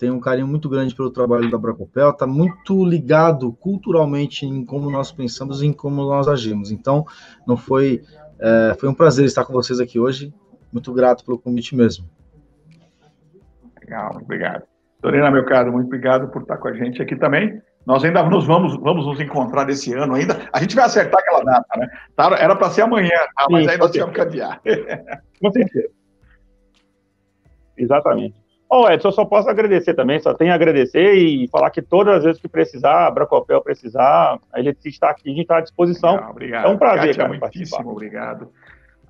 tem 0.00 0.10
um 0.10 0.18
carinho 0.18 0.46
muito 0.46 0.66
grande 0.66 0.94
pelo 0.94 1.10
trabalho 1.10 1.50
da 1.50 1.58
Bracopel, 1.58 2.08
está 2.08 2.26
muito 2.26 2.86
ligado 2.86 3.52
culturalmente 3.52 4.46
em 4.46 4.64
como 4.64 4.90
nós 4.90 5.12
pensamos 5.12 5.60
e 5.60 5.66
em 5.66 5.74
como 5.74 6.02
nós 6.02 6.26
agimos. 6.26 6.72
Então, 6.72 7.04
não 7.46 7.54
foi, 7.54 8.00
é, 8.40 8.74
foi 8.80 8.88
um 8.88 8.94
prazer 8.94 9.26
estar 9.26 9.44
com 9.44 9.52
vocês 9.52 9.78
aqui 9.78 10.00
hoje. 10.00 10.32
Muito 10.72 10.90
grato 10.94 11.22
pelo 11.22 11.38
convite 11.38 11.76
mesmo. 11.76 12.08
Legal, 13.78 14.16
obrigado. 14.22 14.62
Dorena, 15.02 15.30
meu 15.30 15.44
caro, 15.44 15.70
muito 15.70 15.88
obrigado 15.88 16.28
por 16.28 16.42
estar 16.42 16.56
com 16.56 16.68
a 16.68 16.72
gente 16.72 17.02
aqui 17.02 17.14
também. 17.14 17.60
Nós 17.84 18.02
ainda 18.02 18.22
nos 18.22 18.46
vamos, 18.46 18.76
vamos 18.80 19.04
nos 19.04 19.20
encontrar 19.20 19.68
esse 19.68 19.92
ano 19.92 20.14
ainda. 20.14 20.48
A 20.50 20.60
gente 20.60 20.74
vai 20.74 20.86
acertar 20.86 21.20
aquela 21.20 21.44
data, 21.44 21.78
né? 21.78 21.88
Tá, 22.16 22.34
era 22.38 22.56
para 22.56 22.70
ser 22.70 22.82
amanhã, 22.82 23.10
tá? 23.36 23.46
mas 23.50 23.64
Sim, 23.64 23.70
aí 23.70 23.78
nós 23.78 23.90
tivemos 23.90 24.14
que 24.14 24.20
adiar. 24.22 24.62
Com 25.42 25.50
certeza. 25.50 25.90
Exatamente. 27.76 28.39
Ô, 28.70 28.82
oh, 28.82 28.88
Edson, 28.88 29.08
eu 29.08 29.12
só 29.12 29.24
posso 29.24 29.50
agradecer 29.50 29.94
também, 29.94 30.20
só 30.20 30.32
tenho 30.32 30.52
a 30.52 30.54
agradecer 30.54 31.12
e 31.14 31.48
falar 31.48 31.70
que 31.70 31.82
todas 31.82 32.18
as 32.18 32.24
vezes 32.24 32.40
que 32.40 32.46
precisar, 32.46 33.08
a 33.08 33.10
Bracopel 33.10 33.60
precisar, 33.60 34.38
a 34.52 34.62
gente 34.62 34.88
está 34.88 35.10
aqui, 35.10 35.28
a 35.28 35.30
gente 35.30 35.42
está 35.42 35.56
à 35.56 35.60
disposição. 35.60 36.12
Legal, 36.12 36.30
obrigado. 36.30 36.66
É 36.66 36.68
um 36.68 36.78
prazer, 36.78 37.06
Kátia, 37.06 37.14
cara, 37.14 37.28
muitíssimo 37.28 37.50
participar. 37.50 37.86
obrigado 37.90 38.48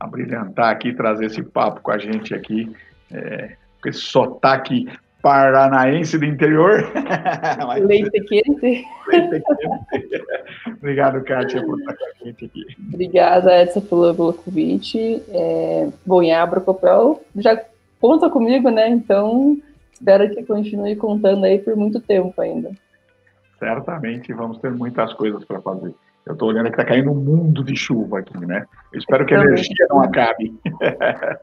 a 0.01 0.07
brilhantar 0.07 0.71
aqui, 0.71 0.95
trazer 0.95 1.27
esse 1.27 1.43
papo 1.43 1.83
com 1.83 1.91
a 1.91 1.99
gente 1.99 2.35
aqui, 2.35 2.75
é, 3.13 3.57
com 3.83 3.91
esse 3.91 3.99
sotaque 3.99 4.87
paranaense 5.21 6.17
do 6.17 6.25
interior. 6.25 6.91
Leite 7.85 8.19
quente. 8.23 8.87
Leite 9.09 9.43
quente. 9.43 10.25
Obrigado, 10.79 11.23
Kátia, 11.23 11.63
por 11.63 11.79
estar 11.79 11.95
com 11.95 12.05
a 12.05 12.25
gente 12.25 12.47
aqui. 12.47 12.65
Obrigada, 12.95 13.63
Edson, 13.63 13.83
pelo, 13.83 14.15
pelo 14.15 14.33
convite. 14.33 15.23
É, 15.29 15.89
bom, 16.07 16.23
e 16.23 16.33
a 16.33 16.43
Abracopel 16.43 17.23
já 17.37 17.63
conta 18.01 18.31
comigo, 18.31 18.71
né? 18.71 18.89
Então, 18.89 19.59
espero 19.93 20.29
que 20.31 20.45
continue 20.45 20.97
contando 20.97 21.45
aí 21.45 21.59
por 21.59 21.77
muito 21.77 22.01
tempo 22.01 22.41
ainda. 22.41 22.71
Certamente, 23.59 24.33
vamos 24.33 24.59
ter 24.59 24.71
muitas 24.71 25.13
coisas 25.15 25.45
para 25.45 25.61
fazer. 25.61 25.95
Eu 26.27 26.35
estou 26.35 26.49
olhando 26.49 26.67
que 26.67 26.73
está 26.73 26.85
caindo 26.85 27.11
um 27.11 27.15
mundo 27.15 27.65
de 27.65 27.75
chuva 27.75 28.21
aqui, 28.21 28.39
né? 28.47 28.67
Eu 28.93 28.99
espero 28.99 29.25
que 29.25 29.35
a 29.35 29.41
energia 29.41 29.87
não 29.89 30.03
acabe. 30.03 30.55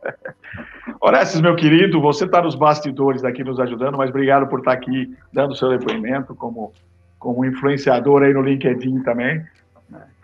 Orestes, 1.02 1.42
meu 1.42 1.56
querido, 1.56 2.00
você 2.00 2.26
está 2.26 2.42
nos 2.42 2.56
bastidores 2.56 3.24
aqui 3.24 3.44
nos 3.44 3.60
ajudando, 3.60 3.98
mas 3.98 4.10
obrigado 4.10 4.48
por 4.48 4.60
estar 4.60 4.72
tá 4.72 4.78
aqui 4.78 5.16
dando 5.34 5.56
seu 5.56 5.78
depoimento 5.78 6.36
como, 6.36 6.74
como 7.20 7.44
influenciador 7.44 8.24
aí 8.24 8.34
no 8.34 8.42
LinkedIn 8.42 9.02
também. 9.02 9.44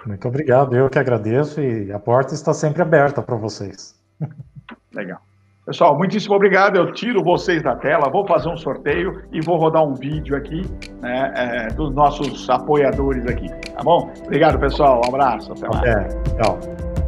Muito 0.05 0.27
obrigado, 0.27 0.75
eu 0.75 0.89
que 0.89 0.99
agradeço 0.99 1.61
e 1.61 1.91
a 1.91 1.99
porta 1.99 2.33
está 2.33 2.53
sempre 2.53 2.81
aberta 2.81 3.21
para 3.21 3.35
vocês. 3.35 3.95
Legal. 4.93 5.21
Pessoal, 5.65 5.97
muitíssimo 5.97 6.35
obrigado. 6.35 6.75
Eu 6.75 6.91
tiro 6.91 7.23
vocês 7.23 7.63
da 7.63 7.75
tela, 7.75 8.09
vou 8.09 8.27
fazer 8.27 8.49
um 8.49 8.57
sorteio 8.57 9.23
e 9.31 9.39
vou 9.39 9.57
rodar 9.57 9.83
um 9.83 9.93
vídeo 9.93 10.35
aqui 10.35 10.61
né, 11.01 11.31
é, 11.35 11.67
dos 11.73 11.93
nossos 11.93 12.49
apoiadores 12.49 13.25
aqui. 13.25 13.47
Tá 13.73 13.81
bom? 13.81 14.11
Obrigado, 14.25 14.59
pessoal. 14.59 15.01
Um 15.05 15.09
abraço. 15.09 15.53
Até 15.53 15.67
mais. 15.69 15.83
É, 15.83 16.07
tchau. 16.41 17.02